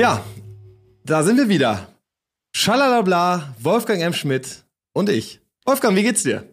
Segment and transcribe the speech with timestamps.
[0.00, 0.24] Ja,
[1.04, 1.88] da sind wir wieder.
[2.52, 4.14] Schalalabla, Wolfgang M.
[4.14, 4.64] Schmidt
[4.94, 5.40] und ich.
[5.66, 6.44] Wolfgang, wie geht's dir?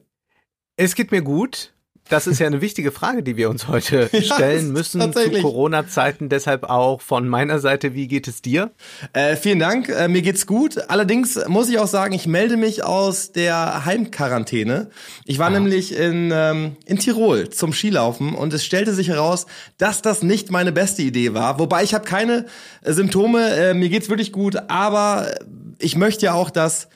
[0.75, 1.73] Es geht mir gut.
[2.09, 6.29] Das ist ja eine wichtige Frage, die wir uns heute ja, stellen müssen zu Corona-Zeiten.
[6.29, 8.71] Deshalb auch von meiner Seite, wie geht es dir?
[9.13, 10.77] Äh, vielen Dank, äh, mir geht's gut.
[10.89, 14.89] Allerdings muss ich auch sagen, ich melde mich aus der Heimquarantäne.
[15.25, 15.51] Ich war ah.
[15.51, 19.45] nämlich in, ähm, in Tirol zum Skilaufen und es stellte sich heraus,
[19.77, 21.59] dass das nicht meine beste Idee war.
[21.59, 22.45] Wobei ich habe keine
[22.83, 25.35] äh, Symptome, äh, mir geht's wirklich gut, aber
[25.79, 26.87] ich möchte ja auch, dass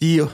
[0.00, 0.24] die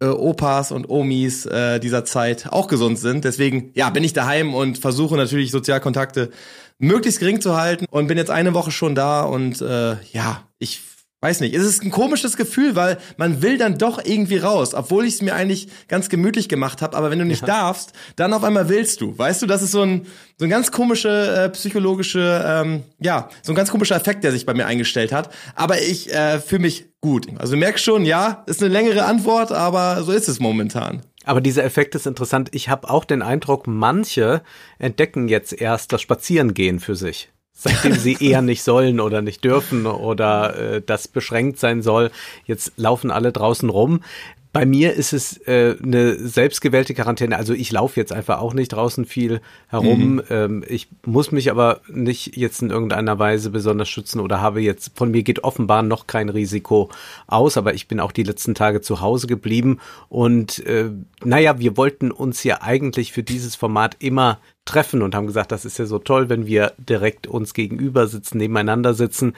[0.00, 3.24] äh, Opas und Omis äh, dieser Zeit auch gesund sind.
[3.24, 6.30] Deswegen, ja, bin ich daheim und versuche natürlich Sozialkontakte
[6.78, 10.80] möglichst gering zu halten und bin jetzt eine Woche schon da und äh, ja, ich
[11.22, 15.06] weiß nicht, es ist ein komisches Gefühl, weil man will dann doch irgendwie raus, obwohl
[15.06, 17.46] ich es mir eigentlich ganz gemütlich gemacht habe, aber wenn du nicht ja.
[17.46, 19.16] darfst, dann auf einmal willst du.
[19.16, 20.06] Weißt du, das ist so ein
[20.38, 24.44] so ein ganz komische äh, psychologische ähm, ja, so ein ganz komischer Effekt, der sich
[24.44, 27.28] bei mir eingestellt hat, aber ich äh, fühle mich gut.
[27.38, 31.02] Also du merkst schon, ja, ist eine längere Antwort, aber so ist es momentan.
[31.24, 32.50] Aber dieser Effekt ist interessant.
[32.52, 34.42] Ich habe auch den Eindruck, manche
[34.78, 39.86] entdecken jetzt erst das Spazierengehen für sich seitdem sie eher nicht sollen oder nicht dürfen
[39.86, 42.10] oder äh, das beschränkt sein soll.
[42.44, 44.00] Jetzt laufen alle draußen rum.
[44.52, 47.36] Bei mir ist es äh, eine selbstgewählte Quarantäne.
[47.36, 50.14] Also ich laufe jetzt einfach auch nicht draußen viel herum.
[50.14, 50.22] Mhm.
[50.30, 54.92] Ähm, ich muss mich aber nicht jetzt in irgendeiner Weise besonders schützen oder habe jetzt,
[54.94, 56.88] von mir geht offenbar noch kein Risiko
[57.26, 59.78] aus, aber ich bin auch die letzten Tage zu Hause geblieben.
[60.08, 60.90] Und äh,
[61.22, 65.64] naja, wir wollten uns ja eigentlich für dieses Format immer treffen und haben gesagt, das
[65.64, 69.34] ist ja so toll, wenn wir direkt uns gegenüber sitzen, nebeneinander sitzen.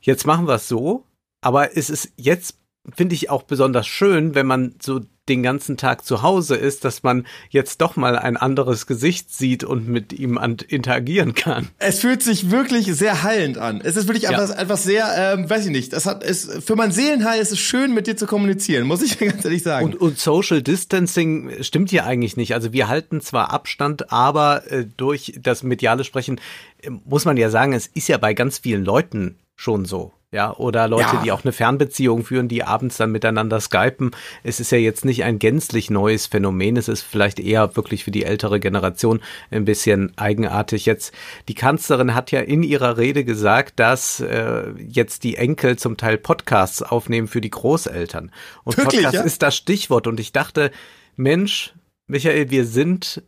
[0.00, 1.04] Jetzt machen wir es so,
[1.40, 2.56] aber es ist jetzt
[2.94, 7.02] finde ich auch besonders schön, wenn man so den ganzen Tag zu Hause ist, dass
[7.02, 11.68] man jetzt doch mal ein anderes Gesicht sieht und mit ihm interagieren kann.
[11.78, 13.80] Es fühlt sich wirklich sehr heilend an.
[13.82, 14.32] Es ist wirklich ja.
[14.32, 17.58] etwas, etwas sehr, ähm, weiß ich nicht, das hat, es, für mein Seelenheil ist es
[17.58, 19.86] schön, mit dir zu kommunizieren, muss ich ganz ehrlich sagen.
[19.86, 22.54] Und, und Social Distancing stimmt hier eigentlich nicht.
[22.54, 26.40] Also wir halten zwar Abstand, aber äh, durch das mediale Sprechen
[26.82, 30.54] äh, muss man ja sagen, es ist ja bei ganz vielen Leuten schon so ja,
[30.54, 31.22] oder Leute, ja.
[31.22, 34.10] die auch eine Fernbeziehung führen, die abends dann miteinander skypen.
[34.42, 36.76] Es ist ja jetzt nicht ein gänzlich neues Phänomen.
[36.76, 40.84] Es ist vielleicht eher wirklich für die ältere Generation ein bisschen eigenartig.
[40.84, 41.14] Jetzt,
[41.48, 46.18] die Kanzlerin hat ja in ihrer Rede gesagt, dass äh, jetzt die Enkel zum Teil
[46.18, 48.30] Podcasts aufnehmen für die Großeltern.
[48.64, 49.22] Und wirklich, Podcast ja?
[49.22, 50.06] ist das Stichwort.
[50.06, 50.72] Und ich dachte,
[51.16, 51.72] Mensch,
[52.06, 53.22] Michael, wir sind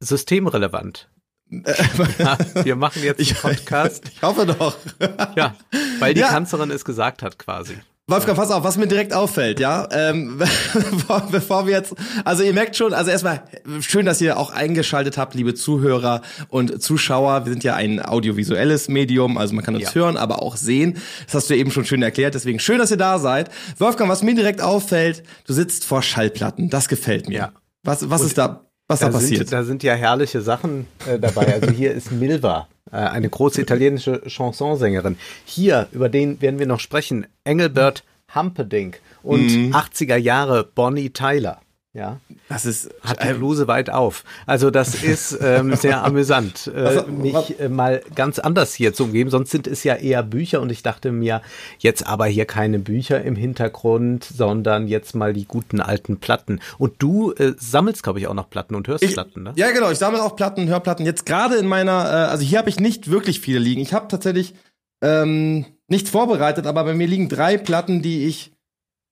[0.00, 1.10] systemrelevant.
[1.50, 4.02] Ja, wir machen jetzt einen Podcast.
[4.04, 4.76] Ich, ich hoffe doch.
[5.36, 5.54] ja,
[5.98, 6.28] weil die ja.
[6.28, 7.76] Kanzlerin es gesagt hat quasi.
[8.08, 10.38] Wolfgang, pass auf, was mir direkt auffällt, ja, ähm,
[11.32, 11.92] bevor, wir jetzt,
[12.24, 13.42] also ihr merkt schon, also erstmal
[13.80, 17.46] schön, dass ihr auch eingeschaltet habt, liebe Zuhörer und Zuschauer.
[17.46, 19.94] Wir sind ja ein audiovisuelles Medium, also man kann uns ja.
[19.94, 20.98] hören, aber auch sehen.
[21.24, 23.50] Das hast du eben schon schön erklärt, deswegen schön, dass ihr da seid.
[23.78, 27.34] Wolfgang, was mir direkt auffällt, du sitzt vor Schallplatten, das gefällt mir.
[27.34, 27.52] Ja.
[27.82, 29.48] Was, was ist da was da, da passiert?
[29.48, 31.52] Sind, da sind ja herrliche Sachen äh, dabei.
[31.54, 35.16] Also hier ist Milva, äh, eine große italienische Chansonsängerin.
[35.44, 38.04] Hier, über den werden wir noch sprechen, Engelbert
[38.34, 39.74] Humperdinck und mhm.
[39.74, 41.60] 80er Jahre Bonnie Tyler.
[41.96, 42.20] Ja,
[42.50, 44.24] das ist hat die Bluse weit auf.
[44.44, 49.30] Also das ist ähm, sehr amüsant, äh, mich äh, mal ganz anders hier zu umgeben.
[49.30, 51.40] Sonst sind es ja eher Bücher und ich dachte mir
[51.78, 56.60] jetzt aber hier keine Bücher im Hintergrund, sondern jetzt mal die guten alten Platten.
[56.76, 59.52] Und du äh, sammelst, glaube ich, auch noch Platten und hörst ich, Platten, ne?
[59.56, 59.90] Ja, genau.
[59.90, 61.06] Ich sammle auch Platten, Hörplatten.
[61.06, 63.80] Jetzt gerade in meiner, äh, also hier habe ich nicht wirklich viele liegen.
[63.80, 64.54] Ich habe tatsächlich
[65.02, 68.52] ähm, nichts vorbereitet, aber bei mir liegen drei Platten, die ich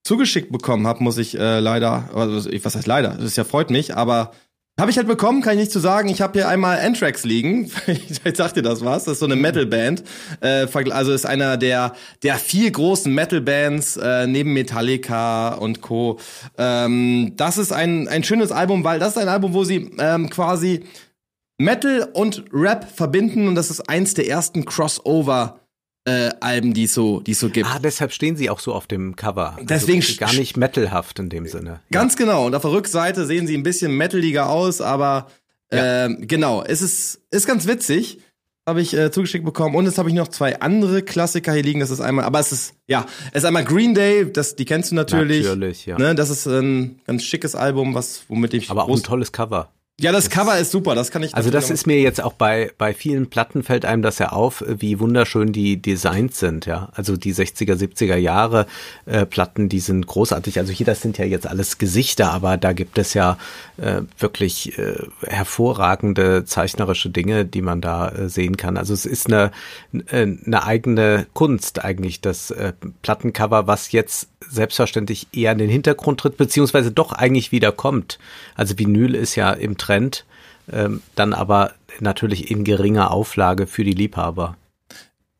[0.04, 3.70] zugeschickt bekommen habe, muss ich äh, leider, also, was heißt leider, das ist ja freut
[3.70, 4.32] mich, aber
[4.78, 6.08] habe ich halt bekommen, kann ich nicht zu sagen.
[6.08, 7.70] Ich habe hier einmal Anthrax liegen.
[7.86, 9.04] ich sag dir das was.
[9.04, 10.02] Das ist so eine Metalband.
[10.40, 11.94] Äh, also ist einer der
[12.24, 16.18] der vier großen Metalbands äh, neben Metallica und Co.
[16.58, 20.28] Ähm, das ist ein ein schönes Album, weil das ist ein Album, wo sie ähm,
[20.28, 20.82] quasi
[21.56, 25.60] Metal und Rap verbinden und das ist eins der ersten Crossover
[26.06, 27.68] äh, Alben, die es so, die so gibt.
[27.68, 29.54] Ah, deshalb stehen sie auch so auf dem Cover.
[29.54, 31.80] Also Deswegen also gar nicht metalhaft in dem Sinne.
[31.90, 32.18] Ganz ja.
[32.18, 32.46] genau.
[32.46, 35.28] Und auf der Rückseite sehen sie ein bisschen metaliger aus, aber
[35.72, 36.06] ja.
[36.06, 38.18] äh, genau, es ist ist ganz witzig.
[38.66, 41.80] Habe ich äh, zugeschickt bekommen und jetzt habe ich noch zwei andere Klassiker hier liegen.
[41.80, 44.30] Das ist einmal, aber es ist ja, es ist einmal Green Day.
[44.32, 45.44] Das, die kennst du natürlich.
[45.44, 45.98] Natürlich, ja.
[45.98, 48.70] Ne, das ist ein ganz schickes Album, was womit ich.
[48.70, 49.70] Aber auch ein tolles Cover.
[50.00, 51.36] Ja, das Cover ist super, das kann ich.
[51.36, 54.64] Also das ist mir jetzt auch bei bei vielen Platten fällt einem das ja auf,
[54.66, 56.88] wie wunderschön die Designs sind, ja.
[56.94, 58.66] Also die 60er, 70er Jahre
[59.06, 60.58] äh, Platten, die sind großartig.
[60.58, 63.38] Also hier das sind ja jetzt alles Gesichter, aber da gibt es ja
[63.76, 64.96] äh, wirklich äh,
[65.28, 68.76] hervorragende zeichnerische Dinge, die man da äh, sehen kann.
[68.76, 69.52] Also es ist eine
[70.08, 76.20] äh, eine eigene Kunst eigentlich das äh, Plattencover, was jetzt selbstverständlich eher in den Hintergrund
[76.20, 78.18] tritt, beziehungsweise doch eigentlich wieder kommt.
[78.54, 80.24] Also Vinyl ist ja im Trend,
[80.72, 84.56] ähm, dann aber natürlich in geringer Auflage für die Liebhaber.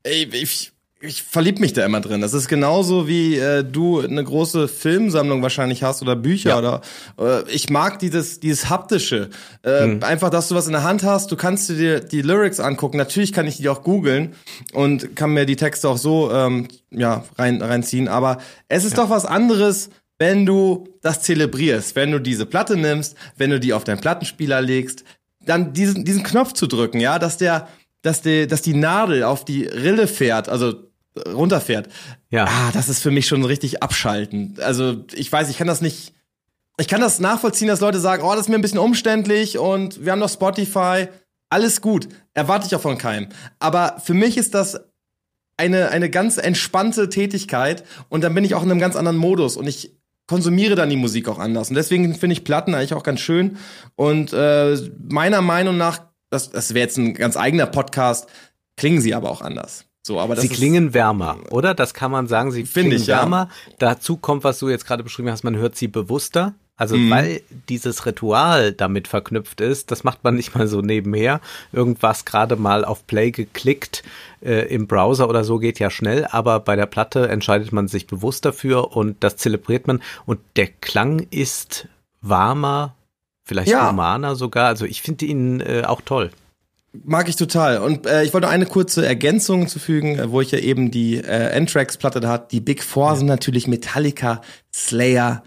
[0.03, 0.73] Ey, ich,
[1.05, 2.21] ich verlieb mich da immer drin.
[2.21, 6.59] Das ist genauso wie äh, du eine große Filmsammlung wahrscheinlich hast oder Bücher ja.
[6.59, 6.81] oder
[7.19, 9.31] äh, ich mag dieses dieses haptische.
[9.63, 10.03] Äh, mhm.
[10.03, 11.31] Einfach, dass du was in der Hand hast.
[11.31, 12.97] Du kannst dir die Lyrics angucken.
[12.97, 14.35] Natürlich kann ich die auch googeln
[14.73, 18.09] und kann mir die Texte auch so ähm, ja rein reinziehen.
[18.09, 19.05] Aber es ist ja.
[19.05, 23.73] doch was anderes, wenn du das zelebrierst, wenn du diese Platte nimmst, wenn du die
[23.73, 25.05] auf deinen Plattenspieler legst,
[25.45, 27.69] dann diesen, diesen Knopf zu drücken, ja, dass der,
[28.03, 30.75] dass der, dass die Nadel auf die Rille fährt, also
[31.17, 31.89] runterfährt.
[32.31, 32.47] Ja.
[32.47, 34.57] Ah, das ist für mich schon richtig abschalten.
[34.61, 36.15] Also, ich weiß, ich kann das nicht,
[36.79, 40.05] ich kann das nachvollziehen, dass Leute sagen, oh, das ist mir ein bisschen umständlich und
[40.05, 41.09] wir haben noch Spotify.
[41.49, 42.09] Alles gut.
[42.33, 43.29] Erwarte ich auch von keinem.
[43.61, 44.81] Aber für mich ist das
[45.57, 49.57] eine, eine ganz entspannte Tätigkeit und dann bin ich auch in einem ganz anderen Modus
[49.57, 49.93] und ich
[50.27, 51.69] konsumiere dann die Musik auch anders.
[51.69, 53.59] Und deswegen finde ich Platten eigentlich auch ganz schön.
[53.95, 54.77] Und äh,
[55.09, 56.01] meiner Meinung nach,
[56.31, 58.27] das, das wäre jetzt ein ganz eigener Podcast,
[58.77, 59.85] klingen sie aber auch anders.
[60.07, 61.73] So, aber sie klingen wärmer, oder?
[61.73, 62.53] Das kann man sagen.
[62.53, 63.49] Sie klingen ich, wärmer.
[63.69, 63.75] Ja.
[63.79, 66.55] Dazu kommt, was du jetzt gerade beschrieben hast, man hört sie bewusster.
[66.77, 67.11] Also mhm.
[67.11, 71.41] weil dieses Ritual damit verknüpft ist, das macht man nicht mal so nebenher.
[71.73, 74.03] Irgendwas gerade mal auf Play geklickt
[74.43, 78.09] äh, im Browser oder so geht ja schnell, aber bei der Platte entscheidet man sich
[78.09, 80.03] bewusst dafür und das zelebriert man.
[80.27, 81.89] Und der Klang ist
[82.21, 82.97] warmer,
[83.45, 83.91] vielleicht ja.
[83.91, 84.67] humaner sogar.
[84.67, 86.31] Also ich finde ihn äh, auch toll.
[87.03, 87.79] Mag ich total.
[87.79, 91.17] Und äh, ich wollte noch eine kurze Ergänzung zufügen, äh, wo ich ja eben die
[91.17, 92.49] äh, Anthrax-Platte da hatte.
[92.53, 93.17] Die Big Four ja.
[93.17, 94.43] sind natürlich Metallica,
[94.73, 95.43] Slayer,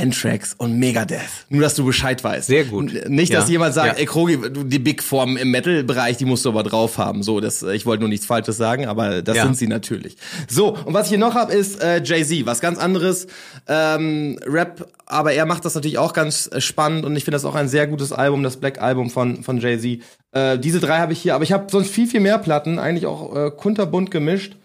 [0.00, 1.20] Anthrax und Megadeth.
[1.48, 2.46] Nur, dass du Bescheid weißt.
[2.46, 3.08] Sehr gut.
[3.08, 3.52] Nicht, dass ja.
[3.52, 4.00] jemand sagt, ja.
[4.00, 7.22] ey Krogi, die Big Form im Metal-Bereich, die musst du aber drauf haben.
[7.22, 9.44] So, das, ich wollte nur nichts Falsches sagen, aber das ja.
[9.44, 10.16] sind sie natürlich.
[10.48, 13.26] So, und was ich hier noch habe, ist äh, Jay-Z, was ganz anderes.
[13.68, 17.54] Ähm, Rap, aber er macht das natürlich auch ganz spannend und ich finde das auch
[17.54, 20.02] ein sehr gutes Album, das Black Album von, von Jay-Z.
[20.32, 23.06] Äh, diese drei habe ich hier, aber ich habe sonst viel, viel mehr Platten, eigentlich
[23.06, 24.56] auch äh, kunterbunt gemischt.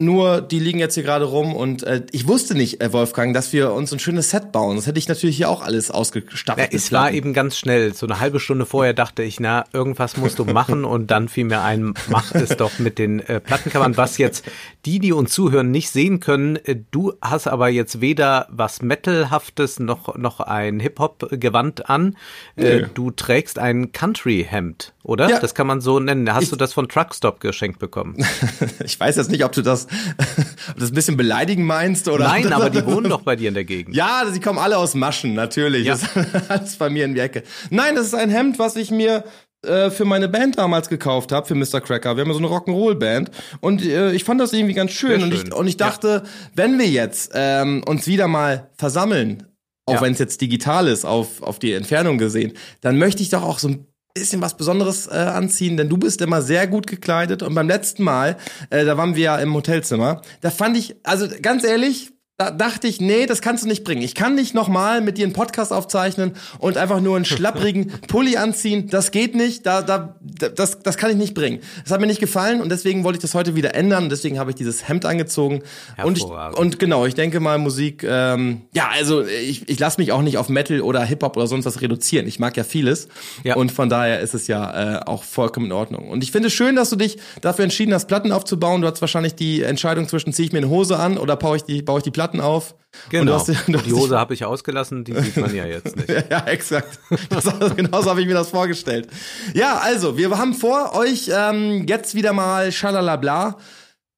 [0.00, 3.52] Nur, die liegen jetzt hier gerade rum und äh, ich wusste nicht, äh, Wolfgang, dass
[3.52, 4.76] wir uns ein schönes Set bauen.
[4.76, 6.72] Das hätte ich natürlich hier auch alles ausgestattet.
[6.72, 7.92] Ja, es war eben ganz schnell.
[7.94, 11.46] So eine halbe Stunde vorher dachte ich, na, irgendwas musst du machen und dann fiel
[11.46, 13.96] mir ein, mach es doch mit den äh, Plattencovern.
[13.96, 14.44] Was jetzt
[14.84, 19.80] die, die uns zuhören, nicht sehen können, äh, du hast aber jetzt weder was Metalhaftes
[19.80, 22.16] noch, noch ein Hip-Hop-Gewand an.
[22.54, 25.30] Äh, Du trägst ein Country-Hemd, oder?
[25.30, 25.40] Ja.
[25.40, 26.32] Das kann man so nennen.
[26.32, 28.14] Hast ich, du das von Truckstop geschenkt bekommen?
[28.84, 29.86] ich weiß jetzt nicht, ob du das
[30.68, 32.28] ob du das ein bisschen beleidigen meinst oder.
[32.28, 33.96] Nein, aber die wohnen doch bei dir in der Gegend.
[33.96, 35.86] Ja, sie kommen alle aus Maschen, natürlich.
[35.86, 35.94] Ja.
[35.94, 37.42] Das ist alles bei mir in die Ecke.
[37.70, 39.24] Nein, das ist ein Hemd, was ich mir
[39.66, 41.80] äh, für meine Band damals gekauft habe, für Mr.
[41.80, 42.16] Cracker.
[42.16, 45.20] Wir haben so eine Rock'n'Roll-Band und äh, ich fand das irgendwie ganz schön.
[45.20, 45.22] schön.
[45.22, 46.30] Und, ich, und ich dachte, ja.
[46.54, 49.44] wenn wir jetzt ähm, uns wieder mal versammeln,
[49.86, 50.00] auch ja.
[50.02, 52.52] wenn es jetzt digital ist, auf, auf die Entfernung gesehen,
[52.82, 56.20] dann möchte ich doch auch so ein bisschen was Besonderes äh, anziehen, denn du bist
[56.20, 57.42] immer sehr gut gekleidet.
[57.42, 58.36] Und beim letzten Mal,
[58.70, 62.86] äh, da waren wir ja im Hotelzimmer, da fand ich, also ganz ehrlich, da dachte
[62.86, 64.00] ich, nee, das kannst du nicht bringen.
[64.00, 68.36] Ich kann nicht nochmal mit dir einen Podcast aufzeichnen und einfach nur einen schlapprigen Pulli
[68.36, 68.88] anziehen.
[68.88, 69.66] Das geht nicht.
[69.66, 71.58] Da, da, das, das kann ich nicht bringen.
[71.82, 74.08] Das hat mir nicht gefallen und deswegen wollte ich das heute wieder ändern.
[74.08, 75.64] Deswegen habe ich dieses Hemd angezogen.
[76.04, 80.12] Und, ich, und genau, ich denke mal Musik, ähm, ja, also ich, ich lasse mich
[80.12, 82.28] auch nicht auf Metal oder Hip-Hop oder sonst was reduzieren.
[82.28, 83.08] Ich mag ja vieles.
[83.42, 83.56] Ja.
[83.56, 86.08] Und von daher ist es ja äh, auch vollkommen in Ordnung.
[86.08, 88.80] Und ich finde es schön, dass du dich dafür entschieden hast, Platten aufzubauen.
[88.80, 91.64] Du hast wahrscheinlich die Entscheidung zwischen, ziehe ich mir eine Hose an oder baue ich
[91.64, 92.74] die, baue ich die Platten Platten auf.
[93.10, 93.34] Genau.
[93.34, 96.08] Hast, die Hose habe ich ausgelassen, die sieht man ja jetzt nicht.
[96.30, 96.98] ja, exakt.
[97.28, 97.44] Das,
[97.76, 99.08] genauso habe ich mir das vorgestellt.
[99.54, 103.58] Ja, also, wir haben vor, euch ähm, jetzt wieder mal schalalabla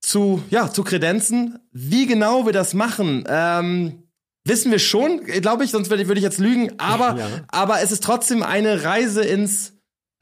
[0.00, 1.58] zu, ja, zu kredenzen.
[1.72, 4.04] Wie genau wir das machen, ähm,
[4.44, 6.72] wissen wir schon, glaube ich, sonst würde würd ich jetzt lügen.
[6.78, 7.28] Aber, ja.
[7.48, 9.74] aber es ist trotzdem eine Reise ins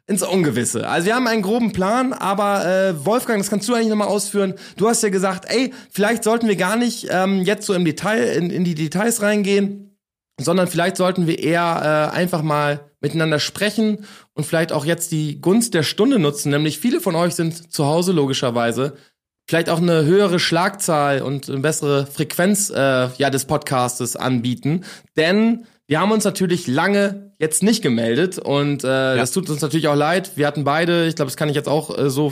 [0.08, 0.88] ins Ungewisse.
[0.88, 4.54] Also wir haben einen groben Plan, aber äh, Wolfgang, das kannst du eigentlich nochmal ausführen.
[4.76, 8.22] Du hast ja gesagt, ey, vielleicht sollten wir gar nicht ähm, jetzt so im Detail,
[8.22, 9.98] in, in die Details reingehen,
[10.40, 15.42] sondern vielleicht sollten wir eher äh, einfach mal miteinander sprechen und vielleicht auch jetzt die
[15.42, 16.50] Gunst der Stunde nutzen.
[16.50, 18.96] Nämlich viele von euch sind zu Hause logischerweise.
[19.46, 24.84] Vielleicht auch eine höhere Schlagzahl und eine bessere Frequenz äh, ja des Podcastes anbieten,
[25.16, 29.16] denn Wir haben uns natürlich lange jetzt nicht gemeldet und äh, ja.
[29.16, 30.32] das tut uns natürlich auch leid.
[30.34, 32.30] Wir hatten beide, ich glaube, das kann ich jetzt auch äh, so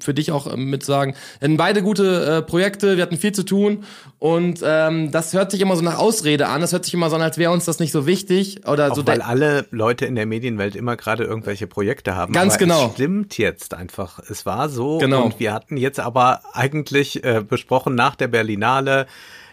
[0.00, 3.32] für dich auch äh, mit sagen, wir hatten beide gute äh, Projekte, wir hatten viel
[3.32, 3.84] zu tun
[4.18, 6.60] und ähm, das hört sich immer so nach Ausrede an.
[6.60, 8.96] Das hört sich immer so an, als wäre uns das nicht so wichtig oder auch
[8.96, 9.06] so.
[9.06, 12.34] Weil alle Leute in der Medienwelt immer gerade irgendwelche Projekte haben.
[12.34, 12.86] Ganz aber genau.
[12.88, 14.18] Es stimmt jetzt einfach.
[14.28, 15.24] Es war so genau.
[15.24, 19.06] und wir hatten jetzt aber eigentlich äh, besprochen nach der Berlinale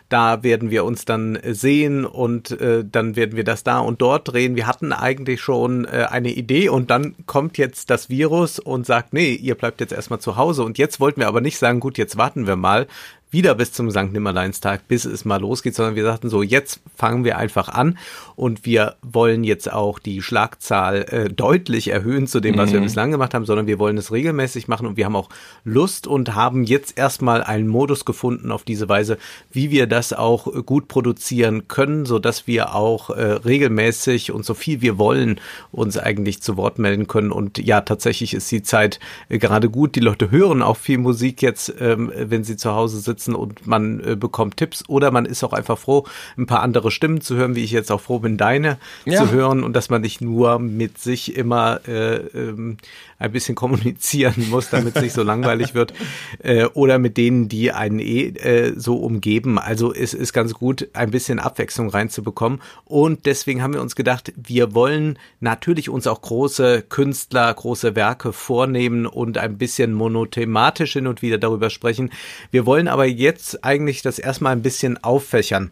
[0.09, 4.31] da werden wir uns dann sehen und äh, dann werden wir das da und dort
[4.31, 4.55] drehen.
[4.55, 9.13] Wir hatten eigentlich schon äh, eine Idee und dann kommt jetzt das Virus und sagt,
[9.13, 10.63] nee, ihr bleibt jetzt erstmal zu Hause.
[10.63, 12.87] Und jetzt wollten wir aber nicht sagen, gut, jetzt warten wir mal,
[13.29, 14.13] wieder bis zum St.
[14.13, 17.97] Nimmerleinstag, bis es mal losgeht, sondern wir sagten so, jetzt fangen wir einfach an
[18.35, 22.75] und wir wollen jetzt auch die Schlagzahl äh, deutlich erhöhen zu dem, was mhm.
[22.75, 25.29] wir bislang gemacht haben, sondern wir wollen es regelmäßig machen und wir haben auch
[25.65, 29.17] Lust und haben jetzt erstmal einen Modus gefunden auf diese Weise,
[29.51, 34.53] wie wir das auch gut produzieren können, so dass wir auch äh, regelmäßig und so
[34.53, 35.39] viel wir wollen
[35.71, 39.95] uns eigentlich zu Wort melden können und ja, tatsächlich ist die Zeit äh, gerade gut.
[39.95, 43.65] Die Leute hören auch viel Musik jetzt, ähm, wenn sie zu Hause sitzen sitzen und
[43.65, 46.05] man äh, bekommt Tipps oder man ist auch einfach froh,
[46.37, 49.17] ein paar andere Stimmen zu hören, wie ich jetzt auch froh bin, deine ja.
[49.23, 52.77] zu hören und dass man nicht nur mit sich immer äh, ähm,
[53.19, 55.93] ein bisschen kommunizieren muss, damit es nicht so langweilig wird
[56.39, 59.57] äh, oder mit denen, die einen eh äh, so umgeben.
[59.59, 64.33] Also es ist ganz gut, ein bisschen Abwechslung reinzubekommen und deswegen haben wir uns gedacht,
[64.35, 71.07] wir wollen natürlich uns auch große Künstler, große Werke vornehmen und ein bisschen monothematisch hin
[71.07, 72.11] und wieder darüber sprechen.
[72.51, 75.71] Wir wollen aber jetzt eigentlich das erstmal ein bisschen auffächern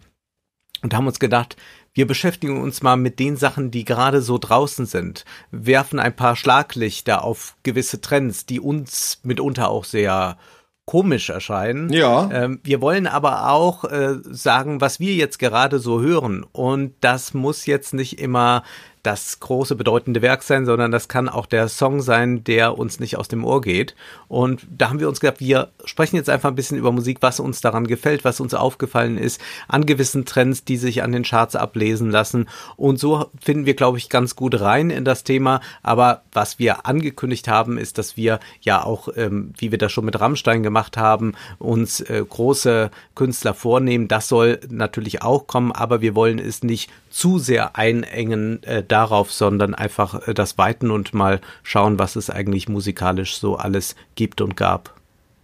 [0.81, 1.57] und haben uns gedacht,
[1.95, 6.35] wir beschäftigen uns mal mit den Sachen, die gerade so draußen sind, werfen ein paar
[6.35, 10.37] Schlaglichter auf gewisse Trends, die uns mitunter auch sehr
[10.85, 11.91] komisch erscheinen.
[11.91, 12.29] Ja.
[12.31, 16.45] Ähm, wir wollen aber auch äh, sagen, was wir jetzt gerade so hören.
[16.51, 18.63] Und das muss jetzt nicht immer
[19.05, 23.17] das große bedeutende Werk sein, sondern das kann auch der Song sein, der uns nicht
[23.17, 23.95] aus dem Ohr geht.
[24.27, 27.39] Und da haben wir uns gedacht, wir sprechen jetzt einfach ein bisschen über Musik, was
[27.39, 31.55] uns daran gefällt, was uns aufgefallen ist, an gewissen Trends, die sich an den Charts
[31.55, 32.47] ablesen lassen.
[32.77, 35.61] Und so finden wir, glaube ich, ganz gut rein in das Thema.
[35.83, 40.05] Aber was wir angekündigt haben, ist, dass wir ja auch, ähm, wie wir das schon
[40.05, 44.07] mit Rammstein gemacht haben, uns äh, große Künstler vornehmen.
[44.07, 49.33] Das soll natürlich auch kommen, aber wir wollen es nicht zu sehr einengen äh, darauf,
[49.33, 54.39] sondern einfach äh, das weiten und mal schauen, was es eigentlich musikalisch so alles gibt
[54.39, 54.93] und gab.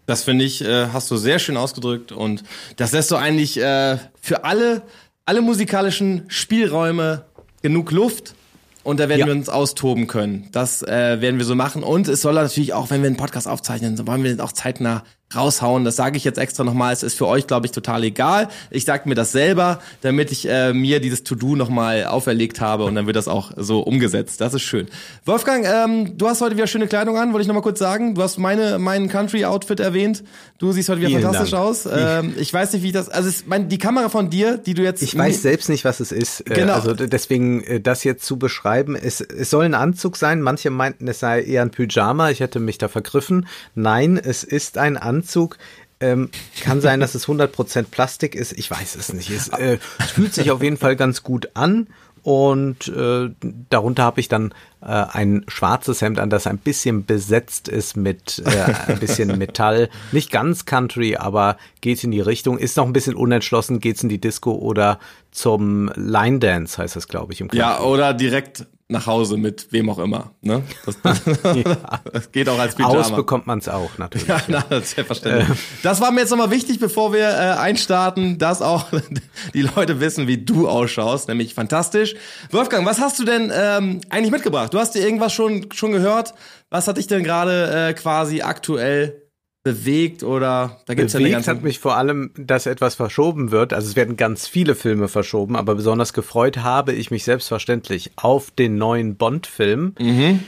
[0.06, 2.44] Das finde ich, äh, hast du sehr schön ausgedrückt und
[2.78, 4.84] das lässt so eigentlich äh, für alle,
[5.26, 7.26] alle musikalischen Spielräume
[7.62, 8.36] genug Luft
[8.84, 9.26] und da werden ja.
[9.28, 10.48] wir uns austoben können.
[10.54, 13.48] Das äh, werden wir so machen und es soll natürlich auch, wenn wir einen Podcast
[13.48, 15.04] aufzeichnen, so wollen wir auch zeitnah
[15.36, 15.84] raushauen.
[15.86, 16.94] Das sage ich jetzt extra nochmal.
[16.94, 18.50] Es ist für euch, glaube ich, total egal.
[18.70, 22.96] Ich sage mir das selber, damit ich äh, mir dieses To-Do nochmal auferlegt habe und
[22.96, 24.42] dann wird das auch so umgesetzt.
[24.42, 24.88] Das ist schön.
[25.26, 28.16] Wolfgang, ähm, du hast heute wieder schöne Kleidung an, wollte ich nochmal kurz sagen.
[28.16, 30.24] Du hast meine meinen Country-Outfit erwähnt.
[30.58, 31.64] Du siehst heute wieder Vielen fantastisch Dank.
[31.64, 31.86] aus.
[31.92, 33.10] Ähm, ich weiß nicht, wie ich das.
[33.10, 35.02] Also es, mein, die Kamera von dir, die du jetzt.
[35.02, 36.42] Ich weiß selbst nicht, was es ist.
[36.42, 36.74] Äh, genau.
[36.74, 38.96] Also deswegen äh, das jetzt zu beschreiben.
[38.96, 40.42] Es, es soll ein Anzug sein.
[40.42, 42.30] Manche meinten, es sei eher ein Pyjama.
[42.30, 43.48] Ich hätte mich da vergriffen.
[43.76, 45.58] Nein, es ist ein Anzug Anzug.
[46.00, 46.30] Ähm,
[46.62, 48.54] kann sein, dass es 100% Plastik ist.
[48.54, 49.30] Ich weiß es nicht.
[49.30, 51.88] Es, äh, es fühlt sich auf jeden Fall ganz gut an.
[52.24, 53.30] Und äh,
[53.70, 58.44] darunter habe ich dann äh, ein schwarzes Hemd an, das ein bisschen besetzt ist mit
[58.46, 59.90] äh, ein bisschen Metall.
[60.12, 62.60] Nicht ganz Country, aber geht in die Richtung.
[62.60, 65.00] Ist noch ein bisschen unentschlossen, geht's in die Disco oder
[65.32, 67.60] zum Line Dance, heißt das, glaube ich, im Country.
[67.60, 70.32] Ja, oder direkt nach Hause mit wem auch immer.
[70.42, 70.64] Ne?
[70.86, 70.98] Das,
[71.56, 71.78] ja.
[72.12, 73.00] das geht auch als Pyjama.
[73.00, 74.28] Aus bekommt man es auch, natürlich.
[74.28, 74.64] Ja, ja.
[74.70, 75.50] Na, selbstverständlich.
[75.50, 75.62] Äh.
[75.82, 78.88] Das war mir jetzt nochmal wichtig, bevor wir äh, einstarten, dass auch
[79.54, 82.16] die Leute wissen, wie du ausschaust, nämlich fantastisch.
[82.52, 84.74] Wolfgang, was hast du denn ähm, eigentlich mitgebracht?
[84.74, 86.34] Du hast dir irgendwas schon, schon gehört?
[86.70, 89.21] Was hat dich denn gerade äh, quasi aktuell
[89.64, 93.52] bewegt oder da gibt's bewegt ja eine ganze hat mich vor allem, dass etwas verschoben
[93.52, 93.74] wird.
[93.74, 98.52] Also es werden ganz viele Filme verschoben, aber besonders gefreut habe ich mich selbstverständlich auf
[98.52, 99.96] den neuen Bond-Film.
[100.00, 100.44] Mhm.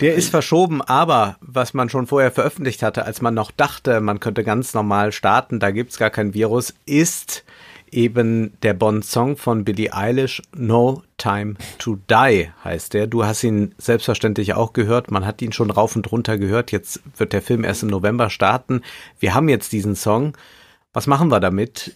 [0.00, 4.18] Der ist verschoben, aber was man schon vorher veröffentlicht hatte, als man noch dachte, man
[4.18, 7.44] könnte ganz normal starten, da gibt's gar kein Virus, ist
[7.92, 13.06] eben der Bond-Song von Billie Eilish, No Time to Die heißt der.
[13.06, 15.10] Du hast ihn selbstverständlich auch gehört.
[15.10, 16.72] Man hat ihn schon rauf und runter gehört.
[16.72, 18.82] Jetzt wird der Film erst im November starten.
[19.18, 20.36] Wir haben jetzt diesen Song.
[20.92, 21.94] Was machen wir damit?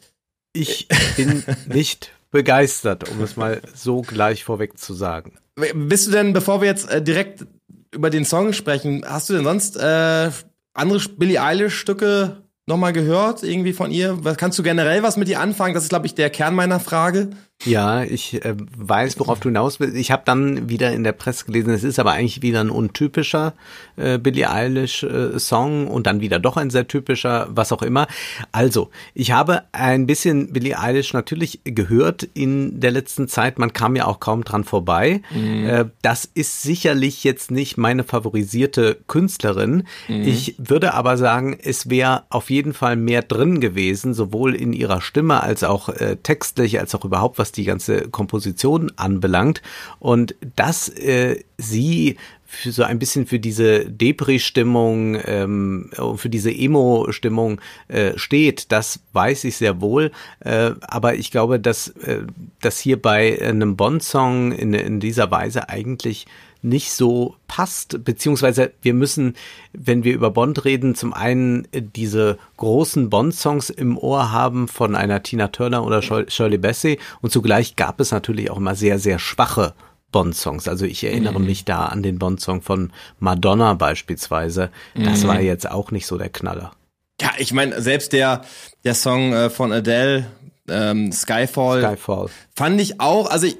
[0.52, 5.38] Ich bin nicht begeistert, um es mal so gleich vorweg zu sagen.
[5.74, 7.46] Bist du denn, bevor wir jetzt äh, direkt
[7.92, 10.30] über den Song sprechen, hast du denn sonst äh,
[10.74, 14.18] andere Billie Eilish Stücke nochmal gehört, irgendwie von ihr?
[14.36, 15.74] Kannst du generell was mit ihr anfangen?
[15.74, 17.30] Das ist, glaube ich, der Kern meiner Frage.
[17.64, 19.96] Ja, ich äh, weiß, worauf du hinaus willst.
[19.96, 23.54] Ich habe dann wieder in der Presse gelesen, es ist aber eigentlich wieder ein untypischer
[23.96, 28.06] äh, Billie Eilish äh, Song und dann wieder doch ein sehr typischer, was auch immer.
[28.52, 33.58] Also, ich habe ein bisschen Billie Eilish natürlich gehört in der letzten Zeit.
[33.58, 35.22] Man kam ja auch kaum dran vorbei.
[35.30, 35.66] Mhm.
[35.66, 39.84] Äh, das ist sicherlich jetzt nicht meine favorisierte Künstlerin.
[40.08, 40.22] Mhm.
[40.22, 45.00] Ich würde aber sagen, es wäre auf jeden Fall mehr drin gewesen, sowohl in ihrer
[45.00, 49.62] Stimme als auch äh, textlich, als auch überhaupt was die ganze Komposition anbelangt.
[49.98, 52.16] Und dass äh, sie
[52.54, 59.44] für so ein bisschen für diese Depri-Stimmung, ähm, für diese Emo-Stimmung äh, steht, das weiß
[59.44, 60.12] ich sehr wohl.
[60.40, 62.22] Äh, aber ich glaube, dass, äh,
[62.60, 66.26] dass hier bei einem Bond-Song in, in dieser Weise eigentlich
[66.64, 69.34] nicht so passt, beziehungsweise wir müssen,
[69.72, 75.22] wenn wir über Bond reden, zum einen diese großen Bond-Songs im Ohr haben von einer
[75.22, 79.74] Tina Turner oder Shirley Bassey und zugleich gab es natürlich auch immer sehr, sehr schwache
[80.10, 80.68] Bond-Songs.
[80.68, 81.46] Also ich erinnere mhm.
[81.46, 84.70] mich da an den Bond-Song von Madonna beispielsweise.
[84.94, 85.28] Das mhm.
[85.28, 86.72] war jetzt auch nicht so der Knaller.
[87.20, 88.42] Ja, ich meine, selbst der,
[88.84, 90.26] der Song äh, von Adele,
[90.68, 93.56] ähm, Skyfall, Skyfall, fand ich auch, also ich,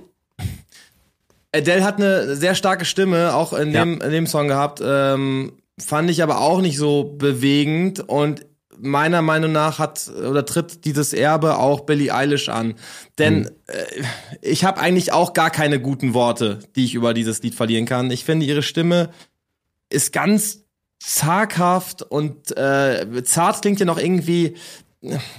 [1.55, 4.07] Adele hat eine sehr starke Stimme, auch in dem, ja.
[4.07, 4.83] in dem Song gehabt.
[4.85, 8.47] Ähm, fand ich aber auch nicht so bewegend und
[8.77, 12.75] meiner Meinung nach hat oder tritt dieses Erbe auch Billie Eilish an.
[13.19, 13.51] Denn hm.
[13.69, 14.05] äh,
[14.43, 18.11] ich habe eigentlich auch gar keine guten Worte, die ich über dieses Lied verlieren kann.
[18.11, 19.11] Ich finde, ihre Stimme
[19.91, 20.65] ist ganz
[20.99, 24.55] zaghaft und äh, zart klingt ja noch irgendwie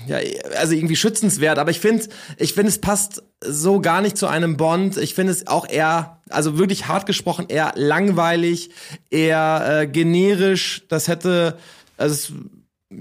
[0.07, 0.19] ja,
[0.57, 2.05] also irgendwie schützenswert, aber ich finde,
[2.37, 4.97] ich finde, es passt so gar nicht zu einem Bond.
[4.97, 8.69] Ich finde es auch eher, also wirklich hart gesprochen, eher langweilig,
[9.09, 10.83] eher äh, generisch.
[10.89, 11.57] Das hätte,
[11.97, 12.31] also es,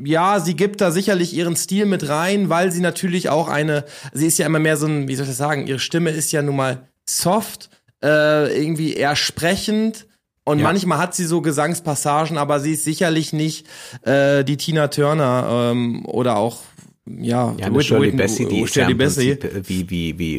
[0.04, 4.26] ja, sie gibt da sicherlich ihren Stil mit rein, weil sie natürlich auch eine, sie
[4.26, 6.40] ist ja immer mehr so ein, wie soll ich das sagen, ihre Stimme ist ja
[6.40, 7.68] nun mal soft,
[8.02, 10.06] äh, irgendwie eher sprechend
[10.44, 10.64] und ja.
[10.64, 13.66] manchmal hat sie so Gesangspassagen, aber sie ist sicherlich nicht
[14.02, 16.60] äh, die Tina Turner ähm, oder auch
[17.06, 20.38] ja, ja Whit Shirley Bassey, die ist ja im Prinzip äh, wie wie wie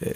[0.00, 0.12] äh,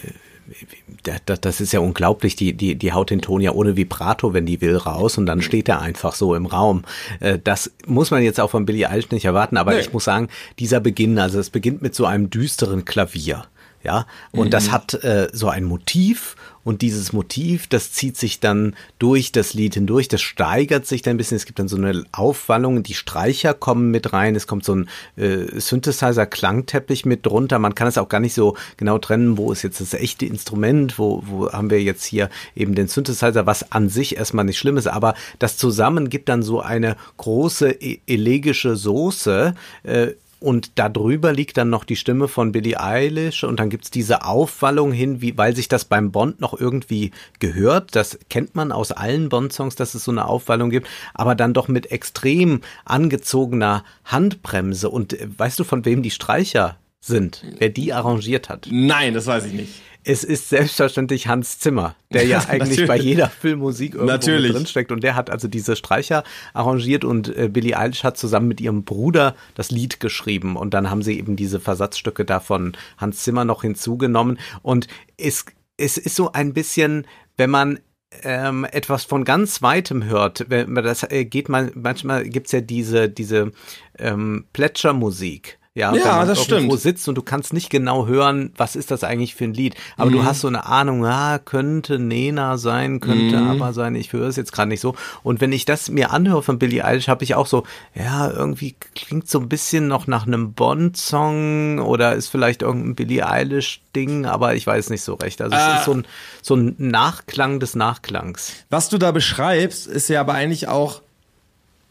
[1.03, 4.47] das, das ist ja unglaublich, die, die, die haut den Ton ja ohne Vibrato, wenn
[4.47, 6.85] die will, raus und dann steht er einfach so im Raum.
[7.21, 9.81] Äh, das muss man jetzt auch von Billy Eilish nicht erwarten, aber nee.
[9.81, 10.29] ich muss sagen,
[10.59, 13.45] dieser Beginn, also es beginnt mit so einem düsteren Klavier.
[13.85, 14.51] Ja, und mhm.
[14.51, 16.35] das hat äh, so ein Motiv
[16.69, 21.15] und dieses Motiv, das zieht sich dann durch das Lied hindurch, das steigert sich dann
[21.15, 21.39] ein bisschen.
[21.39, 24.89] Es gibt dann so eine Aufwallung, die Streicher kommen mit rein, es kommt so ein
[25.17, 27.59] äh, Synthesizer-Klangteppich mit drunter.
[27.59, 30.99] Man kann es auch gar nicht so genau trennen, wo ist jetzt das echte Instrument,
[30.99, 34.77] wo, wo haben wir jetzt hier eben den Synthesizer, was an sich erstmal nicht schlimm
[34.77, 39.55] ist, aber das zusammen gibt dann so eine große e elegische Soße.
[39.85, 40.09] Äh,
[40.41, 44.93] und darüber liegt dann noch die Stimme von Billie Eilish und dann gibt's diese Aufwallung
[44.93, 47.97] hin, wie, weil sich das beim Bond noch irgendwie gehört.
[47.97, 51.69] Das kennt man aus allen Bond-Songs, dass es so eine Aufwallung gibt, aber dann doch
[51.69, 54.91] mit extrem angezogener Handbremse.
[54.91, 57.45] Und äh, weißt du, von wem die Streicher sind?
[57.59, 58.69] Wer die arrangiert hat?
[58.71, 59.83] Nein, das weiß ich nicht.
[60.09, 64.53] Es ist selbstverständlich Hans Zimmer, der ja eigentlich bei jeder Filmmusik irgendwo Natürlich.
[64.53, 64.91] drinsteckt.
[64.91, 68.85] Und der hat also diese Streicher arrangiert und äh, Billie Eilish hat zusammen mit ihrem
[68.85, 70.57] Bruder das Lied geschrieben.
[70.57, 74.39] Und dann haben sie eben diese Versatzstücke davon Hans Zimmer noch hinzugenommen.
[74.63, 75.45] Und es,
[75.77, 77.79] es ist so ein bisschen, wenn man
[78.23, 82.63] ähm, etwas von ganz weitem hört, wenn man das äh, geht man manchmal gibt's ja
[82.63, 83.53] diese diese
[83.99, 86.81] ähm, Plätschermusik ja, ja das irgendwo stimmt.
[86.81, 89.77] sitzt und du kannst nicht genau hören, was ist das eigentlich für ein Lied.
[89.97, 90.15] Aber mhm.
[90.15, 93.49] du hast so eine Ahnung, ah, könnte Nena sein, könnte mhm.
[93.49, 94.97] aber sein, ich höre es jetzt gerade nicht so.
[95.23, 97.65] Und wenn ich das mir anhöre von Billie Eilish, habe ich auch so,
[97.95, 103.29] ja, irgendwie klingt so ein bisschen noch nach einem Bond-Song oder ist vielleicht irgendein Billie
[103.29, 105.41] Eilish-Ding, aber ich weiß nicht so recht.
[105.41, 105.61] Also äh.
[105.61, 106.07] es ist so ein,
[106.43, 108.53] so ein Nachklang des Nachklangs.
[108.69, 111.03] Was du da beschreibst, ist ja aber eigentlich auch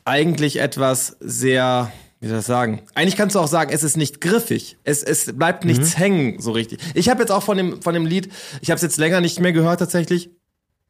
[0.04, 2.82] eigentlich etwas sehr wie soll ich das sagen?
[2.96, 4.78] Eigentlich kannst du auch sagen, es ist nicht griffig.
[4.84, 6.00] Es, es bleibt nichts mhm.
[6.00, 6.80] hängen, so richtig.
[6.96, 8.30] Ich habe jetzt auch von dem, von dem Lied,
[8.62, 10.32] ich habe es jetzt länger nicht mehr gehört tatsächlich.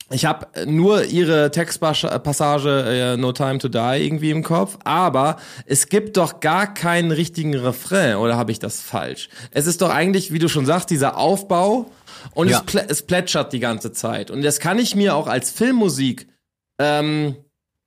[0.10, 5.36] Ich habe nur ihre Textpassage äh, No Time to Die irgendwie im Kopf, aber
[5.66, 9.28] es gibt doch gar keinen richtigen Refrain, oder habe ich das falsch?
[9.52, 11.92] Es ist doch eigentlich, wie du schon sagst, dieser Aufbau
[12.34, 12.60] und ja.
[12.60, 14.32] es, plä es plätschert die ganze Zeit.
[14.32, 16.30] Und das kann ich mir auch als Filmmusik
[16.80, 17.36] ähm,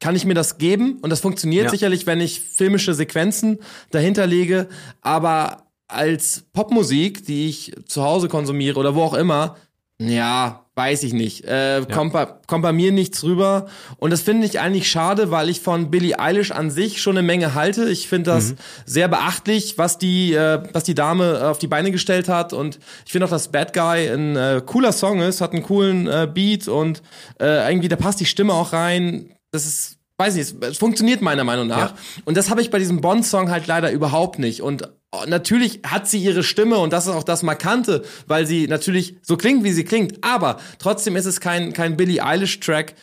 [0.01, 1.71] kann ich mir das geben und das funktioniert ja.
[1.71, 3.59] sicherlich, wenn ich filmische Sequenzen
[3.91, 4.69] dahinter lege,
[5.01, 9.57] aber als Popmusik, die ich zu Hause konsumiere oder wo auch immer,
[10.01, 11.45] Ja, weiß ich nicht.
[11.45, 11.85] Äh, ja.
[11.85, 13.67] kommt, bei, kommt bei mir nichts rüber.
[13.99, 17.27] Und das finde ich eigentlich schade, weil ich von Billie Eilish an sich schon eine
[17.27, 17.91] Menge halte.
[17.91, 18.57] Ich finde das mhm.
[18.87, 22.55] sehr beachtlich, was die, äh, was die Dame auf die Beine gestellt hat.
[22.55, 26.07] Und ich finde auch, dass Bad Guy ein äh, cooler Song ist, hat einen coolen
[26.07, 27.03] äh, Beat und
[27.39, 29.29] äh, irgendwie, da passt die Stimme auch rein.
[29.51, 31.93] Das ist weiß nicht, es funktioniert meiner Meinung nach.
[31.93, 31.97] Ja.
[32.27, 34.61] Und das habe ich bei diesem Bond-Song halt leider überhaupt nicht.
[34.61, 34.89] Und
[35.27, 39.37] natürlich hat sie ihre Stimme und das ist auch das Markante, weil sie natürlich so
[39.37, 40.23] klingt, wie sie klingt.
[40.23, 42.95] Aber trotzdem ist es kein, kein Billie Eilish-Track.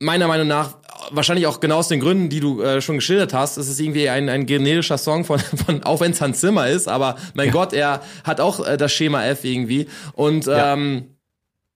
[0.00, 0.78] Meiner Meinung nach,
[1.10, 4.08] wahrscheinlich auch genau aus den Gründen, die du äh, schon geschildert hast, es ist irgendwie
[4.08, 7.52] ein, ein generischer Song von, von auch wenn es Hans Zimmer ist, aber mein ja.
[7.52, 9.86] Gott, er hat auch äh, das Schema F irgendwie.
[10.14, 11.04] Und ähm,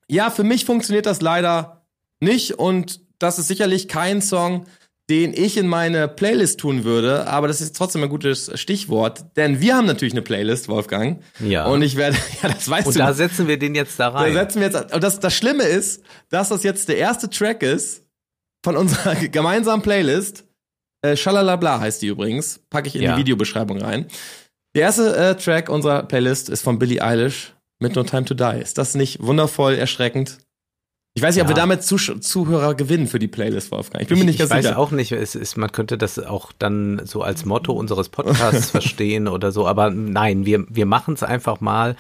[0.09, 0.24] ja.
[0.24, 1.87] ja, für mich funktioniert das leider
[2.20, 4.66] nicht und das ist sicherlich kein Song,
[5.11, 9.61] den ich in meine Playlist tun würde, aber das ist trotzdem ein gutes Stichwort, denn
[9.61, 11.22] wir haben natürlich eine Playlist, Wolfgang.
[11.40, 11.64] Ja.
[11.66, 13.00] Und ich werde, ja, das weißt und du.
[13.00, 14.35] Und da setzen wir den jetzt da rein.
[14.35, 17.62] Da setzen wir jetzt, und das, das Schlimme ist, dass das jetzt der erste Track
[17.62, 18.04] ist
[18.62, 20.44] von unserer gemeinsamen Playlist.
[21.00, 22.61] Äh, Schalalabla heißt die übrigens.
[22.68, 23.14] Packe ich in ja.
[23.14, 24.09] die Videobeschreibung rein.
[24.74, 28.61] Der erste äh, Track unserer Playlist ist von Billie Eilish mit No Time to Die.
[28.61, 30.38] Ist das nicht wundervoll erschreckend?
[31.18, 31.44] Ich weiß nicht, ja.
[31.44, 34.02] ob wir damit Zuh Zuhörer gewinnen für die Playlist, Wolfgang.
[34.02, 34.61] Ich bin mir nicht ganz sicher.
[34.61, 38.09] Ich weiß auch nicht, es ist, man könnte das auch dann so als Motto unseres
[38.09, 41.96] Podcasts verstehen oder so, aber nein, wir, wir machen es einfach mal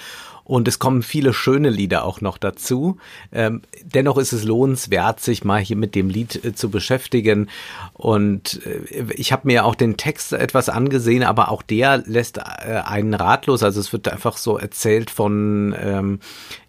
[0.48, 2.96] und es kommen viele schöne Lieder auch noch dazu.
[3.32, 7.50] Ähm, dennoch ist es lohnenswert, sich mal hier mit dem Lied äh, zu beschäftigen.
[7.92, 12.80] Und äh, ich habe mir auch den Text etwas angesehen, aber auch der lässt äh,
[12.82, 13.62] einen ratlos.
[13.62, 16.20] Also es wird einfach so erzählt von ähm,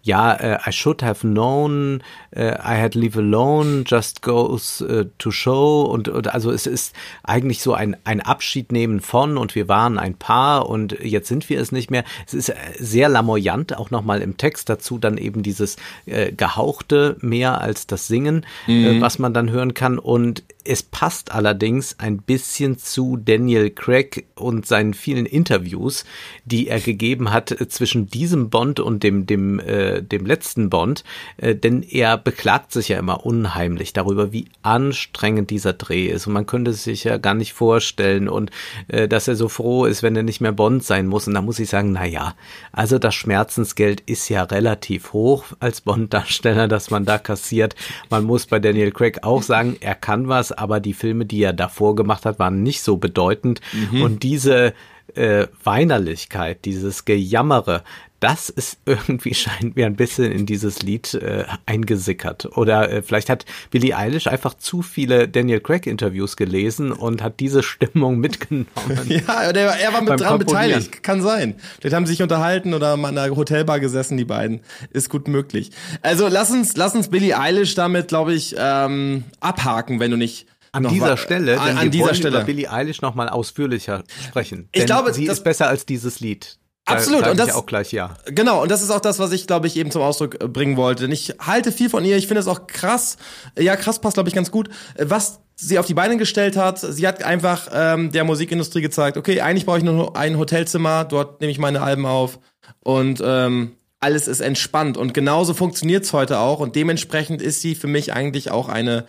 [0.02, 5.30] ja, äh, I should have known, äh, I had leave alone, just goes äh, to
[5.30, 9.68] show und, und also es ist eigentlich so ein, ein Abschied nehmen von und wir
[9.68, 12.04] waren ein Paar und jetzt sind wir es nicht mehr.
[12.26, 17.16] Es ist äh, sehr lamoyant, auch nochmal im Text dazu dann eben dieses äh, Gehauchte
[17.20, 18.84] mehr als das Singen, äh, mhm.
[18.84, 24.26] äh, was man dann hören kann und es passt allerdings ein bisschen zu Daniel Craig
[24.34, 26.04] und seinen vielen Interviews,
[26.44, 31.04] die er gegeben hat äh, zwischen diesem Bond und dem, dem, äh, dem letzten Bond,
[31.36, 36.32] äh, denn er beklagt sich ja immer unheimlich darüber, wie anstrengend dieser Dreh ist und
[36.32, 38.50] man könnte es sich ja gar nicht vorstellen und
[38.88, 41.42] äh, dass er so froh ist, wenn er nicht mehr Bond sein muss und da
[41.42, 42.34] muss ich sagen, na ja,
[42.72, 47.74] also das Schmerzensgeld ist ja relativ hoch als Bond-Darsteller, dass man da kassiert.
[48.08, 51.52] Man muss bei Daniel Craig auch sagen, er kann was, aber die Filme, die er
[51.52, 53.60] davor gemacht hat, waren nicht so bedeutend.
[53.72, 54.02] Mhm.
[54.02, 54.74] Und diese
[55.14, 57.82] äh, Weinerlichkeit, dieses Gejammere,
[58.20, 62.56] das ist irgendwie scheint mir ein bisschen in dieses Lied äh, eingesickert.
[62.56, 67.40] Oder äh, vielleicht hat Billie Eilish einfach zu viele Daniel Craig Interviews gelesen und hat
[67.40, 68.66] diese Stimmung mitgenommen.
[69.06, 71.02] ja, der, er war mit dran beteiligt.
[71.02, 71.54] Kann sein.
[71.80, 74.60] Vielleicht haben sie sich unterhalten oder mal in einer Hotelbar gesessen, die beiden.
[74.90, 75.70] Ist gut möglich.
[76.02, 80.46] Also lass uns, lass uns Billie Eilish damit, glaube ich, ähm, abhaken, wenn du nicht
[80.72, 84.68] an dieser Stelle, an, an dieser Stelle über Billie Eilish noch mal ausführlicher sprechen.
[84.72, 86.59] Ich glaube, sie ist besser als dieses Lied.
[86.90, 87.26] Absolut.
[87.26, 88.16] Und das auch gleich ja.
[88.26, 88.62] Genau.
[88.62, 91.04] Und das ist auch das, was ich glaube ich eben zum Ausdruck äh, bringen wollte.
[91.04, 92.16] Denn ich halte viel von ihr.
[92.16, 93.16] Ich finde es auch krass.
[93.58, 94.68] Ja, krass passt glaube ich ganz gut.
[94.96, 96.78] Äh, was sie auf die Beine gestellt hat.
[96.78, 101.04] Sie hat einfach ähm, der Musikindustrie gezeigt, okay, eigentlich brauche ich nur ein Hotelzimmer.
[101.04, 102.38] Dort nehme ich meine Alben auf
[102.82, 104.96] und ähm, alles ist entspannt.
[104.96, 106.60] Und genauso funktioniert's heute auch.
[106.60, 109.04] Und dementsprechend ist sie für mich eigentlich auch eine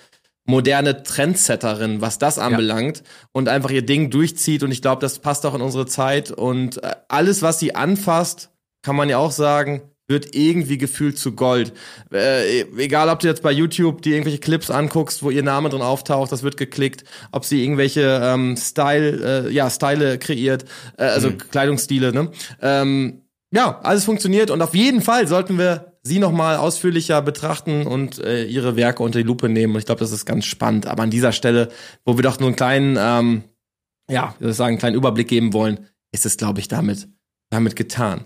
[0.52, 3.04] moderne Trendsetterin, was das anbelangt ja.
[3.32, 6.84] und einfach ihr Ding durchzieht und ich glaube, das passt auch in unsere Zeit und
[6.84, 8.52] äh, alles, was sie anfasst,
[8.84, 11.72] kann man ja auch sagen, wird irgendwie gefühlt zu Gold.
[12.12, 15.82] Äh, egal, ob du jetzt bei YouTube die irgendwelche Clips anguckst, wo ihr Name drin
[15.82, 20.66] auftaucht, das wird geklickt, ob sie irgendwelche ähm, Style, äh, ja, Style kreiert,
[20.98, 21.38] äh, also mhm.
[21.38, 22.30] Kleidungsstile, ne?
[22.62, 23.22] Ähm,
[23.54, 28.46] ja, alles funktioniert und auf jeden Fall sollten wir sie nochmal ausführlicher betrachten und äh,
[28.46, 29.74] ihre Werke unter die Lupe nehmen.
[29.74, 30.88] Und ich glaube, das ist ganz spannend.
[30.88, 31.70] Aber an dieser Stelle,
[32.06, 33.44] wo wir doch nur einen kleinen, ähm,
[34.10, 37.08] ja, wie soll ich sagen, einen kleinen Überblick geben wollen, ist es, glaube ich, damit
[37.52, 38.24] damit getan.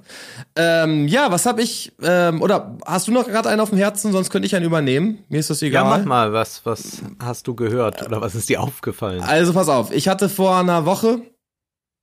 [0.55, 4.11] Ähm, ja, was habe ich, ähm, oder hast du noch gerade einen auf dem Herzen,
[4.11, 5.23] sonst könnte ich einen übernehmen.
[5.29, 5.83] Mir ist das egal.
[5.83, 9.21] Ja, mach mal, was, was hast du gehört oder was ist dir aufgefallen?
[9.21, 11.21] Also pass auf, ich hatte vor einer Woche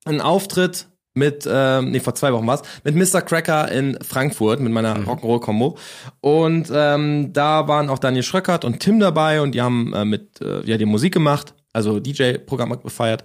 [0.04, 3.20] einen Auftritt mit, ähm, nee, vor zwei Wochen war's, mit Mr.
[3.22, 5.08] Cracker in Frankfurt, mit meiner mhm.
[5.08, 5.76] Rock'n'Roll-Kombo.
[6.20, 10.40] Und ähm, da waren auch Daniel Schröckert und Tim dabei und die haben äh, mit,
[10.40, 13.24] äh, ja, die Musik gemacht, also DJ-Programm gefeiert.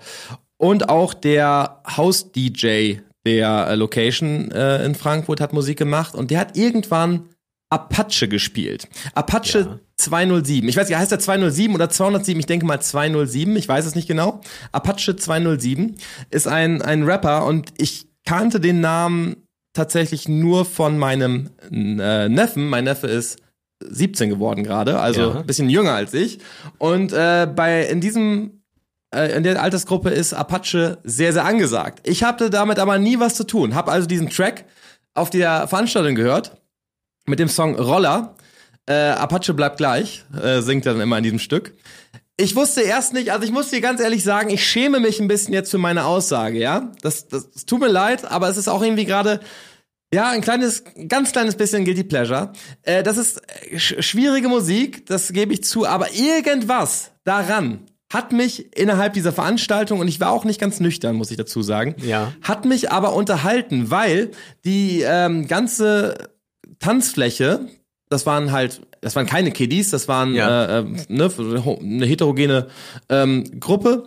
[0.58, 6.40] Und auch der House-DJ der äh, Location äh, in Frankfurt hat Musik gemacht und der
[6.40, 7.30] hat irgendwann
[7.70, 8.88] Apache gespielt.
[9.14, 9.80] Apache ja.
[9.98, 10.70] 207.
[10.70, 12.40] Ich weiß nicht, heißt der 207 oder 207?
[12.40, 13.56] Ich denke mal 207.
[13.58, 14.42] Ich weiß es nicht genau.
[14.72, 15.96] Apache 207
[16.30, 19.38] ist ein, ein Rapper und ich kannte den Namen
[19.74, 22.70] tatsächlich nur von meinem äh, Neffen.
[22.70, 23.40] Mein Neffe ist
[23.84, 25.40] 17 geworden gerade, also Ja.
[25.40, 26.40] ein bisschen jünger als ich.
[26.78, 28.64] Und äh, bei in diesem
[29.14, 32.08] äh, in der Altersgruppe ist Apache sehr sehr angesagt.
[32.08, 33.76] Ich hatte damit aber nie was zu tun.
[33.76, 34.66] Hab also diesen Track
[35.14, 36.58] auf der Veranstaltung gehört
[37.28, 38.36] mit dem Song Roller.
[38.90, 41.74] Äh, Apache bleibt gleich, äh, singt er dann immer in diesem Stück.
[42.38, 45.28] Ich wusste erst nicht, also ich muss dir ganz ehrlich sagen, ich schäme mich ein
[45.28, 46.92] bisschen jetzt für meine Aussage, ja.
[47.02, 49.40] Das, das, das tut mir leid, aber es ist auch irgendwie gerade,
[50.14, 52.54] ja, ein kleines, ganz kleines bisschen Guilty Pleasure.
[52.84, 57.82] Äh, das ist äh, sch schwierige Musik, das gebe ich zu, aber irgendwas daran
[58.14, 61.62] hat mich innerhalb dieser Veranstaltung, und ich war auch nicht ganz nüchtern, muss ich dazu
[61.62, 62.32] sagen, Ja.
[62.42, 64.32] hat mich aber unterhalten, weil
[64.64, 66.30] die ähm, ganze
[66.80, 67.68] Tanzfläche,
[68.10, 70.66] das waren halt, das waren keine Kiddies, das waren Ja.
[70.66, 71.30] äh, äh, ne,
[71.82, 72.68] eine heterogene
[73.10, 74.06] ähm, Gruppe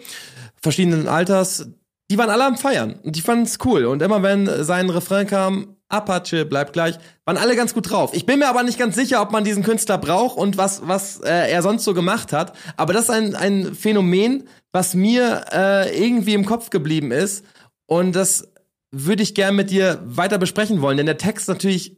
[0.62, 1.68] verschiedenen Alters,
[2.10, 3.84] die waren alle am Feiern und die fanden es cool.
[3.84, 8.12] Und immer wenn sein Refrain kam, Apache bleibt gleich, waren alle ganz gut drauf.
[8.14, 11.20] Ich bin mir aber nicht ganz sicher, ob man diesen Künstler braucht und was, was
[11.20, 12.56] äh, er sonst so gemacht hat.
[12.76, 17.44] Aber das ist ein, ein Phänomen, was mir äh, irgendwie im Kopf geblieben ist.
[17.86, 18.48] Und das
[18.92, 20.96] würde ich gern mit dir weiter besprechen wollen.
[20.96, 21.96] Denn der Text natürlich,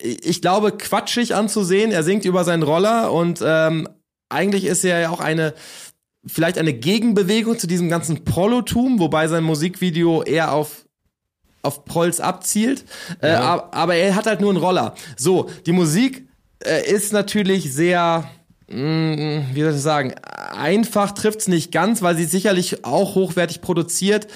[0.00, 1.90] ich glaube, quatschig anzusehen.
[1.92, 3.88] Er singt über seinen Roller und ähm,
[4.28, 5.54] eigentlich ist er ja auch eine
[6.28, 10.84] vielleicht eine Gegenbewegung zu diesem ganzen Prolotum, wobei sein Musikvideo eher auf
[11.62, 12.84] auf Prolls abzielt,
[13.22, 13.68] äh, Ja.
[13.72, 14.94] aber er hat halt nur einen Roller.
[15.16, 16.28] So, die Musik
[16.64, 18.28] äh, ist natürlich sehr,
[18.68, 24.28] mh, wie soll ich sagen, einfach trifft's nicht ganz, weil sie sicherlich auch hochwertig produziert,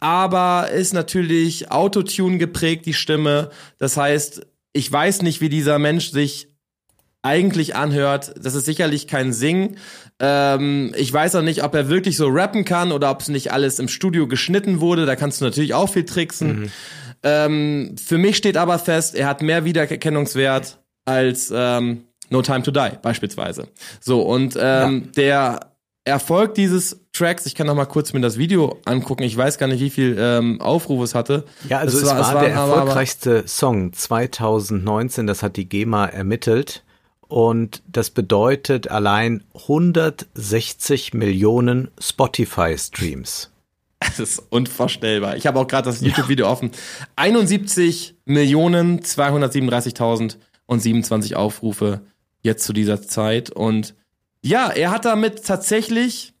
[0.00, 3.50] aber ist natürlich Autotune geprägt, die Stimme.
[3.76, 6.48] Das heißt, ich weiß nicht, wie dieser Mensch sich
[7.22, 8.34] eigentlich anhört.
[8.42, 9.76] Das ist sicherlich kein Singen.
[10.18, 13.52] Ähm, ich weiß auch nicht, ob er wirklich so rappen kann oder ob es nicht
[13.52, 15.06] alles im Studio geschnitten wurde.
[15.06, 16.72] Da kannst du natürlich auch viel tricksen.
[17.22, 22.70] Ähm, für mich steht aber fest, er hat mehr Wiedererkennungswert als ähm, No Time to
[22.70, 23.68] Die beispielsweise.
[24.00, 25.72] So und ähm, der
[26.04, 29.22] Erfolg dieses Tracks, ich kann noch mal kurz mir das Video angucken.
[29.24, 31.44] Ich weiß gar nicht, wie viel ähm, Aufrufe es hatte.
[31.68, 35.68] Ja, also Es es war, war- der aber- aber- erfolgreichste Song 2019, das hat die
[35.68, 36.82] GEMA ermittelt.
[37.28, 43.50] Und das bedeutet allein 160 Millionen Spotify-Streams.
[44.02, 45.36] Das ist unvorstellbar.
[45.36, 46.70] Ich habe auch gerade das YouTube-Video offen.
[47.16, 52.00] 71 Millionen 237.027 Aufrufe
[52.42, 53.50] jetzt zu dieser Zeit.
[53.50, 53.94] Und
[54.42, 56.32] ja, er hat damit tatsächlich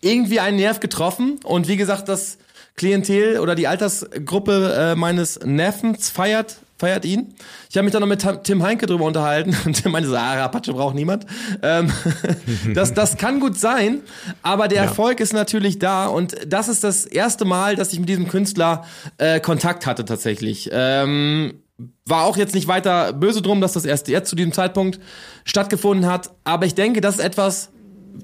[0.00, 1.40] irgendwie einen Nerv getroffen.
[1.44, 2.38] Und wie gesagt, das
[2.76, 7.34] Klientel oder die Altersgruppe äh, meines Neffens feiert feiert ihn.
[7.70, 10.44] Ich habe mich dann noch mit Tim Heinke drüber unterhalten und Tim meinte so, ah,
[10.44, 11.26] Apache braucht niemand.
[11.62, 11.90] Ähm,
[12.74, 14.02] das, das kann gut sein,
[14.42, 14.84] aber der Ja.
[14.84, 18.84] Erfolg ist natürlich da und das ist das erste Mal, dass ich mit diesem Künstler
[19.18, 20.68] äh, Kontakt hatte tatsächlich.
[20.72, 21.62] Ähm,
[22.06, 24.98] war auch jetzt nicht weiter böse drum, dass das erst jetzt zu diesem Zeitpunkt
[25.44, 27.70] stattgefunden hat, aber ich denke, das ist etwas,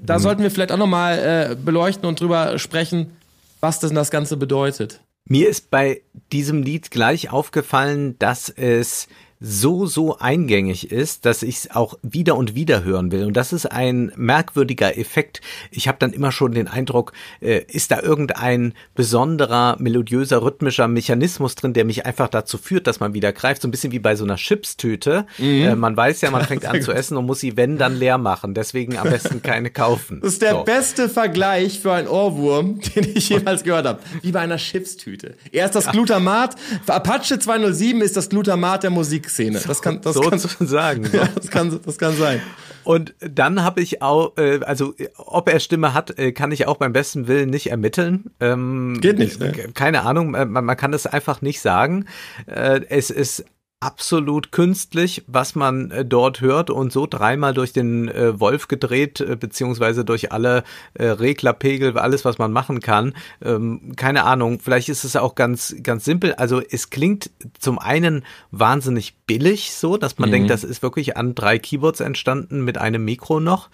[0.01, 1.19] da sollten wir vielleicht auch nochmal
[1.51, 3.17] äh, beleuchten und drüber sprechen,
[3.59, 5.01] was denn das Ganze bedeutet.
[5.25, 6.01] Mir ist bei
[6.31, 9.07] diesem Lied gleich aufgefallen, dass es
[9.45, 13.25] so, so eingängig ist, dass ich es auch wieder und wieder hören will.
[13.25, 15.41] Und das ist ein merkwürdiger Effekt.
[15.69, 21.55] Ich habe dann immer schon den Eindruck, äh, ist da irgendein besonderer, melodiöser, rhythmischer Mechanismus
[21.55, 23.61] drin, der mich einfach dazu führt, dass man wieder greift.
[23.61, 25.25] So ein bisschen wie bei so einer Chipstüte.
[25.37, 28.17] Äh, man weiß ja, man fängt an zu essen und muss sie, wenn, dann leer
[28.17, 28.53] machen.
[28.53, 30.21] Deswegen am besten keine kaufen.
[30.21, 30.63] Das ist der So.
[30.63, 33.99] beste Vergleich für einen Ohrwurm, den ich jemals gehört habe.
[34.21, 35.35] Wie bei einer Chipstüte.
[35.51, 36.55] Er ist das Glutamat.
[36.85, 38.89] Für Apache 207 ist das Glutamat der
[39.33, 39.59] Musikszene.
[39.67, 41.09] Das kann, das kann, sozusagen.
[41.11, 42.41] ja, das kann, das kann sein.
[42.83, 46.77] Und dann habe ich auch, äh, also ob er Stimme hat, äh, kann ich auch
[46.77, 48.31] beim besten Willen nicht ermitteln.
[48.39, 49.51] Ähm, Geht nicht, ne?
[49.73, 52.05] Keine Ahnung, äh, man, man kann es einfach nicht sagen.
[52.45, 53.45] Äh, es ist
[53.83, 59.19] absolut künstlich, was man äh, dort hört und so dreimal durch den äh, Wolf gedreht,
[59.19, 63.13] äh, beziehungsweise durch alle äh, Reglerpegel, alles, was man machen kann.
[63.43, 66.33] Ähm, keine Ahnung, vielleicht ist es auch ganz, ganz simpel.
[66.35, 71.35] Also es klingt zum einen wahnsinnig billig, so, dass man denkt, das ist wirklich an
[71.35, 73.69] drei Keyboards entstanden mit einem Mikro noch.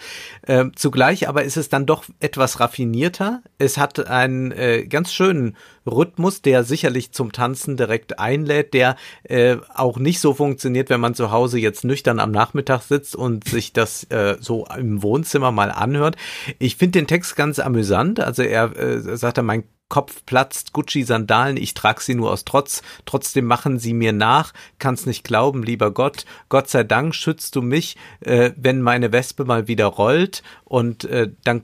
[0.48, 3.44] Ähm, zugleich aber ist es dann doch etwas raffinierter.
[3.60, 9.58] Es hat einen äh, ganz schönen Rhythmus, der sicherlich zum Tanzen direkt einlädt, der äh,
[9.74, 13.74] auch nicht so funktioniert, wenn man zu Hause jetzt nüchtern am Nachmittag sitzt und sich
[13.74, 16.16] das äh, so im Wohnzimmer mal anhört.
[16.60, 18.20] Ich finde den Text ganz amüsant.
[18.20, 22.84] Also er äh, sagt er, mein Kopf platzt, Gucci-Sandalen, ich trag sie nur aus Trotz,
[23.06, 27.64] trotzdem machen sie mir nach, kann's nicht glauben, lieber Gott, Gott sei Dank schützt du
[27.64, 31.64] mich, äh, wenn meine Wespe mal wieder rollt und äh, dann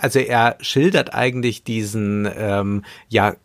[0.00, 3.36] also er schildert eigentlich diesen ähm, ja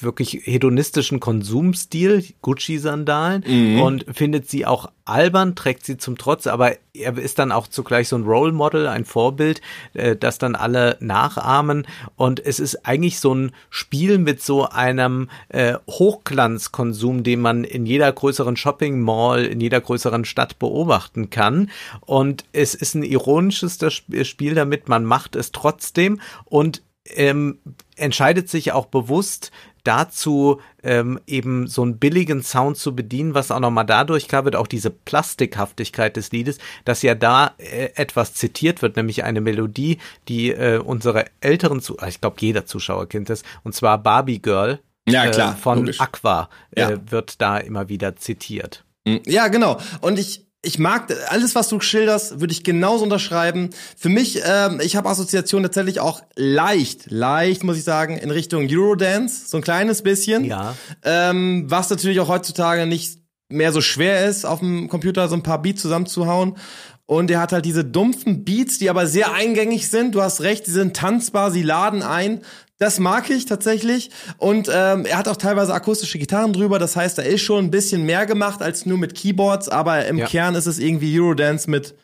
[0.00, 3.80] wirklich hedonistischen Konsumstil, Gucci-Sandalen mhm.
[3.80, 8.08] und findet sie auch albern, trägt sie zum Trotz, aber er ist dann auch zugleich
[8.08, 9.60] so ein Role Model, ein Vorbild,
[9.94, 11.86] äh, das dann alle nachahmen.
[12.16, 17.86] Und es ist eigentlich so ein Spiel mit so einem äh, Hochglanzkonsum, den man in
[17.86, 21.70] jeder größeren Shopping Mall, in jeder größeren Stadt beobachten kann.
[22.00, 23.78] Und es ist ein ironisches
[24.22, 27.58] Spiel damit, man macht es trotzdem und ähm,
[27.96, 29.50] entscheidet sich auch bewusst
[29.84, 34.56] dazu, ähm, eben so einen billigen Sound zu bedienen, was auch nochmal dadurch klar wird,
[34.56, 39.98] auch diese Plastikhaftigkeit des Liedes, dass ja da äh, etwas zitiert wird, nämlich eine Melodie,
[40.28, 44.80] die äh, unsere älteren, zu ich glaube jeder Zuschauer kennt das, und zwar Barbie Girl
[45.08, 46.00] ja, klar, äh, von logisch.
[46.00, 47.10] Aqua äh, ja.
[47.10, 48.84] wird da immer wieder zitiert.
[49.06, 49.78] Hm, ja, genau.
[50.00, 53.70] Und ich ich mag alles, was du schilderst, würde ich genauso unterschreiben.
[53.96, 58.68] Für mich, ähm, ich habe Assoziationen tatsächlich auch leicht, leicht muss ich sagen, in Richtung
[58.70, 60.44] Eurodance, so ein kleines bisschen.
[60.44, 60.76] Ja.
[61.02, 65.42] Ähm, was natürlich auch heutzutage nicht mehr so schwer ist, auf dem Computer so ein
[65.42, 66.56] paar Beats zusammenzuhauen.
[67.06, 70.14] Und er hat halt diese dumpfen Beats, die aber sehr eingängig sind.
[70.14, 72.40] Du hast recht, die sind tanzbar, sie laden ein.
[72.78, 74.10] Das mag ich tatsächlich.
[74.38, 76.78] Und ähm, er hat auch teilweise akustische Gitarren drüber.
[76.78, 79.68] Das heißt, da ist schon ein bisschen mehr gemacht als nur mit Keyboards.
[79.68, 80.26] Aber im ja.
[80.26, 81.94] Kern ist es irgendwie Eurodance mit,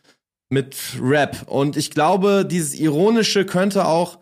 [0.50, 1.44] mit Rap.
[1.46, 4.18] Und ich glaube, dieses Ironische könnte auch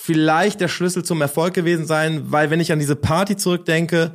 [0.00, 2.32] vielleicht der Schlüssel zum Erfolg gewesen sein.
[2.32, 4.12] Weil wenn ich an diese Party zurückdenke,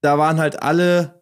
[0.00, 1.19] da waren halt alle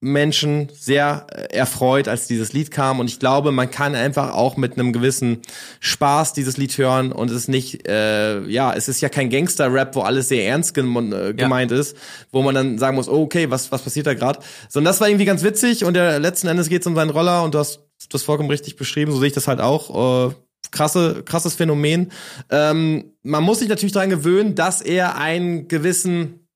[0.00, 3.00] Menschen sehr äh, erfreut, als dieses Lied kam.
[3.00, 5.42] Und ich glaube, man kann einfach auch mit einem gewissen
[5.80, 9.94] Spaß dieses Lied hören und es ist nicht, äh, ja, es ist ja kein Gangster-Rap,
[9.94, 11.78] wo alles sehr ernst äh, gemeint ja.
[11.78, 11.96] ist,
[12.32, 14.40] wo man dann sagen muss, oh, okay, was, was passiert da gerade?
[14.68, 17.42] Sondern das war irgendwie ganz witzig und der letzten Endes geht es um seinen Roller
[17.42, 20.30] und du hast das vollkommen richtig beschrieben, so sehe ich das halt auch.
[20.30, 20.34] Äh,
[20.70, 22.10] krasse, krasses Phänomen.
[22.50, 26.46] Ähm, man muss sich natürlich daran gewöhnen, dass er einen gewissen,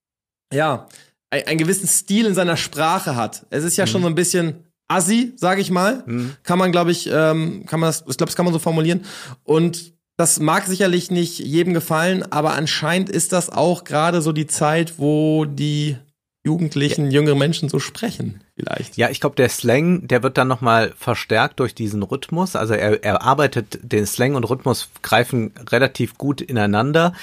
[0.52, 0.88] ja,
[1.42, 3.46] einen gewissen Stil in seiner Sprache hat.
[3.50, 3.88] Es ist ja mhm.
[3.88, 6.02] schon so ein bisschen assi, sage ich mal.
[6.06, 6.36] Mhm.
[6.42, 9.04] Kann man, glaube ich, ähm, kann man das, ich glaube, das kann man so formulieren.
[9.42, 14.46] Und das mag sicherlich nicht jedem gefallen, aber anscheinend ist das auch gerade so die
[14.46, 15.96] Zeit, wo die
[16.46, 17.12] Jugendlichen, ja.
[17.12, 18.98] jüngere Menschen so sprechen, vielleicht.
[18.98, 22.54] Ja, ich glaube, der Slang, der wird dann nochmal verstärkt durch diesen Rhythmus.
[22.54, 27.14] Also er, er arbeitet, den Slang und Rhythmus greifen relativ gut ineinander.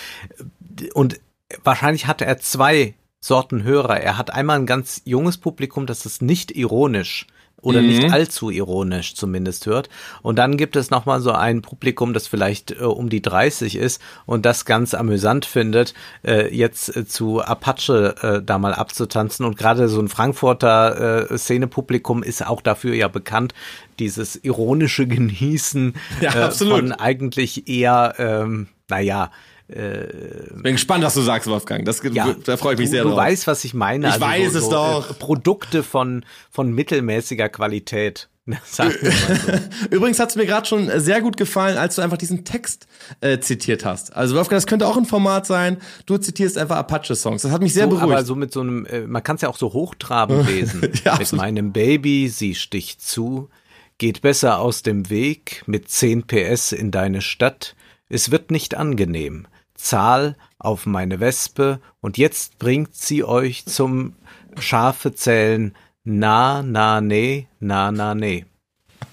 [0.93, 1.19] Und
[1.63, 3.99] wahrscheinlich hatte er zwei Sorten Hörer.
[3.99, 7.27] Er hat einmal ein ganz junges Publikum, das ist nicht ironisch
[7.61, 7.87] oder mhm.
[7.87, 9.89] nicht allzu ironisch zumindest hört.
[10.23, 14.01] Und dann gibt es nochmal so ein Publikum, das vielleicht äh, um die 30 ist
[14.25, 15.93] und das ganz amüsant findet,
[16.25, 19.45] äh, jetzt äh, zu Apache äh, da mal abzutanzen.
[19.45, 23.53] Und gerade so ein Frankfurter äh, Szenepublikum ist auch dafür ja bekannt,
[23.99, 31.21] dieses ironische Genießen ja, äh, von eigentlich eher, ähm, naja, äh, Bin gespannt, was du
[31.21, 31.85] sagst, Wolfgang.
[31.85, 33.17] Das, ja, da freue ich mich du, sehr du drauf.
[33.17, 34.07] Du weißt, was ich meine.
[34.07, 35.11] Ich also weiß so, es so, doch.
[35.11, 38.29] Äh, Produkte von, von mittelmäßiger Qualität.
[38.65, 38.83] so.
[39.91, 42.87] Übrigens hat es mir gerade schon sehr gut gefallen, als du einfach diesen Text
[43.21, 44.15] äh, zitiert hast.
[44.15, 45.77] Also Wolfgang, das könnte auch ein Format sein.
[46.05, 47.43] Du zitierst einfach Apache-Songs.
[47.43, 48.11] Das hat mich sehr so, beruhigt.
[48.11, 50.91] Aber so mit so einem, äh, man kann es ja auch so hochtrabend lesen.
[51.03, 53.49] ja, mit meinem Baby, sie sticht zu,
[53.97, 57.75] geht besser aus dem Weg mit 10 PS in deine Stadt.
[58.09, 59.47] Es wird nicht angenehm.
[59.81, 64.15] Zahl auf meine Wespe und jetzt bringt sie euch zum
[64.59, 68.45] Schafezählen na, na, nee, na, na, nee.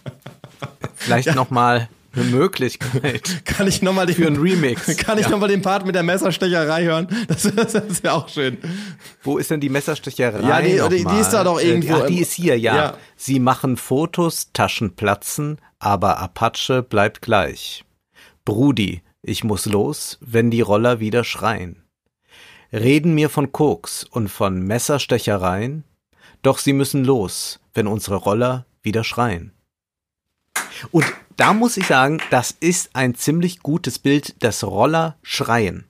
[0.95, 1.35] Vielleicht ja.
[1.35, 3.43] noch mal eine Möglichkeit.
[3.45, 4.97] Kann ich noch mal den, für einen Remix?
[4.97, 5.31] Kann ich ja.
[5.31, 7.09] noch mal den Part mit der Messerstecherei hören?
[7.29, 8.59] Das, das, das wäre auch schön.
[9.23, 10.41] Wo ist denn die Messerstecherei?
[10.41, 12.03] Ja, die, die, die ist da doch irgendwo.
[12.03, 12.77] Ach, die ist hier, ja.
[12.77, 12.95] ja.
[13.17, 17.85] Sie machen Fotos, Taschen platzen, aber Apache bleibt gleich.
[18.47, 21.85] Brudi, ich muss los, wenn die Roller wieder schreien.
[22.73, 25.85] Reden mir von Koks und von Messerstechereien,
[26.43, 29.53] doch sie müssen los, wenn unsere Roller wieder schreien.
[30.91, 35.85] Und da muss ich sagen, das ist ein ziemlich gutes Bild, dass Roller schreien.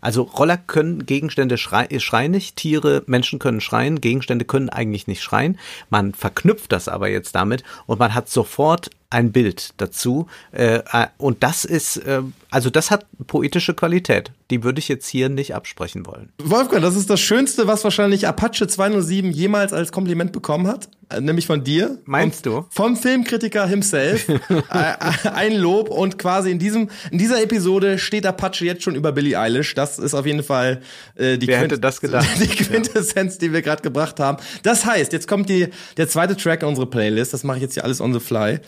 [0.00, 5.22] Also Roller können Gegenstände schrei schreien nicht, Tiere, Menschen können schreien, Gegenstände können eigentlich nicht
[5.22, 5.58] schreien.
[5.88, 10.26] Man verknüpft das aber jetzt damit und man hat sofort ein Bild dazu.
[10.50, 14.32] Äh, äh, und das ist, äh, also das hat poetische Qualität.
[14.50, 16.30] Die würde ich jetzt hier nicht absprechen wollen.
[16.42, 20.88] Wolfgang, das ist das Schönste, was wahrscheinlich Apache 207 jemals als Kompliment bekommen hat.
[21.10, 21.98] Äh, nämlich von dir.
[22.04, 22.66] Meinst du?
[22.70, 24.26] Vom Filmkritiker himself.
[24.70, 29.12] Äh, ein Lob und quasi in diesem, in dieser Episode steht Apache jetzt schon über
[29.12, 29.74] Billie Eilish.
[29.74, 30.80] Das ist auf jeden Fall
[31.16, 32.26] äh, die, Wer hätte das gedacht?
[32.40, 34.42] die Quintessenz, die wir gerade gebracht haben.
[34.62, 37.32] Das heißt, jetzt kommt die, der zweite Track in unsere Playlist.
[37.32, 38.60] Das mache ich jetzt hier alles on the fly.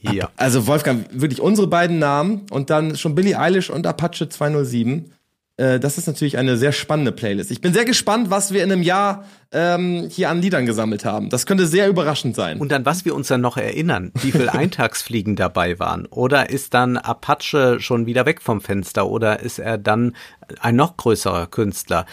[0.00, 0.30] Ja.
[0.36, 5.12] Also Wolfgang, wirklich unsere beiden Namen und dann schon Billie Eilish und Apache 207.
[5.60, 7.50] Äh, das ist natürlich eine sehr spannende Playlist.
[7.50, 11.28] Ich bin sehr gespannt, was wir in einem Jahr ähm, hier an Liedern gesammelt haben.
[11.28, 12.58] Das könnte sehr überraschend sein.
[12.58, 16.06] Und an was wir uns dann noch erinnern, wie viel Eintagsfliegen dabei waren.
[16.06, 19.08] Oder ist dann Apache schon wieder weg vom Fenster?
[19.08, 20.16] Oder ist er dann
[20.60, 22.06] ein noch größerer Künstler?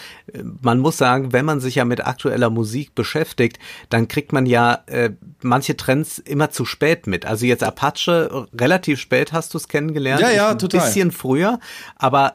[0.60, 4.82] Man muss sagen, wenn man sich ja mit aktueller Musik beschäftigt, dann kriegt man ja
[4.86, 5.10] äh,
[5.42, 7.24] manche Trends immer zu spät mit.
[7.24, 10.20] Also jetzt Apache, relativ spät hast du es kennengelernt.
[10.20, 10.80] Ja, ja, ein total.
[10.80, 11.60] bisschen früher,
[11.96, 12.34] aber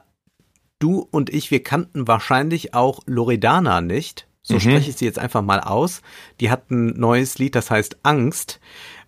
[0.83, 4.27] du und ich, wir kannten wahrscheinlich auch Loredana nicht.
[4.41, 4.59] So mhm.
[4.59, 6.01] spreche ich sie jetzt einfach mal aus.
[6.41, 8.59] Die hat ein neues Lied, das heißt Angst.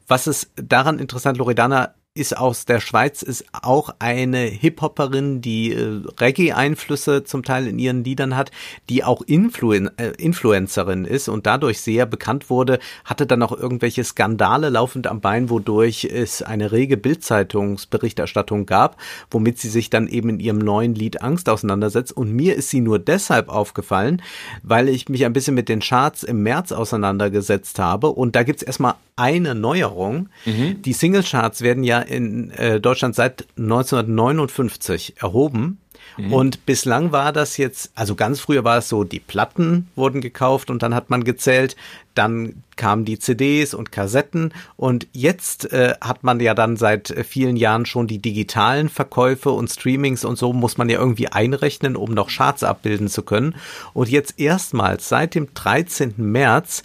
[0.08, 6.02] Was ist daran interessant, Loredana ist aus der Schweiz, ist auch eine Hip-Hopperin, die äh,
[6.18, 8.52] Reggae-Einflüsse zum Teil in ihren Liedern hat,
[8.88, 14.06] die auch Influen äh, Influencerin ist und dadurch sehr bekannt wurde, hatte dann auch irgendwelche
[14.06, 18.96] Skandale laufend am Bein, wodurch es eine rege Bildzeitungsberichterstattung gab,
[19.30, 22.14] womit sie sich dann eben in ihrem neuen Lied Angst auseinandersetzt.
[22.14, 24.22] Und mir ist sie nur deshalb aufgefallen,
[24.64, 28.08] weil ich mich ein bisschen mit den Charts im März auseinandergesetzt habe.
[28.08, 30.30] Und da gibt's erstmal eine Neuerung.
[30.46, 30.82] Mhm.
[30.82, 35.80] Die Singlecharts werden ja in äh, Deutschland seit 1959 erhoben.
[36.18, 36.34] Mhm.
[36.34, 40.70] Und bislang war das jetzt, also ganz früher war es so, die Platten wurden gekauft
[40.70, 41.76] und dann hat man gezählt,
[42.14, 47.58] dann kamen die CDs und Kassetten und jetzt äh, hat man ja dann seit vielen
[47.58, 52.14] Jahren schon die digitalen Verkäufe und Streamings und so muss man ja irgendwie einrechnen, um
[52.14, 53.56] noch Charts abbilden zu können.
[53.94, 56.14] Und jetzt erstmals seit dem 13.
[56.18, 56.84] März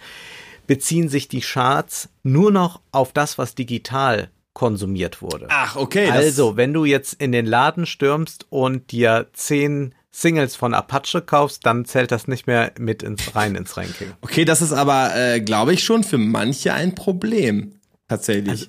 [0.67, 5.47] beziehen sich die Charts nur noch auf das, was digital konsumiert wurde.
[5.49, 6.09] Ach, okay.
[6.09, 11.65] Also, wenn du jetzt in den Laden stürmst und dir zehn Singles von Apache kaufst,
[11.65, 14.11] dann zählt das nicht mehr mit ins rein ins Ranking.
[14.21, 17.79] Okay, das ist aber, äh, glaube ich, schon für manche ein Problem.
[18.09, 18.49] Tatsächlich.
[18.49, 18.65] Also,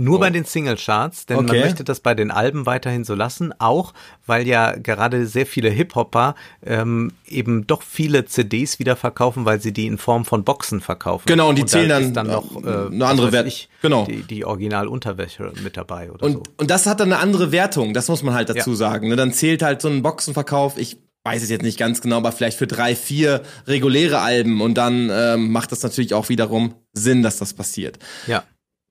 [0.00, 0.20] nur oh.
[0.20, 1.46] bei den Single-Charts, denn okay.
[1.46, 3.92] man möchte das bei den Alben weiterhin so lassen, auch
[4.26, 6.34] weil ja gerade sehr viele Hip-Hopper
[6.64, 11.24] ähm, eben doch viele CDs wieder verkaufen, weil sie die in Form von Boxen verkaufen.
[11.26, 13.46] Genau, und die und zählen da dann, dann noch äh, eine andere Wert.
[13.46, 14.06] Ich, genau.
[14.06, 16.42] Die, die Original-Unterwäsche mit dabei oder und, so.
[16.56, 18.76] Und das hat dann eine andere Wertung, das muss man halt dazu ja.
[18.76, 19.08] sagen.
[19.08, 19.16] Ne?
[19.16, 22.56] Dann zählt halt so ein Boxenverkauf, ich weiß es jetzt nicht ganz genau, aber vielleicht
[22.56, 27.36] für drei, vier reguläre Alben und dann ähm, macht das natürlich auch wiederum Sinn, dass
[27.36, 27.98] das passiert.
[28.26, 28.44] Ja.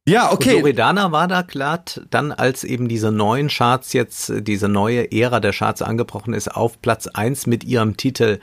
[0.09, 0.55] Ja, okay.
[0.55, 5.39] Und Loredana war da glatt, dann als eben diese neuen Charts jetzt, diese neue Ära
[5.39, 8.39] der Charts angebrochen ist, auf Platz eins mit ihrem Titel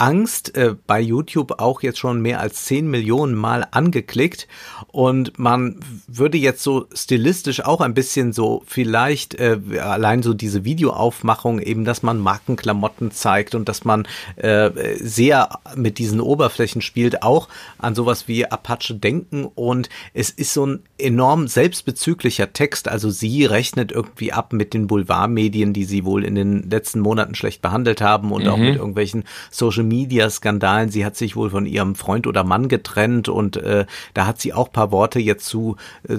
[0.00, 4.48] Angst äh, bei YouTube auch jetzt schon mehr als 10 Millionen Mal angeklickt.
[4.86, 10.64] Und man würde jetzt so stilistisch auch ein bisschen so vielleicht äh, allein so diese
[10.64, 17.22] Videoaufmachung eben, dass man Markenklamotten zeigt und dass man äh, sehr mit diesen Oberflächen spielt,
[17.22, 19.44] auch an sowas wie Apache denken.
[19.44, 24.86] Und es ist so ein enorm selbstbezüglicher Text, also sie rechnet irgendwie ab mit den
[24.86, 28.48] Boulevardmedien, die sie wohl in den letzten Monaten schlecht behandelt haben und mhm.
[28.48, 30.88] auch mit irgendwelchen Social Media-Skandalen.
[30.88, 33.84] Sie hat sich wohl von ihrem Freund oder Mann getrennt und äh,
[34.14, 35.76] da hat sie auch paar Worte jetzt zu,
[36.08, 36.16] äh,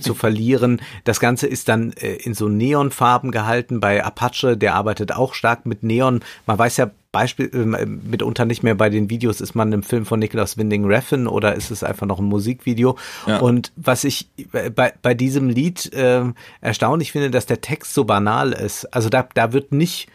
[0.00, 0.80] zu verlieren.
[1.04, 3.80] Das Ganze ist dann äh, in so Neonfarben gehalten.
[3.80, 6.20] Bei Apache, der arbeitet auch stark mit Neon.
[6.46, 10.04] Man weiß ja Beispiel äh, mitunter nicht mehr bei den Videos, ist man im Film
[10.04, 12.98] von Nicholas Winding Refn oder ist es einfach noch ein Musikvideo?
[13.26, 13.38] Ja.
[13.38, 16.24] Und was ich bei, bei diesem Lied äh,
[16.60, 18.92] erstaunlich finde, dass der Text so banal ist.
[18.92, 20.08] Also da, da wird nicht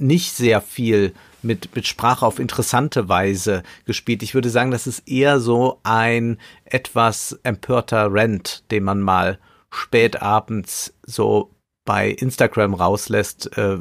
[0.00, 1.12] nicht sehr viel
[1.42, 4.22] mit, mit Sprache auf interessante Weise gespielt.
[4.22, 9.38] Ich würde sagen, das ist eher so ein etwas empörter Rant, den man mal
[9.70, 11.50] spät abends so
[11.84, 13.78] bei Instagram rauslässt äh,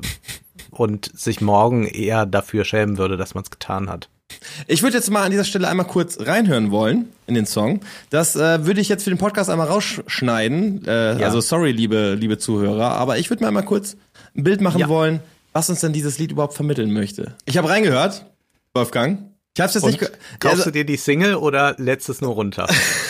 [0.71, 4.09] und sich morgen eher dafür schämen würde, dass man es getan hat.
[4.67, 7.81] Ich würde jetzt mal an dieser Stelle einmal kurz reinhören wollen in den Song.
[8.09, 10.85] Das äh, würde ich jetzt für den Podcast einmal rausschneiden.
[10.85, 11.25] Äh, ja.
[11.25, 13.95] Also sorry, liebe, liebe Zuhörer, aber ich würde mir einmal kurz
[14.35, 14.89] ein Bild machen ja.
[14.89, 15.21] wollen,
[15.57, 17.35] was uns denn dieses Lied überhaupt vermitteln möchte.
[17.45, 18.25] Ich habe reingehört,
[18.75, 19.31] Wolfgang.
[19.55, 19.99] Ich hab's jetzt Und nicht.
[20.01, 22.67] ge- Kaufst also, du dir die Single oder lädst es nur runter?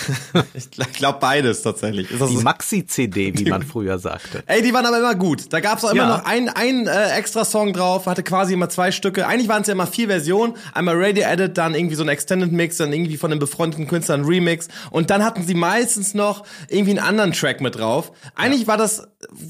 [0.53, 2.09] ich glaube beides tatsächlich.
[2.09, 2.41] Ist das Die so?
[2.41, 4.43] Maxi-CD, wie man früher sagte.
[4.45, 5.51] Ey, die waren aber immer gut.
[5.51, 6.17] Da gab's auch immer Ja.
[6.19, 9.27] noch ein, ein äh, extra Song drauf, hatte quasi immer zwei Stücke.
[9.27, 10.53] Eigentlich waren es ja immer vier Versionen.
[10.73, 14.15] Einmal Radio Edit, dann irgendwie so ein Extended Mix, dann irgendwie von einem befreundeten Künstler
[14.15, 14.69] ein Remix.
[14.89, 18.13] Und dann hatten sie meistens noch irgendwie einen anderen Track mit drauf.
[18.35, 19.05] Eigentlich war das,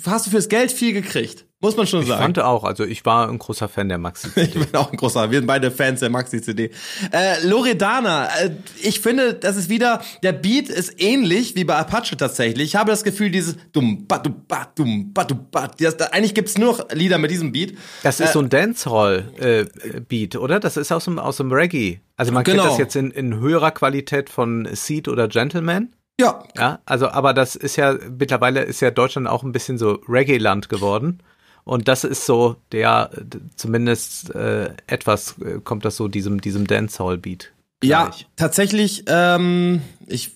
[0.07, 1.45] hast du fürs Geld viel gekriegt.
[1.59, 2.21] Muss man schon Ich sagen.
[2.21, 4.41] fand auch, also ich war ein großer Fan der Maxi-CD.
[4.59, 6.69] Ich bin auch ein großer, wir sind beide Fans der Maxi-CD.
[7.11, 8.51] Äh, Loredana, äh,
[8.83, 12.63] ich finde, das ist wieder, der Beat ist ähnlich wie bei Apache tatsächlich.
[12.67, 16.05] Ich habe das Gefühl, dieses dum ba du ba dum ba du ba, das, da,
[16.11, 17.75] eigentlich gibt's nur noch Lieder mit diesem Beat.
[18.03, 20.59] Das ist so ein Dancehall-Beat, oder?
[20.59, 21.99] Das ist aus dem, aus dem Reggae.
[22.17, 22.61] Also man Genau.
[22.63, 25.93] kennt das jetzt in, in höherer Qualität von Seed oder Gentleman.
[26.19, 29.99] Ja, Ja, also, aber das ist ja, mittlerweile ist ja Deutschland auch ein bisschen so
[30.07, 31.21] Reggae-Land geworden.
[31.67, 33.11] Und das ist so der,
[33.57, 37.51] zumindest äh, etwas äh, kommt das so diesem, diesem Dancehall-Beat.
[37.83, 40.31] ja, tatsächlich, ähm, ich,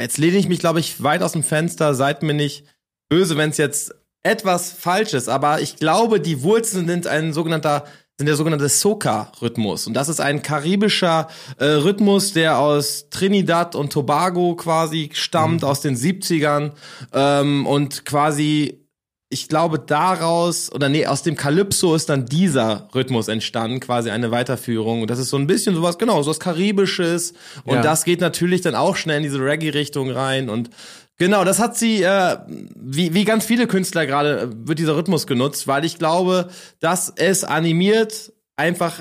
[0.00, 2.64] jetzt lehne ich mich, glaube ich, weit aus dem Fenster, seid mir nicht
[3.08, 3.94] böse, wenn es jetzt
[4.24, 7.84] etwas falsch ist, aber ich glaube, die Wurzeln sind ein sogenannter
[8.16, 9.88] sind der sogenannte Soca-Rhythmus.
[9.88, 11.26] Und das ist ein karibischer
[11.58, 16.72] äh, Rhythmus, der aus Trinidad und Tobago quasi stammt, aus den 70ern.
[17.12, 18.83] Ähm, und quasi,
[19.34, 24.30] ich glaube, daraus, oder nee, aus dem Calypso ist dann dieser Rhythmus entstanden, quasi eine
[24.30, 25.02] Weiterführung.
[25.02, 27.34] Und das ist so ein bisschen sowas, genau, sowas Karibisches.
[27.64, 27.82] Und Ja.
[27.82, 30.48] das geht natürlich dann auch schnell in diese Reggae-Richtung rein.
[30.48, 30.70] Und
[31.16, 32.38] Genau, das hat sie, äh,
[32.74, 36.48] wie, wie ganz viele Künstler gerade, äh, wird dieser Rhythmus genutzt, weil ich glaube,
[36.80, 38.94] dass es animiert, einfach,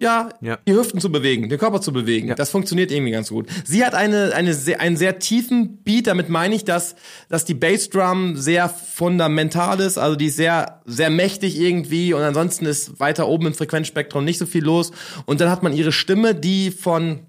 [0.00, 0.58] ja, Ja.
[0.66, 2.28] die Hüften zu bewegen, den Körper zu bewegen.
[2.28, 2.34] Ja.
[2.34, 3.48] Das funktioniert irgendwie ganz gut.
[3.64, 6.94] Sie hat eine, eine sehr, einen sehr tiefen Beat, damit meine ich, dass,
[7.28, 12.66] dass die Bassdrum sehr fundamental ist, also die ist sehr, sehr mächtig irgendwie und ansonsten
[12.66, 14.90] ist weiter oben im Frequenzspektrum nicht so viel los.
[15.26, 17.26] Und dann hat man ihre Stimme, die von,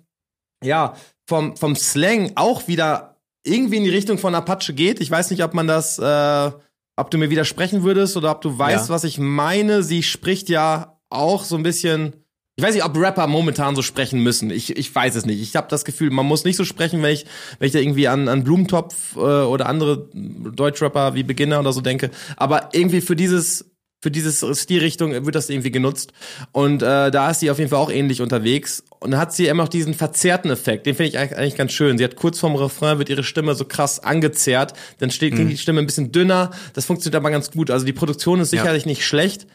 [0.63, 0.95] ja,
[1.27, 4.99] vom, vom Slang auch wieder irgendwie in die Richtung von Apache geht.
[5.01, 6.51] Ich weiß nicht, ob man das, äh,
[6.97, 8.93] ob du mir widersprechen würdest oder ob du weißt, Ja.
[8.93, 9.81] was ich meine.
[9.81, 12.13] Sie spricht ja auch so ein bisschen.
[12.57, 14.49] Ich weiß nicht, ob Rapper momentan so sprechen müssen.
[14.51, 15.41] Ich, ich weiß es nicht.
[15.41, 17.25] Ich habe das Gefühl, man muss nicht so sprechen, wenn ich,
[17.59, 21.81] wenn ich da irgendwie an, an Blumentopf äh, oder andere Deutschrapper wie Beginner oder so
[21.81, 22.11] denke.
[22.35, 23.65] Aber irgendwie für dieses
[24.03, 26.11] für dieses Stilrichtung wird das irgendwie genutzt.
[26.51, 28.83] Und äh, da ist sie auf jeden Fall auch ähnlich unterwegs.
[28.99, 30.87] Und hat sie immer noch diesen verzerrten Effekt.
[30.87, 31.99] Den finde ich eigentlich ganz schön.
[31.99, 34.73] Sie hat kurz vorm Refrain wird ihre Stimme so krass angezerrt.
[34.97, 36.49] Dann steht klingt die Stimme ein bisschen dünner.
[36.73, 37.69] Das funktioniert aber ganz gut.
[37.69, 38.61] Also die Produktion ist Ja.
[38.61, 39.45] sicherlich nicht schlecht.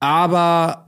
[0.00, 0.85] Aber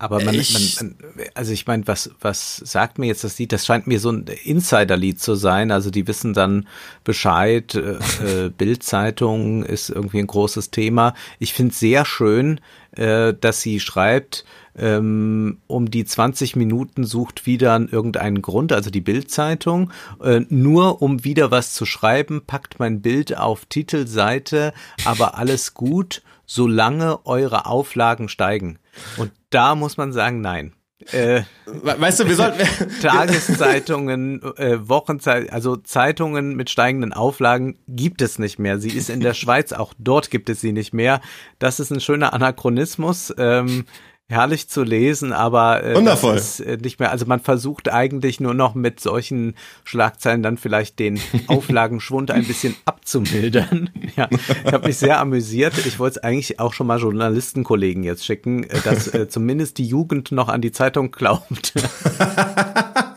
[0.00, 3.52] Aber man, Ich- man, man also ich meine, was, was sagt mir jetzt das Lied?
[3.52, 5.70] Das scheint mir so ein Insider-Lied zu sein.
[5.70, 6.66] Also die wissen dann
[7.04, 7.74] Bescheid.
[7.74, 7.98] Äh,
[8.46, 11.12] äh, Bild-Zeitung ist irgendwie ein großes Thema.
[11.38, 12.60] Ich finde sehr schön,
[12.92, 19.02] äh, dass sie schreibt, ähm, um die 20 Minuten sucht wieder irgendeinen Grund, also die
[19.02, 19.90] Bild-Zeitung,
[20.22, 24.72] äh, nur um wieder was zu schreiben, packt mein Bild auf Titelseite,
[25.04, 28.78] aber alles gut, solange eure Auflagen steigen.
[29.16, 30.72] Und da muss man sagen, nein.
[31.12, 32.60] Äh, we- weißt du, wir sollten
[33.02, 38.78] Tageszeitungen, äh, Wochenzeit, also Zeitungen mit steigenden Auflagen gibt es nicht mehr.
[38.78, 41.20] Sie ist in der Schweiz, auch dort gibt es sie nicht mehr.
[41.58, 43.32] Das ist ein schöner Anachronismus.
[43.38, 43.86] Ähm,
[44.30, 46.34] herrlich zu lesen, aber äh, Wundervoll.
[46.34, 47.10] das ist äh, nicht mehr.
[47.10, 52.76] Also man versucht eigentlich nur noch mit solchen Schlagzeilen dann vielleicht den Auflagenschwund ein bisschen
[52.84, 53.90] abzumildern.
[54.16, 55.86] Ja, ich habe mich sehr amüsiert.
[55.86, 59.86] Ich wollte es eigentlich auch schon mal Journalistenkollegen jetzt schicken, äh, dass äh, zumindest die
[59.86, 61.74] Jugend noch an die Zeitung glaubt.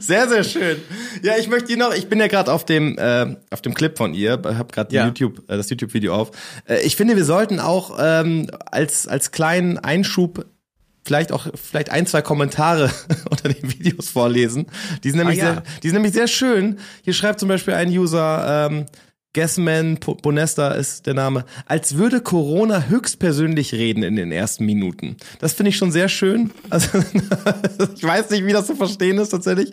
[0.00, 0.78] Sehr, sehr schön.
[1.22, 3.96] Ja, ich möchte hier noch, ich bin ja gerade auf dem äh, auf dem Clip
[3.96, 5.06] von ihr, habe gerade Ja.
[5.06, 6.30] YouTube äh, das YouTube Video auf.
[6.68, 10.46] Äh, ich finde, wir sollten auch ähm, als als kleinen Einschub
[11.04, 12.90] vielleicht auch vielleicht ein, zwei Kommentare
[13.30, 14.66] unter den Videos vorlesen.
[15.02, 15.52] Die sind nämlich Ah, ja.
[15.54, 16.78] sehr, die sind nämlich sehr schön.
[17.02, 18.86] Hier schreibt zum Beispiel ein User ähm,
[19.34, 25.16] Guessman Po- Bonesta ist der Name, als würde Corona höchstpersönlich reden in den ersten Minuten.
[25.38, 26.50] Das finde ich schon sehr schön.
[26.70, 26.98] Also,
[27.96, 29.72] ich weiß nicht, wie das zu verstehen ist tatsächlich.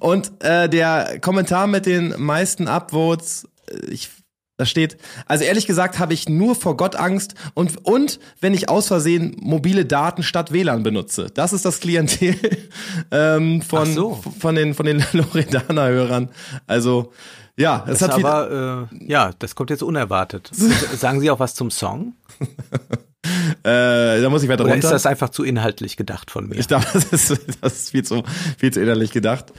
[0.00, 4.10] Und äh, der Kommentar mit den meisten Upvotes, äh, ich
[4.58, 4.96] da steht,
[5.26, 9.36] also ehrlich gesagt habe ich nur vor Gott Angst und, und wenn ich aus Versehen
[9.38, 11.26] mobile Daten statt WLAN benutze.
[11.34, 12.34] Das ist das Klientel
[13.10, 14.22] ähm, von, so.
[14.40, 16.30] von den, von den Loredana-Hörern.
[16.66, 17.12] Also,
[17.58, 20.50] ja, es Das hat aber, äh, ja, das kommt jetzt unerwartet.
[20.96, 22.14] Sagen Sie auch was zum Song?
[23.62, 24.88] äh, da muss ich weiter Oder runter.
[24.88, 26.56] ist das einfach zu inhaltlich gedacht von mir?
[26.56, 28.22] Ich glaube, das ist, das ist viel zu,
[28.58, 29.52] viel zu innerlich gedacht.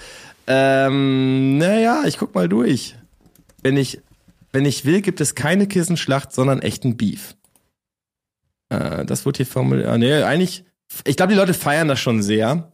[0.48, 2.96] Ähm, naja, ich guck mal durch.
[3.64, 4.02] Wenn ich,
[4.52, 7.36] wenn ich will, gibt es keine Kissenschlacht, sondern echten Beef.
[8.70, 9.88] Äh, das wird hier formuliert.
[9.88, 10.64] Ah, nee, eigentlich,
[11.04, 12.72] ich glaube, die Leute feiern das schon sehr.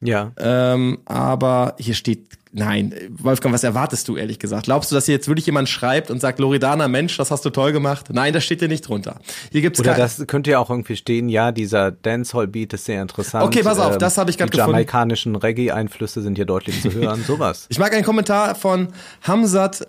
[0.00, 0.32] Ja.
[0.38, 4.64] Ähm, aber hier steht, nein, Wolfgang, was erwartest du ehrlich gesagt?
[4.64, 7.50] Glaubst du, dass hier jetzt wirklich jemand schreibt und sagt, Loredana, Mensch, das hast du
[7.50, 8.06] toll gemacht?
[8.12, 9.20] Nein, das steht hier nicht drunter.
[9.52, 13.44] Hier gibt's Oder das könnte ja auch irgendwie stehen, ja, dieser Dancehall-Beat ist sehr interessant.
[13.44, 14.72] Okay, pass auf, das habe ich grad Die gefunden.
[14.72, 17.66] jamaikanischen Reggae-Einflüsse sind hier deutlich zu hören, sowas.
[17.68, 18.88] Ich mag einen Kommentar von
[19.22, 19.86] Hamzat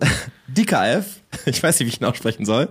[0.48, 1.06] Dikaev.
[1.46, 2.68] Ich weiß nicht, wie ich ihn aussprechen soll.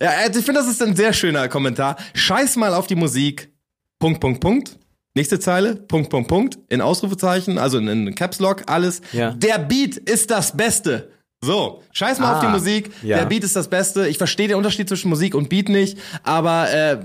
[0.00, 1.96] Ja, äh, ich finde, das ist ein sehr schöner Kommentar.
[2.14, 3.52] Scheiß mal auf die Musik.
[4.00, 4.78] Punkt, Punkt, Punkt.
[5.14, 5.74] Nächste Zeile.
[5.76, 6.58] Punkt, Punkt, Punkt.
[6.68, 9.00] In Ausrufezeichen, also in, in Caps Lock, alles.
[9.12, 9.32] Ja.
[9.32, 11.10] Der Beat ist das Beste.
[11.42, 12.90] So, scheiß mal Ah, auf die Musik.
[13.02, 13.16] ja.
[13.18, 14.06] Der Beat ist das Beste.
[14.06, 16.98] Ich verstehe den Unterschied zwischen Musik und Beat nicht, aber äh,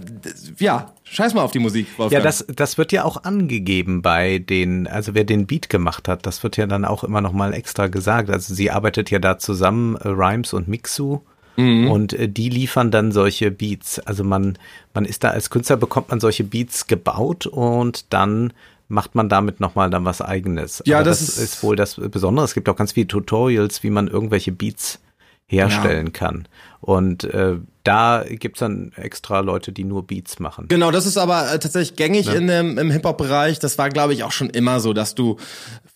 [0.60, 2.24] ja, scheiß mal auf die Musik, Ja, Wolfgang.
[2.26, 6.44] das, das wird ja auch angegeben bei den, also wer den Beat gemacht hat, das
[6.44, 8.30] wird ja dann auch immer noch mal extra gesagt.
[8.30, 11.22] Also sie arbeitet ja da zusammen, äh, Rhymes und Mixu.
[11.58, 11.90] Mhm.
[11.90, 14.00] Und äh, die liefern dann solche Beats.
[14.00, 14.58] Also man,
[14.94, 18.54] man ist da als Künstler bekommt man solche Beats gebaut und dann
[18.88, 20.84] macht man damit nochmal dann was eigenes.
[20.86, 22.46] Ja, Aber das das, ist- ist wohl das Besondere.
[22.46, 25.00] Es gibt auch ganz viele Tutorials, wie man irgendwelche Beats
[25.48, 26.48] herstellen kann.
[26.86, 30.68] Und äh, da gibt's dann extra Leute, die nur Beats machen.
[30.68, 33.58] Genau, das ist aber äh, tatsächlich gängig in dem, im Hip-Hop-Bereich.
[33.58, 35.38] Das war, glaube ich, auch schon immer so, dass du,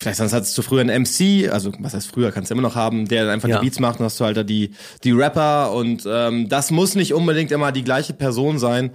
[0.00, 2.74] vielleicht sonst hattest du früher einen MC, also was heißt früher, kannst du immer noch
[2.74, 3.60] haben, der einfach Ja.
[3.60, 4.72] die Beats macht und hast du halt da die,
[5.04, 8.90] die Rapper und ähm, das muss nicht unbedingt immer die gleiche Person sein.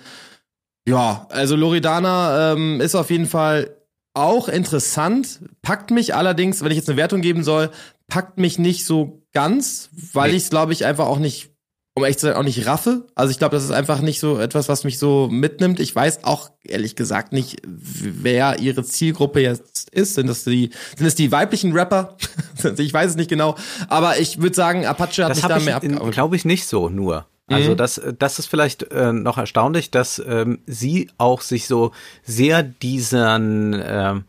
[0.86, 3.74] Ja, also Loredana ähm, ist auf jeden Fall
[4.14, 7.70] auch interessant, packt mich allerdings, wenn ich jetzt eine Wertung geben soll,
[8.10, 11.52] packt mich nicht so ganz, weil ich es, glaube ich, einfach auch nicht,
[11.98, 13.06] um ehrlich zu sein, auch nicht raffe.
[13.16, 15.80] Also ich glaube, das ist einfach nicht so etwas, was mich so mitnimmt.
[15.80, 20.16] Ich weiß auch ehrlich gesagt nicht, wer ihre Zielgruppe jetzt ist.
[20.16, 22.18] Sind das die, sind es die weiblichen Rapper?
[22.78, 23.56] ich weiß es nicht genau.
[23.88, 26.14] Aber ich würde sagen, Apache hat Das mich habe da ich, mehr abgeholt.
[26.14, 27.26] glaube ich, nicht so nur.
[27.48, 27.78] Also Mhm.
[27.78, 31.91] das, das ist vielleicht äh, noch erstaunlich, dass ähm, sie auch sich so
[32.24, 34.22] sehr diesen ähm, äh,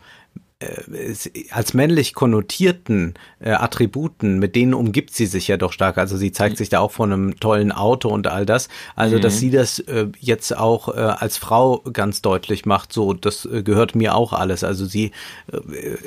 [1.50, 5.98] als männlich konnotierten äh, Attributen, mit denen umgibt sie sich ja doch stark.
[5.98, 8.68] Also sie zeigt sich da auch von einem tollen Auto und all das.
[8.94, 13.44] Also dass sie das äh, jetzt auch äh, als Frau ganz deutlich macht, so das
[13.44, 14.64] äh, gehört mir auch alles.
[14.64, 15.10] Also sie
[15.52, 15.58] äh,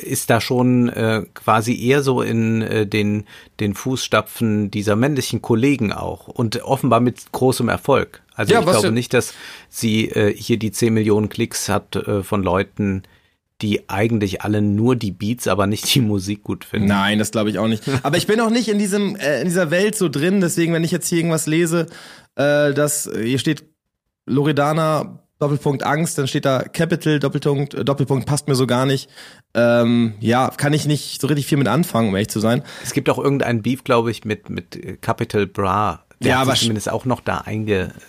[0.02, 3.26] ist da schon äh, quasi eher so in äh, den
[3.60, 8.24] den Fußstapfen dieser männlichen Kollegen auch und offenbar mit großem Erfolg.
[8.34, 9.36] Also Ja, ich glaube ja- nicht, dass
[9.70, 13.04] sie äh, hier die 10 Millionen Klicks hat äh, von Leuten,
[13.62, 16.88] die eigentlich alle nur die Beats, aber nicht die Musik gut finden.
[16.88, 17.84] Nein, das glaube ich auch nicht.
[18.04, 20.42] Aber ich bin auch nicht in diesem äh, in dieser Welt so drin.
[20.42, 21.88] Deswegen, wenn ich jetzt hier irgendwas lese,
[22.36, 23.66] äh, dass äh, hier steht
[24.26, 29.10] Loredana Doppelpunkt Angst, dann steht da Capital Doppelpunkt äh, Doppelpunkt passt mir so gar nicht.
[29.54, 32.64] Ähm, ja, kann ich nicht so richtig viel mit anfangen, um ehrlich zu sein.
[32.84, 36.06] Es gibt auch irgendeinen Beef, glaube ich, mit, mit äh, Capital Bra.
[36.22, 37.44] Der Ja, aber zumindest auch noch da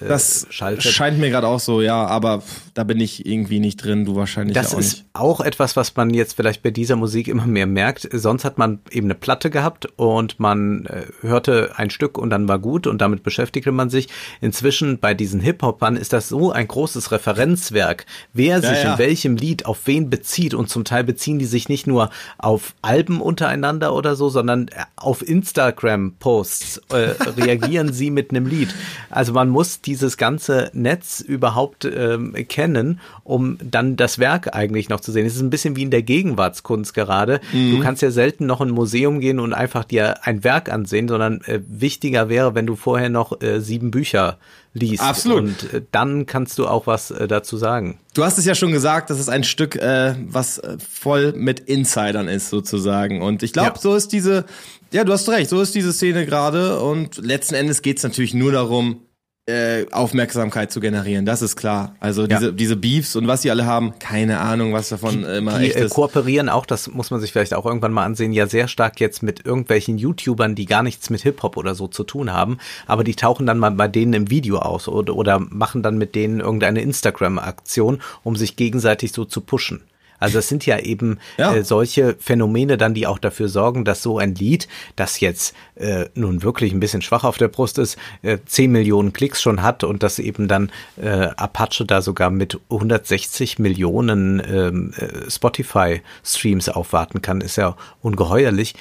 [0.00, 0.82] Das eingeschaltet.
[0.92, 2.06] scheint mir gerade auch so, ja.
[2.06, 2.42] Aber
[2.74, 4.04] da bin ich irgendwie nicht drin.
[4.04, 5.04] Du wahrscheinlich Das auch ist nicht.
[5.12, 8.08] auch etwas, was man jetzt vielleicht bei dieser Musik immer mehr merkt.
[8.12, 12.48] Sonst hat man eben eine Platte gehabt und man äh, hörte ein Stück und dann
[12.48, 14.08] war gut und damit beschäftigte man sich.
[14.40, 18.92] Inzwischen bei diesen Hip-Hopern ist das so ein großes Referenzwerk, wer sich ja.
[18.94, 22.74] in welchem Lied auf wen bezieht und zum Teil beziehen die sich nicht nur auf
[22.82, 28.74] Alben untereinander oder so, sondern äh, auf Instagram-Posts äh, reagieren sie mit einem Lied.
[29.10, 35.00] Also man muss dieses ganze Netz überhaupt ähm, kennen, um dann das Werk eigentlich noch
[35.00, 35.26] zu sehen.
[35.26, 37.42] Es ist ein bisschen wie in der Gegenwartskunst gerade.
[37.52, 37.72] Mhm.
[37.72, 41.08] Du kannst ja selten noch in ein Museum gehen und einfach dir ein Werk ansehen,
[41.08, 44.38] sondern äh, wichtiger wäre, wenn du vorher noch äh, sieben Bücher
[44.72, 45.02] liest.
[45.02, 45.40] Absolut.
[45.40, 47.98] Und äh, dann kannst du auch was äh, dazu sagen.
[48.14, 51.58] Du hast es ja schon gesagt, das ist ein Stück, äh, was äh, voll mit
[51.60, 53.20] Insidern ist sozusagen.
[53.22, 53.80] Und ich glaube, Ja.
[53.80, 54.44] so ist diese,
[54.92, 56.80] ja, du hast recht, so ist diese Szene gerade.
[56.80, 59.02] Und letzten Endes geht's natürlich nur darum,
[59.46, 61.24] äh, Aufmerksamkeit zu generieren.
[61.26, 61.96] Das ist klar.
[61.98, 62.38] Also Ja.
[62.38, 65.66] diese, diese Beefs und was sie alle haben, keine Ahnung, was davon äh, immer Die
[65.66, 65.94] echt äh, ist.
[65.94, 69.22] kooperieren auch, das muss man sich vielleicht auch irgendwann mal ansehen, ja sehr stark jetzt
[69.22, 73.14] mit irgendwelchen YouTubern, die gar nichts mit Hip-Hop oder so zu tun haben, aber die
[73.16, 76.82] tauchen dann mal bei denen im Video aus oder, oder machen dann mit denen irgendeine
[76.82, 79.82] Instagram-Aktion, um sich gegenseitig so zu pushen.
[80.20, 81.54] Also es sind ja eben Ja.
[81.54, 86.06] Äh, solche Phänomene dann, die auch dafür sorgen, dass so ein Lied, das jetzt äh,
[86.14, 89.82] nun wirklich ein bisschen schwach auf der Brust ist, äh, 10 Millionen Klicks schon hat
[89.82, 97.22] und dass eben dann äh, Apache da sogar mit 160 Millionen ähm, äh, Spotify-Streams aufwarten
[97.22, 98.74] kann, ist ja ungeheuerlich.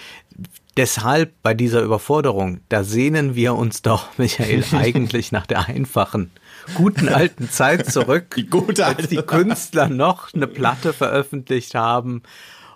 [0.77, 6.31] Deshalb bei dieser Überforderung, da sehnen wir uns doch, Michael, eigentlich nach der einfachen,
[6.73, 12.23] guten alten Zeit zurück, Die gute als die Künstler noch eine Platte veröffentlicht haben.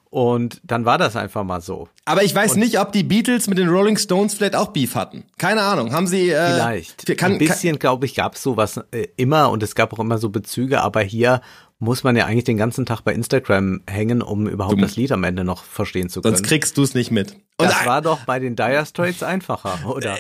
[0.10, 1.90] Und dann war das einfach mal so.
[2.06, 5.24] Aber ich weiß nicht, ob die Beatles mit den Rolling Stones vielleicht auch Beef hatten.
[5.40, 5.92] Keine Ahnung.
[5.92, 7.18] Haben sie äh, Vielleicht.
[7.18, 10.20] Kann, Ein bisschen, glaube ich, gab es sowas äh, immer und es gab auch immer
[10.20, 11.42] so Bezüge, aber hier
[11.84, 15.12] muss man ja eigentlich den ganzen Tag bei Instagram hängen, um überhaupt Du- das Lied
[15.12, 16.36] am Ende noch verstehen zu können.
[16.36, 17.34] Sonst kriegst du es nicht mit.
[17.58, 20.18] Und das war doch bei den Dire Straits einfacher, oder?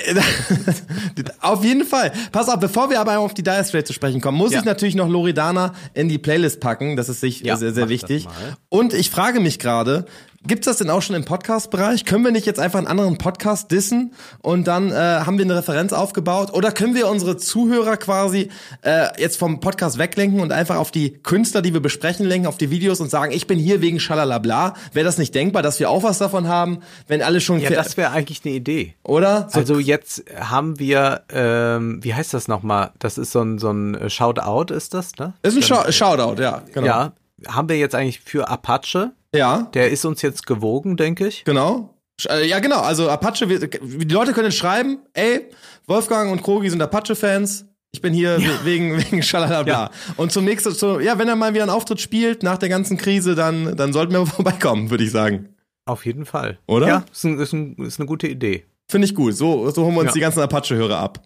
[1.41, 2.11] auf jeden Fall.
[2.31, 4.59] Pass auf, bevor wir aber auf die Dire Straits zu sprechen kommen, muss Ja.
[4.59, 6.95] ich natürlich noch Loredana in die Playlist packen.
[6.95, 8.27] Das ist sich Ja, sehr, sehr wichtig.
[8.69, 10.05] Und ich frage mich gerade,
[10.45, 12.05] gibt's das denn auch schon im Podcast-Bereich?
[12.05, 15.55] Können wir nicht jetzt einfach einen anderen Podcast dissen und dann äh, haben wir eine
[15.55, 16.53] Referenz aufgebaut?
[16.53, 18.49] Oder können wir unsere Zuhörer quasi
[18.81, 22.57] äh, jetzt vom Podcast weglenken und einfach auf die Künstler, die wir besprechen, lenken, auf
[22.57, 24.73] die Videos und sagen, ich bin hier wegen Schalalabla?
[24.91, 27.59] Wäre das nicht denkbar, dass wir auch was davon haben, wenn alle schon...
[27.59, 28.95] Ja, das wäre eigentlich eine Idee.
[29.03, 29.47] oder?
[29.49, 32.91] So Also jetzt haben wir, ähm, wie heißt das nochmal?
[32.99, 35.33] Das ist so ein, so ein Shoutout, ist das, ne?
[35.41, 36.61] ist ein Shou- Shoutout, ja.
[36.73, 36.85] Genau.
[36.87, 37.13] Ja,
[37.47, 39.11] haben wir jetzt eigentlich für Apache.
[39.35, 41.43] Ja, Der ist uns jetzt gewogen, denke ich.
[41.43, 41.95] genau.
[42.29, 42.79] Äh, Ja, genau.
[42.81, 45.49] Also Apache, wir- die Leute können schreiben, ey,
[45.87, 47.65] Wolfgang und Krogi sind Apache-Fans.
[47.91, 49.73] Ich bin hier we- wegen, wegen Schalalabla.
[49.73, 49.91] Ja.
[50.17, 52.97] Und zum nächsten, so, ja, wenn er mal wieder einen Auftritt spielt nach der ganzen
[52.97, 55.49] Krise, dann, dann sollten wir vorbeikommen, würde ich sagen.
[55.85, 56.59] Auf jeden Fall.
[56.67, 56.87] Oder?
[56.87, 58.65] Ja, ist, ein, ist, ein, ist eine gute Idee.
[58.89, 59.35] Finde ich gut.
[59.35, 60.13] So, so holen wir uns Ja.
[60.13, 61.21] die ganzen Apache-Hörer ab.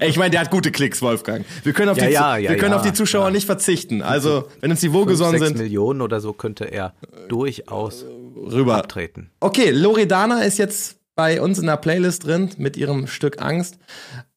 [0.00, 1.44] Ey, ich meine, der hat gute Klicks, Wolfgang.
[1.62, 3.30] Wir können auf Ja, die, ja, ja, wir können ja, auf die Zuschauer ja.
[3.30, 4.02] nicht verzichten.
[4.02, 6.94] Also, wenn uns die wohlgesonnen sind, Millionen oder so könnte er
[7.28, 8.04] durchaus
[8.36, 8.76] rüber.
[8.76, 9.30] abtreten.
[9.40, 13.78] Okay, Loredana ist jetzt bei uns in der Playlist drin mit ihrem Stück Angst.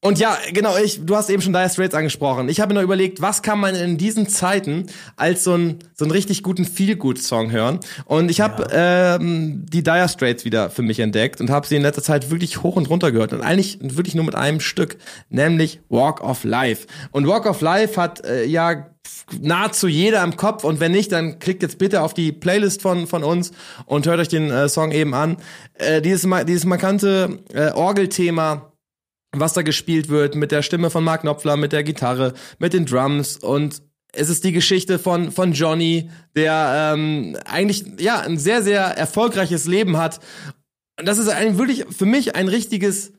[0.01, 2.49] Und ja, genau, ich, du hast eben schon Dire Straits angesprochen.
[2.49, 6.03] Ich habe mir noch überlegt, was kann man in diesen Zeiten als so einen so
[6.03, 7.79] einen richtig guten Feel-Good-Song hören?
[8.03, 11.83] Und ich habe ähm, die Dire Straits wieder für mich entdeckt und habe sie in
[11.83, 13.31] letzter Zeit wirklich hoch und runter gehört.
[13.31, 14.97] Und eigentlich wirklich nur mit einem Stück,
[15.29, 16.87] nämlich Walk of Life.
[17.11, 18.92] Und Walk of Life hat äh, ja
[19.41, 23.07] nahezu jeder im Kopf und wenn nicht, dann klickt jetzt bitte auf die Playlist von,
[23.07, 23.51] von uns
[23.85, 25.37] und hört euch den äh, Song eben an.
[25.75, 28.73] Äh, dieses, dieses markante äh, Orgelthema,
[29.31, 32.85] was da gespielt wird, mit der Stimme von Mark Knopfler, mit der Gitarre, mit den
[32.85, 33.81] Drums und
[34.15, 39.65] es ist die Geschichte von, von Johnny, der ähm, eigentlich ja ein sehr, sehr erfolgreiches
[39.65, 40.19] Leben hat.
[40.99, 43.11] Und das ist ein wirklich für mich ein richtiges,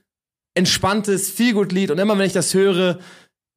[0.54, 1.90] entspanntes, Feelgood-Lied.
[1.90, 3.00] Und immer wenn ich das höre,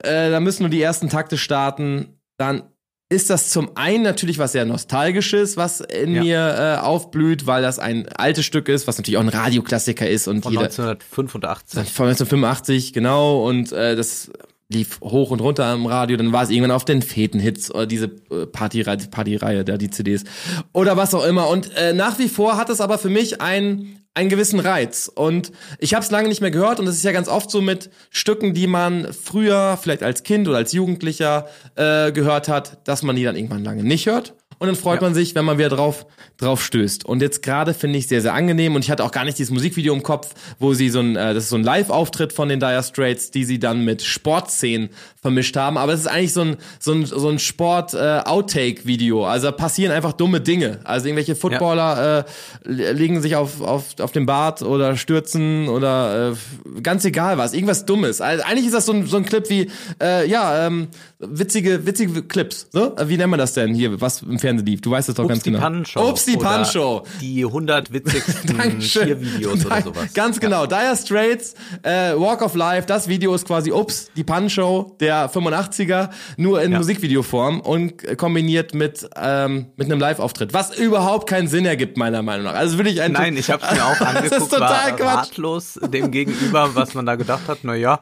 [0.03, 2.63] äh, da müssen nur die ersten Takte starten, dann
[3.09, 6.21] ist das zum einen natürlich was sehr Nostalgisches, was in Ja.
[6.23, 10.27] mir äh, aufblüht, weil das ein altes Stück ist, was natürlich auch ein Radioklassiker ist
[10.27, 11.79] und Von jeder, 1985.
[11.93, 14.29] von 1985, genau, und äh, das
[14.69, 18.07] lief hoch und runter am Radio, dann war es irgendwann auf den Feten-Hits oder diese
[18.29, 20.25] äh, Partyreihe, Partyreihe, da die CDs
[20.73, 21.47] oder was auch immer.
[21.47, 25.09] Und äh, nach wie vor hat es aber für mich einen einen gewissen Reiz.
[25.13, 27.61] Und ich habe es lange nicht mehr gehört und das ist ja ganz oft so
[27.61, 33.03] mit Stücken, die man früher vielleicht als Kind oder als Jugendlicher äh, gehört hat, dass
[33.03, 35.07] man die dann irgendwann lange nicht hört und dann freut Ja.
[35.07, 36.05] man sich, wenn man wieder drauf
[36.37, 37.03] drauf stößt.
[37.05, 39.51] Und jetzt gerade finde ich sehr sehr angenehm und ich hatte auch gar nicht dieses
[39.51, 42.59] Musikvideo im Kopf, wo sie so ein äh, das ist so ein Live-Auftritt von den
[42.59, 44.89] Dire Straits, die sie dann mit Sportszenen
[45.21, 45.77] vermischt haben.
[45.77, 48.21] Aber es ist eigentlich so ein so ein so ein Sport äh.
[48.27, 50.79] Also passieren einfach dumme Dinge.
[50.83, 52.25] Also irgendwelche Footballer
[52.65, 56.33] äh, le- legen sich auf auf auf dem Bart oder stürzen oder
[56.77, 58.21] äh, ganz egal was, irgendwas Dummes.
[58.21, 59.69] Also eigentlich ist das so ein so ein Clip wie
[60.01, 60.87] äh, ja ähm,
[61.19, 62.67] witzige witzige Clips.
[62.71, 64.81] So wie nennt man das denn hier, was im Fernsehen lief?
[64.81, 65.61] Du weißt es doch Ups, ganz die genau.
[65.63, 66.09] Pannenshow.
[66.09, 67.03] Ups die Pannenshow.
[67.21, 68.79] Die 100 witzigsten.
[68.79, 70.13] Tiervideos oder sowas.
[70.13, 70.65] Ganz genau.
[70.65, 76.09] Dire Straits, äh, Walk of Life, das Video ist quasi Ups, die Pannenshow der 85er,
[76.37, 76.77] nur in Ja.
[76.77, 80.53] Musikvideoform und kombiniert mit, ähm, mit einem Live-Auftritt.
[80.53, 82.53] Was überhaupt keinen Sinn ergibt, meiner Meinung nach.
[82.55, 85.31] Also wirklich ein Nein, ich habe es mir auch Das angeguckt, ist total war Quatsch.
[85.31, 87.59] ratlos dem gegenüber, was man da gedacht hat.
[87.63, 87.99] Na ja,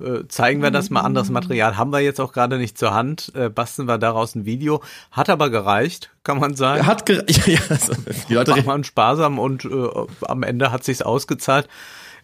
[0.00, 1.00] äh, zeigen wir das mal.
[1.00, 3.32] Anderes Material haben wir jetzt auch gerade nicht zur Hand.
[3.34, 4.82] Äh, basteln wir daraus ein Video.
[5.10, 6.86] Hat aber gereicht, kann man sagen.
[6.86, 7.92] Hat ge ja, ja, also,
[8.28, 9.88] die Leute man sparsam und äh,
[10.22, 11.68] am Ende hat sich's ausgezahlt.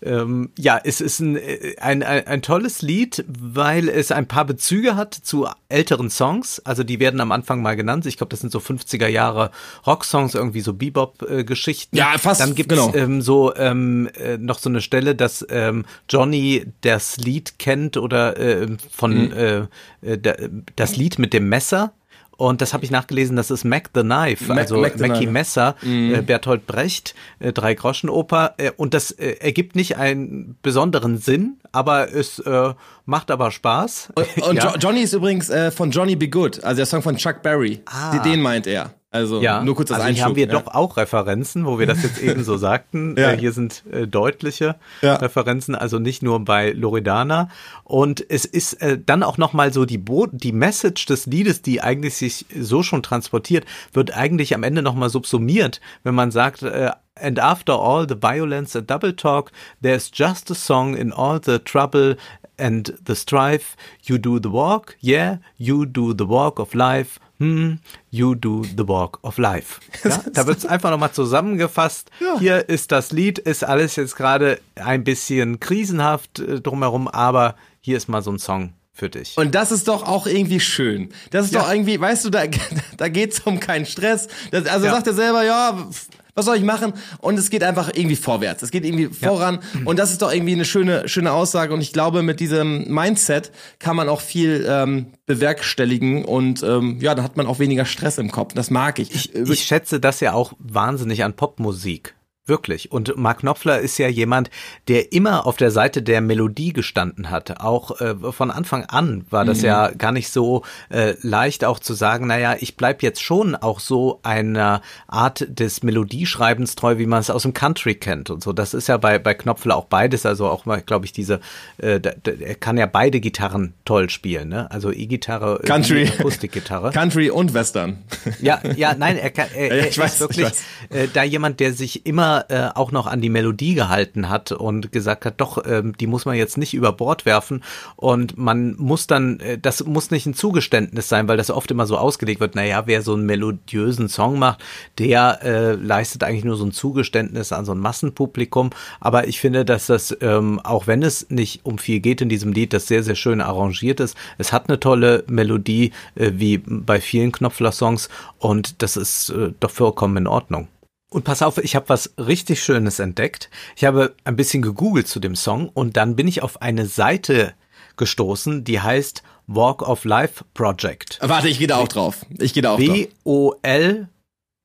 [0.03, 1.38] Ähm, ja, es ist ein,
[1.80, 6.61] ein, ein, ein tolles Lied, weil es ein paar Bezüge hat zu älteren Songs.
[6.64, 8.07] Also die werden am Anfang mal genannt.
[8.07, 9.51] Ich glaube, das sind so 50er Jahre
[9.86, 11.97] Rocksongs, irgendwie so Bebop-Geschichten.
[11.97, 12.88] Ja, fast, Dann gibt genau.
[12.90, 17.97] es ähm, so ähm, äh, noch so eine Stelle, dass ähm, Johnny das Lied kennt
[17.97, 19.32] oder äh, von Mhm.
[19.32, 19.57] äh,
[20.03, 20.36] äh, da-
[20.76, 21.92] das Lied mit dem Messer.
[22.37, 25.26] Und das habe ich nachgelesen, das ist Mac the Knife, Mac- also Mac Mackie.
[25.26, 26.14] Messer, Mhm.
[26.14, 28.55] äh, Bertolt Brecht, äh, Drei-Groschen-Oper.
[28.59, 32.74] Äh, und das äh, ergibt nicht einen besonderen Sinn, aber es äh,
[33.07, 34.12] macht aber Spaß.
[34.14, 34.26] Und
[34.57, 34.70] ja.
[34.72, 37.80] jo Johnny ist übrigens äh, von Johnny Be Good, also der Song von Chuck Berry.
[37.87, 38.18] Ah.
[38.18, 38.93] Den meint er.
[39.17, 40.53] Also ja, nur kurz als also hier haben wir ja.
[40.53, 43.17] doch auch Referenzen, wo wir das jetzt eben so sagten.
[43.19, 43.33] Ja.
[43.33, 44.77] Äh, hier sind äh, deutliche.
[45.03, 47.49] Referenzen, also nicht nur bei Loredana.
[47.85, 51.81] Und es ist äh, dann auch nochmal so die, Bo die Message des Liedes, die
[51.81, 56.91] eigentlich sich so schon transportiert, wird eigentlich am Ende nochmal subsumiert, wenn man sagt, äh,
[57.19, 59.51] And after all the violence and double talk,
[59.81, 62.17] there's just a song in all the trouble
[62.59, 63.75] and the strife.
[64.03, 67.19] You do the walk, yeah, you do the walk of life.
[67.39, 67.74] Hmm,
[68.11, 69.80] you do the walk of life.
[70.05, 72.11] Ja, da wird es einfach nochmal zusammengefasst.
[72.20, 72.39] Ja.
[72.39, 77.97] Hier ist das Lied, ist alles jetzt gerade ein bisschen krisenhaft äh, drumherum, aber hier
[77.97, 79.37] ist mal so ein Song für dich.
[79.37, 81.11] Und das ist doch auch irgendwie schön.
[81.30, 81.61] Das ist ja.
[81.61, 82.45] doch irgendwie, weißt du, da,
[82.97, 84.28] da geht's um keinen Stress.
[84.51, 85.89] Das, also sagt er selber, ja,
[86.37, 86.93] was soll ich machen?
[87.18, 88.62] Und es geht einfach irgendwie vorwärts.
[88.62, 89.61] Es geht irgendwie voran.
[89.87, 91.72] Und das ist doch irgendwie eine schöne, schöne Aussage.
[91.72, 97.14] Und ich glaube, mit diesem Mindset kann man auch viel ähm, bewerkstelligen und ähm, ja,
[97.14, 98.53] da hat man auch weniger Stress im Kopf.
[98.53, 99.14] Das mag ich.
[99.14, 102.16] Ich, ich schätze das ja auch wahnsinnig an Popmusik.
[102.47, 102.92] Wirklich.
[102.92, 104.51] Und Mark Knopfler ist ja jemand,
[104.86, 107.61] der immer auf der Seite der Melodie gestanden hat.
[107.61, 109.64] Auch äh, von Anfang an war das mhm.
[109.64, 113.80] ja gar nicht so äh, leicht auch zu sagen, naja, ich bleib jetzt schon auch
[113.80, 118.53] so einer Art des Melodieschreibens treu, wie man es aus dem Country kennt und so.
[118.53, 120.24] Das ist ja bei, bei Knopfler auch beides.
[120.24, 121.40] Also auch mal, glaube ich, diese,
[121.78, 124.70] äh, er kann ja beide Gitarren toll spielen, ne?
[124.70, 126.92] Also E-Gitarre, Country, Akustikgitarre.
[126.92, 128.05] Country und Western.
[128.40, 130.49] Ja, ja, nein, er, kann, er, er ist weiß, wirklich
[130.90, 134.93] äh, da jemand, der sich immer äh, auch noch an die Melodie gehalten hat und
[134.93, 137.62] gesagt hat, doch, ähm, die muss man jetzt nicht über Bord werfen.
[137.97, 141.87] Und man muss dann, äh, das muss nicht ein Zugeständnis sein, weil das oft immer
[141.87, 144.62] so ausgelegt wird, naja, wer so einen melodiösen Song macht,
[144.99, 148.70] der äh, leistet eigentlich nur so ein Zugeständnis an so ein Massenpublikum,
[149.01, 152.53] aber ich finde, dass das, ähm, auch wenn es nicht um viel geht in diesem
[152.53, 157.01] Lied, das sehr, sehr schön arrangiert ist, es hat eine tolle Melodie, äh, wie bei
[157.01, 158.09] vielen Knopfler-Songs.
[158.39, 160.68] Und das ist äh, doch vollkommen in Ordnung.
[161.17, 163.49] Und pass auf, ich habe was richtig Schönes entdeckt.
[163.75, 167.55] Ich habe ein bisschen gegoogelt zu dem Song und dann bin ich auf eine Seite
[167.97, 171.19] gestoßen, die heißt Walk of Life Project.
[171.23, 172.27] Warte, ich gehe da auch drauf.
[172.39, 172.95] Ich gehe da auch drauf.
[172.95, 174.11] W-O-L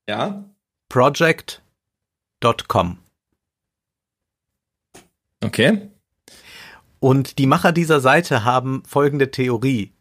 [0.09, 0.43] ja?
[0.89, 2.97] Project.com.
[5.45, 5.89] Okay.
[6.99, 9.93] Und die Macher dieser Seite haben folgende Theorie.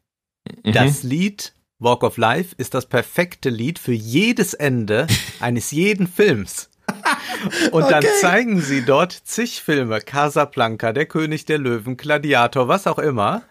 [0.64, 0.72] Mhm.
[0.72, 5.06] Das Lied Walk of Life ist das perfekte Lied für jedes Ende
[5.40, 6.70] eines jeden Films.
[7.72, 7.90] Und okay.
[7.90, 13.42] dann zeigen sie dort zig Filme, Casablanca, Der König der Löwen, Gladiator, was auch immer,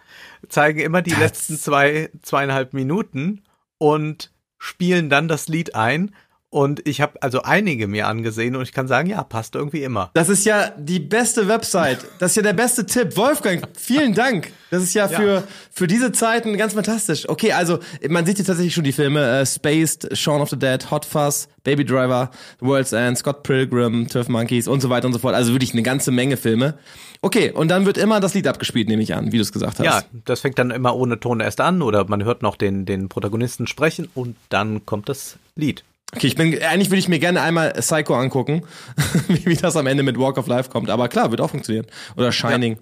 [0.47, 3.43] zeigen immer die das letzten zwei, zweieinhalb Minuten
[3.77, 6.13] und spielen dann das Lied ein
[6.51, 10.09] und ich habe also einige mir angesehen und ich kann sagen, ja, passt irgendwie immer.
[10.15, 11.99] Das ist ja die beste Website.
[12.17, 13.15] Das ist ja der beste Tipp.
[13.17, 14.51] Wolfgang, vielen Dank.
[14.71, 15.43] Das ist ja für, ja.
[15.71, 17.29] für diese Zeiten ganz fantastisch.
[17.29, 17.77] Okay, also
[18.07, 19.41] man sieht hier tatsächlich schon die Filme.
[19.41, 24.07] Äh, Spaced, Shaun of the Dead, Hot Fuzz, Baby Driver, The World's End, Scott Pilgrim,
[24.07, 25.35] Turf Monkeys und so weiter und so fort.
[25.35, 26.79] Also wirklich eine ganze Menge Filme.
[27.21, 29.79] Okay, und dann wird immer das Lied abgespielt, nehme ich an, wie du es gesagt
[29.79, 29.85] hast.
[29.85, 33.09] Ja, das fängt dann immer ohne Ton erst an oder man hört noch den, den
[33.09, 35.83] Protagonisten sprechen und dann kommt das Lied.
[36.15, 38.63] Okay, ich bin, eigentlich würde ich mir gerne einmal Psycho angucken,
[39.27, 40.89] wie, wie das am Ende mit Walk of Life kommt.
[40.89, 41.85] Aber klar, wird auch funktionieren.
[42.17, 42.77] Oder Shining.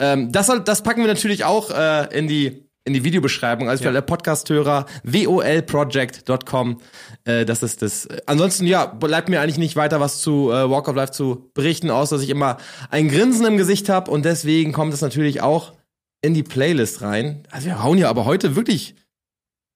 [0.00, 0.12] Ja.
[0.12, 3.68] Ähm, das, das packen wir natürlich auch äh, in die in die Videobeschreibung.
[3.68, 6.80] Also für alle Podcast-Hörer, wolproject.com.
[7.24, 8.08] Äh, das ist das.
[8.26, 11.90] Ansonsten, ja, bleibt mir eigentlich nicht weiter was zu äh, Walk of Life zu berichten,
[11.90, 12.56] außer dass ich immer
[12.90, 15.74] ein Grinsen im Gesicht habe und deswegen kommt es natürlich auch
[16.22, 17.44] in die Playlist rein.
[17.50, 18.96] Also wir hauen ja aber heute wirklich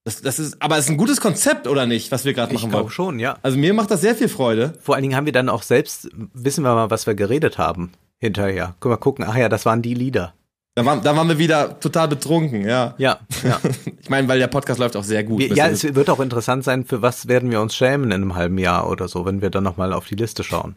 [0.06, 2.72] das, das ist, aber es ist ein gutes Konzept, oder nicht, was wir gerade machen
[2.72, 2.86] wollen?
[2.86, 3.38] Ich schon, ja.
[3.42, 4.74] Also mir macht das sehr viel Freude.
[4.80, 7.90] Vor allen Dingen haben wir dann auch selbst, wissen wir mal, was wir geredet haben
[8.18, 8.76] hinterher.
[8.78, 10.32] Können wir gucken, ach ja, das waren die Lieder.
[10.76, 12.94] Da waren, da waren wir wieder total betrunken, ja.
[12.98, 13.60] Ja, ja.
[14.00, 15.40] ich meine, weil der Podcast läuft auch sehr gut.
[15.40, 18.36] Wir, ja, es wird auch interessant sein, für was werden wir uns schämen in einem
[18.36, 20.76] halben Jahr oder so, wenn wir dann nochmal auf die Liste schauen.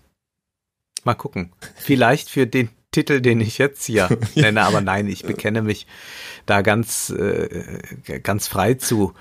[1.03, 1.51] Mal gucken.
[1.75, 5.87] Vielleicht für den Titel, den ich jetzt hier nenne, aber nein, ich bekenne mich
[6.45, 9.13] da ganz, äh, ganz frei zu.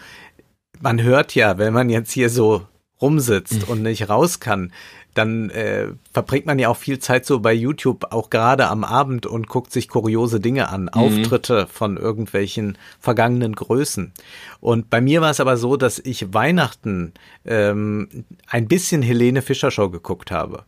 [0.80, 2.66] Man hört ja, wenn man jetzt hier so
[3.00, 4.72] rumsitzt und nicht raus kann,
[5.14, 9.26] dann äh, verbringt man ja auch viel Zeit so bei YouTube, auch gerade am Abend
[9.26, 10.88] und guckt sich kuriose Dinge an, mhm.
[10.90, 14.12] Auftritte von irgendwelchen vergangenen Größen.
[14.60, 17.14] Und bei mir war es aber so, dass ich Weihnachten
[17.44, 20.64] ähm, ein bisschen Helene Fischer Show geguckt habe.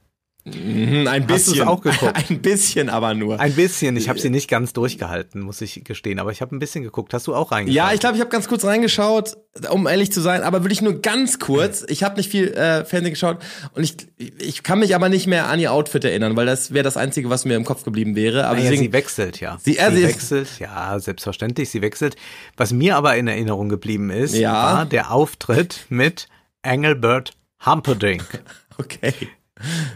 [0.54, 1.60] Mhm, ein bisschen.
[1.60, 2.16] Hast auch geguckt?
[2.30, 3.38] Ein bisschen aber nur.
[3.40, 3.96] Ein bisschen.
[3.96, 6.18] Ich habe sie nicht ganz durchgehalten, muss ich gestehen.
[6.18, 7.14] Aber ich habe ein bisschen geguckt.
[7.14, 7.76] Hast du auch reingeschaut?
[7.76, 9.36] Ja, ich glaube, ich habe ganz kurz reingeschaut,
[9.70, 10.42] um ehrlich zu sein.
[10.42, 11.84] Aber wirklich nur ganz kurz.
[11.88, 13.38] Ich habe nicht viel äh, Fernsehen geschaut.
[13.74, 13.96] Und ich,
[14.38, 17.30] ich kann mich aber nicht mehr an ihr Outfit erinnern, weil das wäre das Einzige,
[17.30, 18.46] was mir im Kopf geblieben wäre.
[18.46, 19.58] Aber naja, deswegen, sie wechselt, ja.
[19.62, 21.70] Sie, äh, sie wechselt, ja, selbstverständlich.
[21.70, 22.16] Sie wechselt.
[22.56, 24.52] Was mir aber in Erinnerung geblieben ist, ja.
[24.52, 26.28] war der Auftritt mit
[26.62, 27.32] Engelbert
[27.64, 28.24] Humperdinck.
[28.78, 29.12] Okay.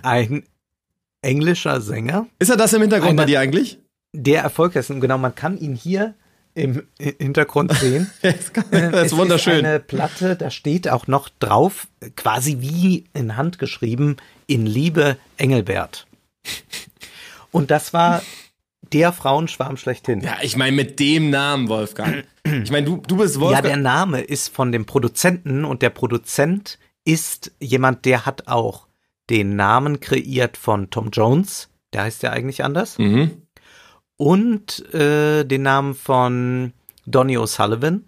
[0.02, 0.44] Ein
[1.22, 2.26] englischer Sänger.
[2.38, 3.78] Ist er das im Hintergrund Eine, bei dir eigentlich?
[4.12, 5.00] Der erfolgreich ist.
[5.00, 6.14] Genau, man kann ihn hier
[6.54, 8.10] im Hintergrund sehen.
[8.22, 9.58] das ist wunderschön.
[9.58, 15.16] Ist eine Platte, da steht auch noch drauf, quasi wie in Hand geschrieben, in Liebe
[15.36, 16.06] Engelbert.
[17.50, 18.22] Und das war
[18.92, 20.20] der Frauenschwarm schlechthin.
[20.20, 22.24] Ja, ich meine mit dem Namen, Wolfgang.
[22.44, 23.64] Ich meine, du, du bist Wolfgang.
[23.64, 28.83] Ja, der Name ist von dem Produzenten und der Produzent ist jemand, der hat auch
[29.30, 33.42] den Namen kreiert von Tom Jones, der heißt ja eigentlich anders, mhm.
[34.16, 36.72] und äh, den Namen von
[37.06, 38.02] Donny O'Sullivan,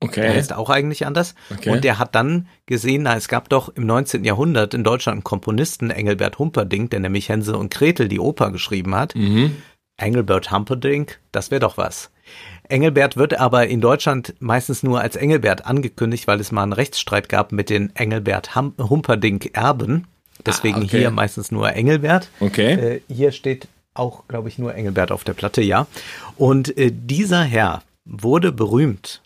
[0.00, 0.20] Okay.
[0.20, 1.34] der heißt auch eigentlich anders.
[1.50, 1.70] Okay.
[1.70, 4.24] Und der hat dann gesehen, na, es gab doch im 19.
[4.24, 8.94] Jahrhundert in Deutschland einen Komponisten, Engelbert Humperdinck, der nämlich Hänsel und Gretel die Oper geschrieben
[8.94, 9.16] hat.
[9.16, 9.56] Mhm.
[9.96, 12.12] Engelbert Humperdinck, das wäre doch was.
[12.68, 17.28] Engelbert wird aber in Deutschland meistens nur als Engelbert angekündigt, weil es mal einen Rechtsstreit
[17.28, 20.06] gab mit den Engelbert Hum Humperdinck Erben.
[20.46, 20.98] Deswegen Ah, okay.
[21.00, 22.28] hier meistens nur Engelbert.
[22.40, 22.72] Okay.
[22.72, 25.86] Äh, hier steht auch, glaube ich, nur Engelbert auf der Platte, ja.
[26.36, 29.22] Und äh, dieser Herr wurde berühmt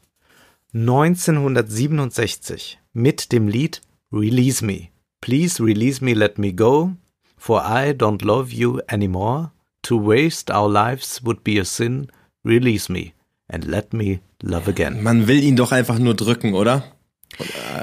[0.75, 3.81] 1967 mit dem Lied
[4.13, 4.89] Release Me.
[5.21, 6.93] Please release me, let me go,
[7.37, 9.51] for I don't love you anymore.
[9.83, 12.09] To waste our lives would be a sin.
[12.45, 13.13] Release me
[13.49, 15.03] and let me love again.
[15.03, 16.85] Man will ihn doch einfach nur drücken, oder?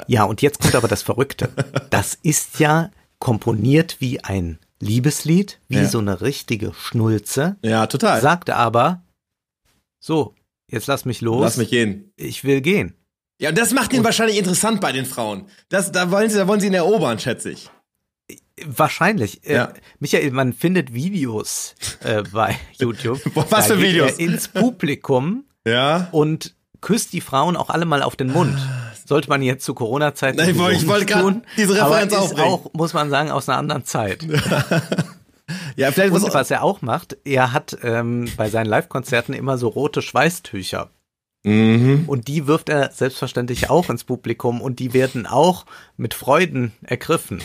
[0.08, 1.50] Ja, und jetzt kommt aber das Verrückte.
[1.90, 5.88] Das ist ja komponiert wie ein Liebeslied, wie Ja.
[5.88, 7.58] so eine richtige Schnulze.
[7.64, 8.22] Ja, total.
[8.22, 9.04] sagte aber,
[10.00, 10.34] so,
[10.70, 11.42] jetzt lass mich los.
[11.42, 12.12] Lass mich gehen.
[12.16, 12.96] Ich will gehen.
[13.42, 15.46] Ja, und das macht ihn wahrscheinlich interessant bei den Frauen.
[15.70, 17.70] Das, da wollen sie, da wollen sie ihn erobern, schätze ich.
[18.66, 19.42] Wahrscheinlich.
[19.46, 19.66] Ja.
[19.66, 23.22] Äh, Michael, man findet Videos äh, bei YouTube.
[23.36, 24.12] Was für Da geht Videos?
[24.14, 26.10] Er ins Publikum Ja.
[26.12, 28.58] und küsst die Frauen auch alle mal auf den Mund.
[29.10, 32.94] Sollte man jetzt zu Corona-Zeiten ich wollte- nicht gerade diese Referenz aber ist auch, muss
[32.94, 34.20] man sagen, aus einer anderen Zeit.
[35.76, 39.58] Ja, vielleicht Und was, was er auch macht, er hat ähm, bei seinen Live-Konzerten immer
[39.58, 40.92] so rote Schweißtücher.
[41.44, 42.04] Mhm.
[42.06, 45.66] Und die wirft er selbstverständlich auch ins Publikum und die werden auch
[45.98, 47.42] mit Freuden ergriffen.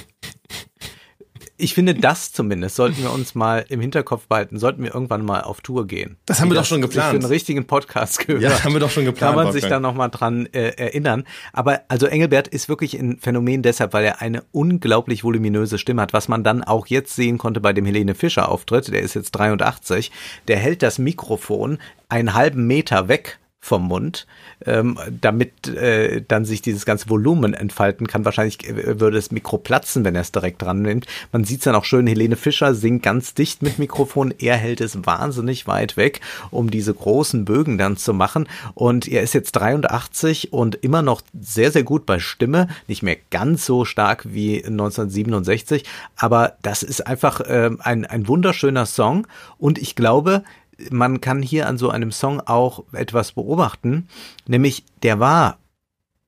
[1.56, 5.42] Ich finde, das zumindest sollten wir uns mal im Hinterkopf behalten, sollten wir irgendwann mal
[5.42, 6.16] auf Tour gehen.
[6.26, 7.10] Das haben wir Wie doch schon geplant.
[7.10, 8.42] Für einen richtigen Podcast gehört.
[8.42, 9.36] Ja, haben wir doch schon geplant.
[9.36, 11.24] Kann man sich da nochmal dran äh, erinnern.
[11.52, 16.12] Aber also Engelbert ist wirklich ein Phänomen deshalb, weil er eine unglaublich voluminöse Stimme hat,
[16.12, 18.88] was man dann auch jetzt sehen konnte bei dem Helene Fischer Auftritt.
[18.88, 20.10] Der ist jetzt 83.
[20.48, 21.78] Der hält das Mikrofon
[22.08, 24.26] einen halben Meter weg vom Mund,
[24.66, 28.26] ähm, damit äh, dann sich dieses ganze Volumen entfalten kann.
[28.26, 31.06] Wahrscheinlich äh, würde das Mikro platzen, wenn er es direkt dran nimmt.
[31.32, 34.82] Man sieht es dann auch schön, Helene Fischer singt ganz dicht mit Mikrofon, er hält
[34.82, 38.46] es wahnsinnig weit weg, um diese großen Bögen dann zu machen.
[38.74, 43.16] Und er ist jetzt 83 und immer noch sehr, sehr gut bei Stimme, nicht mehr
[43.30, 45.84] ganz so stark wie 1967,
[46.16, 50.44] aber das ist einfach ähm, ein, ein wunderschöner Song und ich glaube,
[50.90, 54.08] man kann hier an so einem Song auch etwas beobachten,
[54.46, 55.58] nämlich der war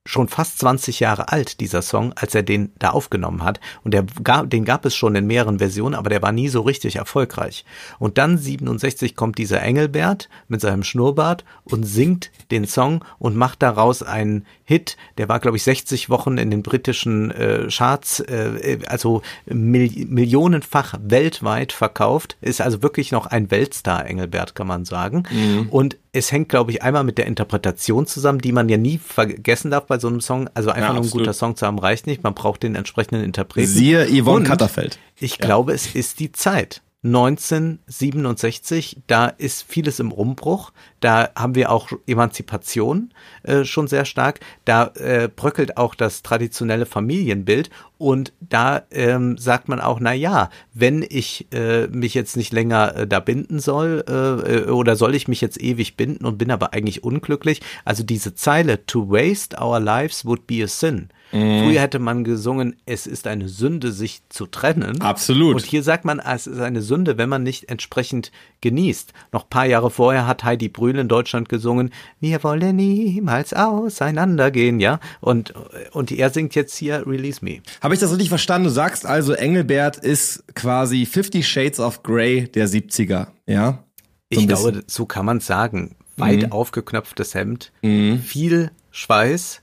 [0.06, 3.60] schon fast 20 Jahre alt, dieser Song, als er den da aufgenommen hat.
[3.84, 4.04] Und der,
[4.44, 7.64] den gab es schon in mehreren Versionen, aber der war nie so richtig erfolgreich.
[7.98, 13.62] Und dann 67 kommt dieser Engelbert mit seinem Schnurrbart und singt den Song und macht
[13.62, 14.96] daraus einen Hit.
[15.18, 20.94] Der war, glaube ich, 60 Wochen in den britischen äh, Charts, äh, also mil millionenfach
[21.00, 22.36] weltweit verkauft.
[22.40, 25.24] Ist also wirklich noch ein Weltstar, Engelbert, kann man sagen.
[25.70, 29.70] Und es hängt, glaube ich, einmal mit der Interpretation zusammen, die man ja nie vergessen
[29.70, 30.48] darf bei so einem Song.
[30.54, 32.22] Also einfach Ja, nur ein guter Song zu haben reicht nicht.
[32.22, 33.68] Man braucht den entsprechenden Interpreten.
[33.68, 34.98] Siehe Yvonne Und Katterfeld.
[35.18, 36.82] Ich glaube, es ist die Zeit.
[37.06, 40.72] 1967, da ist vieles im Umbruch.
[41.00, 44.40] Da haben wir auch Emanzipation äh, schon sehr stark.
[44.64, 47.70] Da äh, bröckelt auch das traditionelle Familienbild.
[47.98, 52.96] Und da ähm, sagt man auch, na ja, wenn ich äh, mich jetzt nicht länger
[52.96, 56.50] äh, da binden soll, äh, äh, oder soll ich mich jetzt ewig binden und bin
[56.50, 57.62] aber eigentlich unglücklich.
[57.84, 61.08] Also diese Zeile, to waste our lives would be a sin.
[61.30, 65.00] Früher hätte man gesungen, es ist eine Sünde, sich zu trennen.
[65.00, 65.56] Absolut.
[65.56, 69.12] Und hier sagt man, es ist eine Sünde, wenn man nicht entsprechend genießt.
[69.32, 74.80] Noch ein paar Jahre vorher hat Heidi Brühl in Deutschland gesungen, wir wollen niemals auseinandergehen,
[74.80, 75.00] ja.
[75.20, 75.52] Und,
[75.92, 77.60] und er singt jetzt hier Release Me.
[77.82, 78.68] Habe ich das richtig verstanden?
[78.68, 83.84] Du sagst also, Engelbert ist quasi Fifty Shades of Grey der 70er, ja?
[84.32, 85.96] So Ich glaube, so kann man sagen.
[86.18, 89.60] Weit aufgeknöpftes Hemd, viel Schweiß,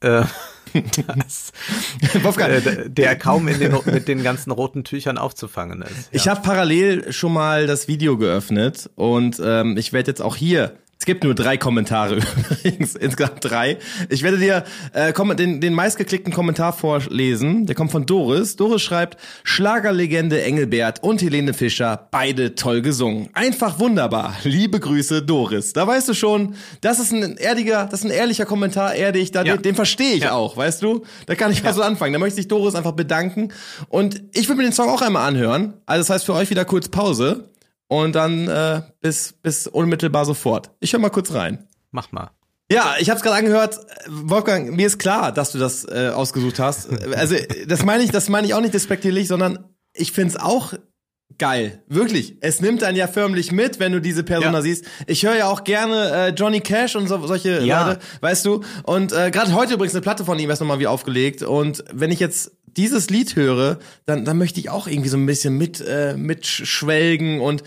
[0.00, 0.22] äh,
[1.16, 1.52] das,
[2.22, 6.08] Wolfgang, äh, der kaum den, mit den ganzen roten Tüchern aufzufangen ist.
[6.12, 10.76] Ich habe parallel schon mal das Video geöffnet und ähm, ich werde jetzt auch hier.
[11.02, 12.16] Es gibt nur drei Kommentare
[12.62, 13.78] übrigens, insgesamt drei.
[14.10, 17.64] Ich werde dir äh, den, den meistgeklickten Kommentar vorlesen.
[17.64, 18.56] Der kommt von Doris.
[18.56, 23.30] Doris schreibt, Schlagerlegende Engelbert und Helene Fischer, beide toll gesungen.
[23.32, 24.36] Einfach wunderbar.
[24.44, 25.72] Liebe Grüße, Doris.
[25.72, 29.42] Da weißt du schon, das ist ein erdiger, das ist ein ehrlicher Kommentar, erdig, da,
[29.42, 29.56] Ja.
[29.56, 30.32] den, den verstehe ich Ja.
[30.32, 31.04] auch, weißt du?
[31.24, 32.12] Da kann ich mal so anfangen.
[32.12, 33.48] Da möchte sich Doris einfach bedanken.
[33.88, 35.72] Und ich will mir den Song auch einmal anhören.
[35.86, 37.49] Also das heißt für euch wieder kurz Pause.
[37.90, 40.70] Und dann äh, bis, bis unmittelbar sofort.
[40.78, 41.66] Ich höre mal kurz rein.
[41.90, 42.30] Mach mal.
[42.70, 43.80] Ja, ich habe es gerade angehört.
[44.06, 46.88] Wolfgang, mir ist klar, dass du das äh, ausgesucht hast.
[47.16, 47.34] Also
[47.66, 50.74] das meine ich, das meine ich auch nicht despektierlich, sondern ich find's auch
[51.36, 52.36] geil, wirklich.
[52.42, 54.62] Es nimmt dann ja förmlich mit, wenn du diese Person ja.
[54.62, 54.84] siehst.
[55.08, 57.88] Ich höre ja auch gerne äh, Johnny Cash und so, solche ja.
[57.88, 58.60] Leute, weißt du.
[58.84, 61.42] Und äh, gerade heute übrigens eine Platte von ihm erst nochmal wie aufgelegt.
[61.42, 65.26] Und wenn ich jetzt dieses Lied höre, dann, dann möchte ich auch irgendwie so ein
[65.26, 67.62] bisschen mit äh, mitschwelgen und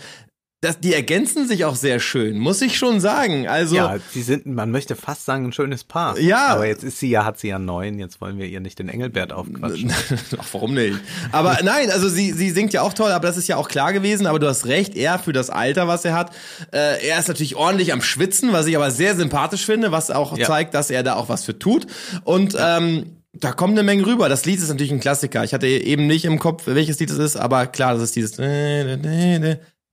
[0.64, 3.46] das, die ergänzen sich auch sehr schön, muss ich schon sagen.
[3.46, 6.18] Also ja, sie sind, man möchte fast sagen, ein schönes Paar.
[6.18, 7.98] Ja, aber jetzt ist sie ja, hat sie ja neun.
[7.98, 9.92] Jetzt wollen wir ihr nicht den Engelbert aufquatschen.
[10.38, 10.98] Ach, warum nicht?
[11.32, 13.92] Aber nein, also sie, sie singt ja auch toll, aber das ist ja auch klar
[13.92, 14.26] gewesen.
[14.26, 16.34] Aber du hast recht, er für das Alter, was er hat,
[16.72, 20.36] äh, er ist natürlich ordentlich am Schwitzen, was ich aber sehr sympathisch finde, was auch
[20.38, 20.46] ja.
[20.46, 21.86] zeigt, dass er da auch was für tut.
[22.24, 24.28] Und ähm, da kommt eine Menge rüber.
[24.28, 25.44] Das Lied ist natürlich ein Klassiker.
[25.44, 28.38] Ich hatte eben nicht im Kopf, welches Lied es ist, aber klar, das ist dieses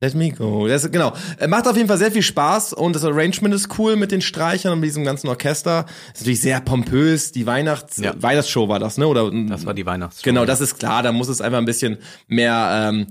[0.04, 0.68] Let me go.
[0.68, 1.14] Das, genau.
[1.48, 4.74] Macht auf jeden Fall sehr viel Spaß und das Arrangement ist cool mit den Streichern
[4.74, 5.86] und mit diesem ganzen Orchester.
[6.08, 7.32] Ist natürlich sehr pompös.
[7.32, 8.14] Die Weihnachts ja.
[8.18, 9.08] Weihnachtsshow war das, ne?
[9.08, 10.24] Oder das war die Weihnachtsshow.
[10.24, 11.04] Genau, das ist klar.
[11.04, 13.08] Da muss es einfach ein bisschen mehr ähm,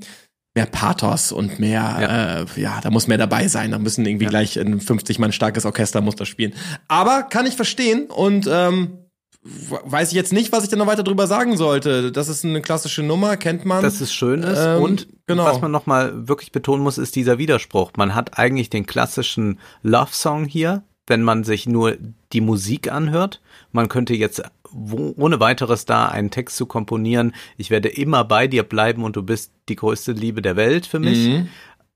[0.54, 2.40] mehr Pathos und mehr ja.
[2.40, 3.70] Äh, ja, da muss mehr dabei sein.
[3.70, 4.30] Da müssen irgendwie ja.
[4.30, 6.54] gleich ein 50 Mann starkes Orchester muss das spielen.
[6.88, 8.98] Aber kann ich verstehen und ähm,
[9.42, 12.12] weiß ich jetzt nicht, was ich da noch weiter drüber sagen sollte.
[12.12, 13.82] Das ist eine klassische Nummer, kennt man.
[13.82, 14.58] Das ist schön ist.
[14.58, 15.44] Ähm, und genau.
[15.44, 17.92] was man nochmal wirklich betonen muss, ist dieser Widerspruch.
[17.96, 21.96] Man hat eigentlich den klassischen Love-Song hier, wenn man sich nur
[22.32, 23.40] die Musik anhört.
[23.72, 27.34] Man könnte jetzt ohne weiteres da einen Text zu komponieren.
[27.56, 31.00] Ich werde immer bei dir bleiben und du bist die größte Liebe der Welt für
[31.00, 31.28] mich.
[31.28, 31.48] Mhm.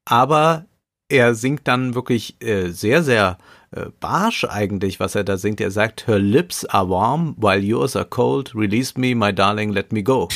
[0.06, 0.64] Aber
[1.08, 3.38] er singt dann wirklich äh, sehr, sehr
[3.74, 5.60] äh, barsch eigentlich, was er da singt.
[5.60, 8.54] Er sagt, Her lips are warm, while yours are cold.
[8.54, 10.28] Release me, my darling, let me go.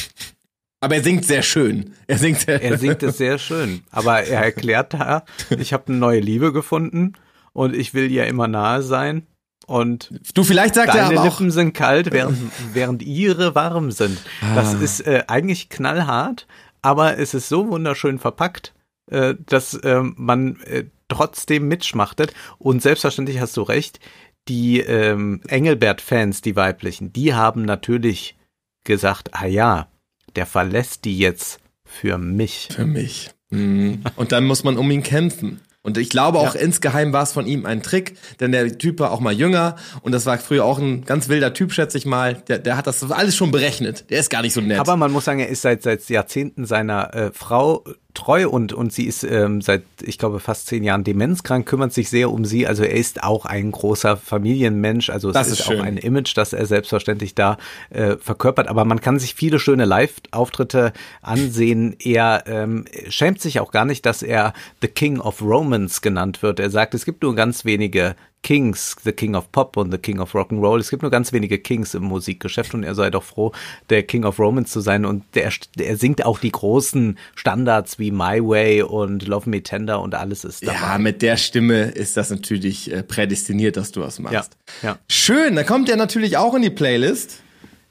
[0.80, 1.94] Aber er singt sehr schön.
[2.06, 3.82] Er singt, sehr er singt es sehr schön.
[3.90, 7.14] Aber er erklärt da, ich habe eine neue Liebe gefunden
[7.52, 9.26] und ich will ihr immer nahe sein.
[9.66, 12.38] Und du vielleicht sagt deine er aber Lippen auch, sind kalt, während,
[12.72, 14.18] während ihre warm sind.
[14.54, 14.78] Das ah.
[14.78, 16.46] ist äh, eigentlich knallhart,
[16.80, 18.72] aber es ist so wunderschön verpackt,
[19.10, 22.34] äh, dass äh, man äh, trotzdem mitschmachtet.
[22.58, 24.00] Und selbstverständlich hast du recht,
[24.48, 28.36] die ähm, Engelbert-Fans, die weiblichen, die haben natürlich
[28.84, 29.88] gesagt, ah ja,
[30.36, 32.68] der verlässt die jetzt für mich.
[32.70, 33.30] Für mich.
[33.50, 34.02] Mhm.
[34.16, 35.60] Und dann muss man um ihn kämpfen.
[35.82, 36.60] Und ich glaube auch ja.
[36.60, 40.12] insgeheim war es von ihm ein Trick, denn der Typ war auch mal jünger und
[40.12, 42.34] das war früher auch ein ganz wilder Typ, schätze ich mal.
[42.48, 44.10] Der, der hat das alles schon berechnet.
[44.10, 44.80] Der ist gar nicht so nett.
[44.80, 47.84] Aber man muss sagen, er ist seit, seit Jahrzehnten seiner äh, Frau
[48.18, 52.10] treu und, und sie ist ähm, seit, ich glaube, fast zehn Jahren demenzkrank, kümmert sich
[52.10, 52.66] sehr um sie.
[52.66, 55.08] Also er ist auch ein großer Familienmensch.
[55.08, 57.58] Also es das ist, ist auch ein Image, das er selbstverständlich da
[57.90, 58.66] äh, verkörpert.
[58.66, 60.92] Aber man kann sich viele schöne Live-Auftritte
[61.22, 61.94] ansehen.
[62.02, 64.52] Er ähm, schämt sich auch gar nicht, dass er
[64.82, 66.58] The King of Romance genannt wird.
[66.58, 70.20] Er sagt, es gibt nur ganz wenige Kings, The King of Pop und The King
[70.20, 70.78] of Rock'n'Roll.
[70.78, 73.52] Es gibt nur ganz wenige Kings im Musikgeschäft und er sei doch froh,
[73.90, 75.04] der King of Romance zu sein.
[75.04, 80.00] Und der, der singt auch die großen Standards wie My Way und Love Me Tender
[80.00, 80.78] und alles ist dabei.
[80.78, 84.56] Ja, mit der Stimme ist das natürlich äh, prädestiniert, dass du was machst.
[84.82, 84.98] Ja, ja.
[85.08, 87.40] Schön, da kommt er natürlich auch in die Playlist.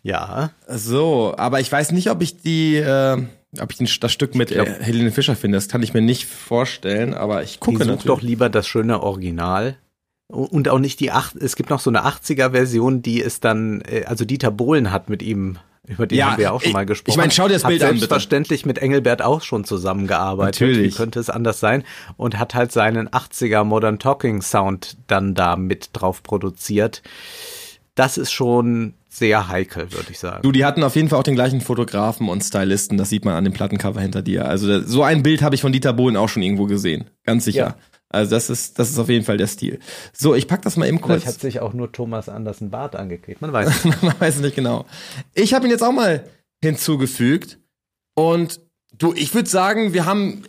[0.03, 0.51] Ja.
[0.67, 3.21] So, aber ich weiß nicht, ob ich die, äh,
[3.59, 5.57] ob ich das Stück mit glaub, Helene Fischer finde.
[5.57, 8.03] Das kann ich mir nicht vorstellen, aber ich gucke natürlich.
[8.03, 9.77] doch lieber das schöne Original.
[10.29, 14.03] Und auch nicht die acht, es gibt noch so eine 80er-Version, die ist dann, äh,
[14.05, 15.57] also Dieter Bohlen hat mit ihm,
[15.87, 17.11] über den ja, haben wir auch schon mal gesprochen.
[17.11, 17.97] Ich meine, schau dir das Bild hat an.
[17.97, 20.61] Selbstverständlich mit Engelbert auch schon zusammengearbeitet.
[20.61, 20.93] Natürlich.
[20.93, 21.83] Wie könnte es anders sein?
[22.17, 27.03] Und hat halt seinen 80er Modern Talking Sound dann da mit drauf produziert.
[27.95, 30.41] Das ist schon sehr heikel, würde ich sagen.
[30.43, 33.33] Du, die hatten auf jeden Fall auch den gleichen Fotografen und Stylisten, das sieht man
[33.33, 34.45] an dem Plattencover hinter dir.
[34.45, 37.59] Also so ein Bild habe ich von Dieter Bohlen auch schon irgendwo gesehen, ganz sicher.
[37.59, 37.75] Ja.
[38.17, 39.79] Also das ist, das ist auf jeden Fall der Stil.
[40.13, 41.21] So, ich pack das mal eben kurz.
[41.21, 43.41] Vielleicht hat sich auch nur Thomas Andersen Bart angeklebt.
[43.41, 44.85] Man weiß es Man weiß nicht genau.
[45.33, 46.25] Ich habe ihn jetzt auch mal
[46.63, 47.59] hinzugefügt.
[48.15, 48.59] Und
[48.97, 50.43] du, ich würde sagen, wir haben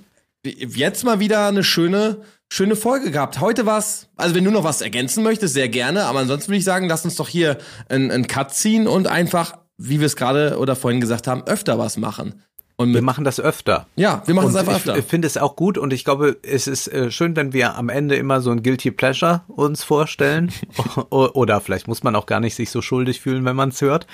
[0.44, 3.40] jetzt mal wieder eine schöne, schöne Folge gehabt.
[3.40, 6.04] Heute war's, also wenn du noch was ergänzen möchtest, sehr gerne.
[6.04, 7.58] Aber ansonsten würde ich sagen, lass uns doch hier
[7.88, 11.96] einen Cut ziehen und einfach, wie wir es gerade oder vorhin gesagt haben, öfter was
[11.96, 12.42] machen.
[12.80, 13.88] Und wir machen das öfter.
[13.96, 14.96] Ja, wir machen es einfach öfter.
[14.96, 17.88] Ich finde es auch gut und ich glaube, es ist äh, schön, wenn wir am
[17.88, 20.52] Ende immer so ein Guilty Pleasure uns vorstellen.
[21.10, 24.06] Oder vielleicht muss man auch gar nicht sich so schuldig fühlen, wenn man es hört.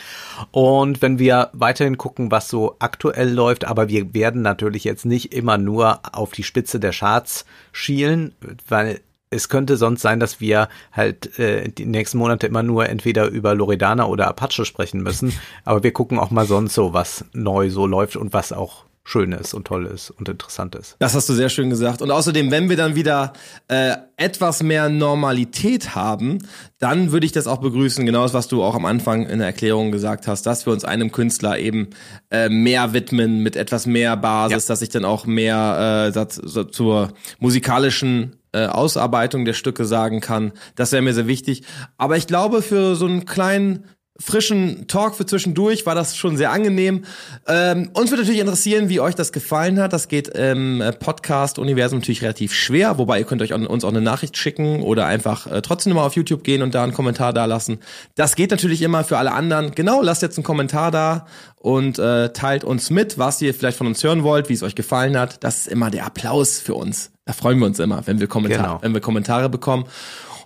[0.51, 5.35] Und wenn wir weiterhin gucken, was so aktuell läuft, aber wir werden natürlich jetzt nicht
[5.35, 8.35] immer nur auf die Spitze der Charts schielen,
[8.67, 9.01] weil
[9.35, 13.55] es könnte sonst sein, dass wir halt äh, die nächsten Monate immer nur entweder über
[13.55, 15.33] Loredana oder Apache sprechen müssen.
[15.65, 19.33] Aber wir gucken auch mal sonst so, was neu so läuft und was auch schön
[19.33, 20.97] ist und toll ist und interessant ist.
[20.99, 22.01] Das hast du sehr schön gesagt.
[22.01, 23.35] Und außerdem, wenn wir dann wieder
[23.69, 26.39] äh, etwas mehr Normalität haben,
[26.79, 29.49] dann würde ich das auch begrüßen, genau das, was du auch am Anfang in der
[29.49, 31.91] Erklärung gesagt hast, dass wir uns einem Künstler eben
[32.31, 34.73] äh, mehr widmen mit etwas mehr Basis, ja.
[34.73, 36.29] dass ich dann auch mehr äh,
[36.71, 40.53] zur musikalischen äh, Ausarbeitung der Stücke sagen kann.
[40.77, 41.65] Das wäre mir sehr wichtig.
[41.99, 43.85] Aber ich glaube, für so einen kleinen
[44.19, 47.05] frischen Talk für zwischendurch war das schon sehr angenehm.
[47.49, 49.93] Ähm, uns würde natürlich interessieren, wie euch das gefallen hat.
[49.93, 54.37] Das geht im Podcast-Universum natürlich relativ schwer, wobei ihr könnt euch uns auch eine Nachricht
[54.37, 57.81] schicken oder einfach äh, trotzdem mal auf YouTube gehen und da einen Kommentar da lassen.
[58.15, 59.75] Das geht natürlich immer für alle anderen.
[59.75, 61.27] Genau, lasst jetzt einen Kommentar da
[61.57, 64.77] und äh, teilt uns mit, was ihr vielleicht von uns hören wollt, wie es euch
[64.77, 65.43] gefallen hat.
[65.43, 67.14] Das ist immer der Applaus für uns.
[67.27, 68.83] Da freuen wir uns immer, wenn wir, Kommentar genau.
[68.83, 69.85] wenn wir Kommentare bekommen.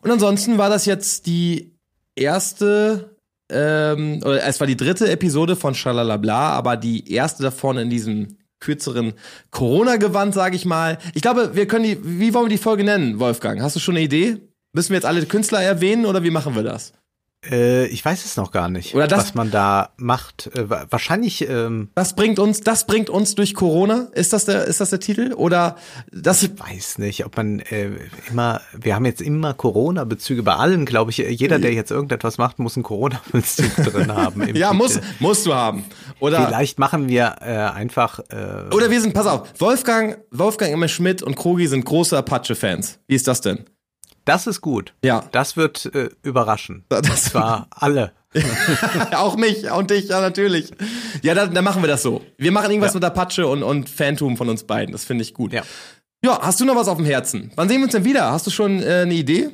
[0.00, 1.76] Und ansonsten war das jetzt die
[2.14, 3.18] erste
[3.50, 8.36] ähm, oder es war die dritte Episode von Shalalabla, aber die erste davon in diesem
[8.60, 9.14] kürzeren
[9.50, 10.98] Corona-Gewand, sage ich mal.
[11.14, 13.60] Ich glaube, wir können die, wie wollen wir die Folge nennen, Wolfgang?
[13.62, 14.38] Hast du schon eine Idee?
[14.72, 16.92] Müssen wir jetzt alle Künstler erwähnen oder wie machen wir das?
[17.48, 20.50] Äh, ich weiß es noch gar nicht, Oder das, was man da macht.
[20.56, 21.48] Äh, wahrscheinlich.
[21.48, 24.08] Ähm, das bringt uns, das bringt uns durch Corona.
[24.12, 25.32] Ist das der, ist das der Titel?
[25.34, 25.76] Oder
[26.10, 26.42] das?
[26.42, 27.90] Ich weiß nicht, ob man äh,
[28.28, 28.60] immer.
[28.76, 31.18] Wir haben jetzt immer Corona-Bezüge bei allen, glaube ich.
[31.18, 34.56] Jeder, der jetzt irgendetwas macht, muss einen Corona-Bezug drin haben.
[34.56, 35.84] ja, muss, musst du haben.
[36.18, 38.18] Oder vielleicht machen wir äh, einfach.
[38.30, 42.98] Äh, oder wir sind, pass auf, Wolfgang, Wolfgang immer Schmidt und Krogi sind große Apache-Fans.
[43.06, 43.64] Wie ist das denn?
[44.28, 44.92] Das ist gut.
[45.02, 45.24] Ja.
[45.32, 46.84] Das wird äh, überraschen.
[46.90, 48.12] Das war alle.
[49.16, 50.70] auch mich und dich, ja, natürlich.
[51.22, 52.22] Ja, dann, dann machen wir das so.
[52.36, 52.98] Wir machen irgendwas ja.
[52.98, 54.92] mit Apache und, und Phantom von uns beiden.
[54.92, 55.54] Das finde ich gut.
[55.54, 55.62] Ja.
[56.22, 57.52] Ja, hast du noch was auf dem Herzen?
[57.56, 58.30] Wann sehen wir uns denn wieder?
[58.30, 59.48] Hast du schon äh, eine Idee?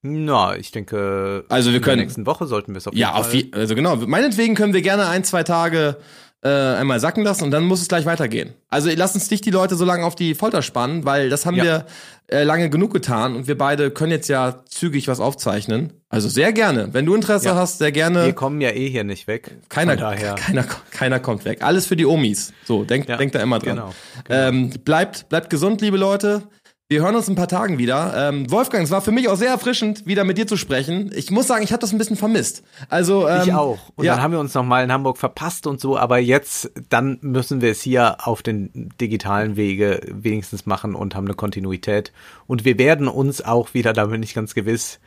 [0.00, 3.02] Na, ich denke, also wir können, in der nächsten Woche sollten wir es auf jeden
[3.02, 3.34] ja, Fall.
[3.34, 3.96] Ja, also genau.
[3.96, 5.98] Meinetwegen können wir gerne ein, zwei Tage
[6.42, 8.54] äh, einmal sacken lassen und dann muss es gleich weitergehen.
[8.68, 11.56] Also lass uns nicht die Leute so lange auf die Folter spannen, weil das haben
[11.56, 11.64] ja.
[11.64, 11.86] wir
[12.28, 15.94] äh, lange genug getan und wir beide können jetzt ja zügig was aufzeichnen.
[16.10, 16.90] Also sehr gerne.
[16.92, 17.54] Wenn du Interesse ja.
[17.56, 18.26] hast, sehr gerne.
[18.26, 19.50] Wir kommen ja eh hier nicht weg.
[19.68, 19.96] Keiner,
[20.36, 21.62] keiner, keiner kommt weg.
[21.62, 22.52] Alles für die Omis.
[22.64, 23.16] So, denkt, ja.
[23.16, 23.76] denkt da immer dran.
[23.76, 23.94] Genau.
[24.24, 24.48] genau.
[24.48, 26.44] Ähm, bleibt, bleibt gesund, liebe Leute.
[26.90, 28.30] Wir hören uns in ein paar Tagen wieder.
[28.30, 31.12] Ähm, Wolfgang, es war für mich auch sehr erfrischend, wieder mit dir zu sprechen.
[31.14, 32.62] Ich muss sagen, ich habe das ein bisschen vermisst.
[32.88, 33.78] Also ähm, ich auch.
[33.94, 34.14] Und ja.
[34.14, 35.98] dann haben wir uns noch mal in Hamburg verpasst und so.
[35.98, 41.26] Aber jetzt, dann müssen wir es hier auf den digitalen Wege wenigstens machen und haben
[41.26, 42.10] eine Kontinuität.
[42.46, 44.98] Und wir werden uns auch wieder, da bin ich ganz gewiss,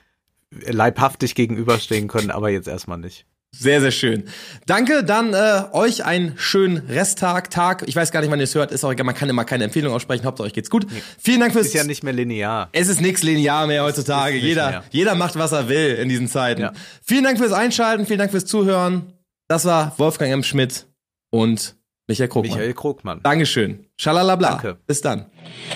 [0.52, 2.30] leibhaftig gegenüberstehen können.
[2.30, 3.26] Aber jetzt erstmal nicht.
[3.54, 4.24] Sehr, sehr schön.
[4.66, 7.84] Danke, dann äh, euch einen schönen Resttag, Tag.
[7.86, 9.66] Ich weiß gar nicht, wann ihr es hört, ist auch egal, man kann immer keine
[9.66, 10.88] Empfehlung aussprechen, Hauptsache euch geht's gut.
[10.90, 11.04] Nee.
[11.20, 11.68] Vielen Dank fürs...
[11.68, 12.70] Ist ja nicht mehr linear.
[12.72, 14.38] Es ist nichts linear mehr heutzutage.
[14.38, 14.84] Jeder, mehr.
[14.92, 16.62] jeder macht, was er will in diesen Zeiten.
[16.62, 16.72] Ja.
[17.04, 19.14] Vielen Dank fürs Einschalten, vielen Dank fürs Zuhören.
[19.50, 20.44] Das war Wolfgang M.
[20.44, 20.88] Schmidt
[21.30, 21.76] und
[22.08, 22.52] Michael Krogmann.
[22.52, 23.20] Michael Krogmann.
[23.22, 23.86] Dankeschön.
[23.98, 24.50] Schalalabla.
[24.50, 24.78] Danke.
[24.88, 25.26] Bis dann.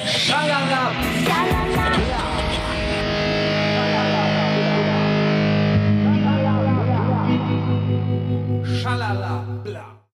[0.06, 0.92] Schalala.
[8.86, 9.25] Shalala.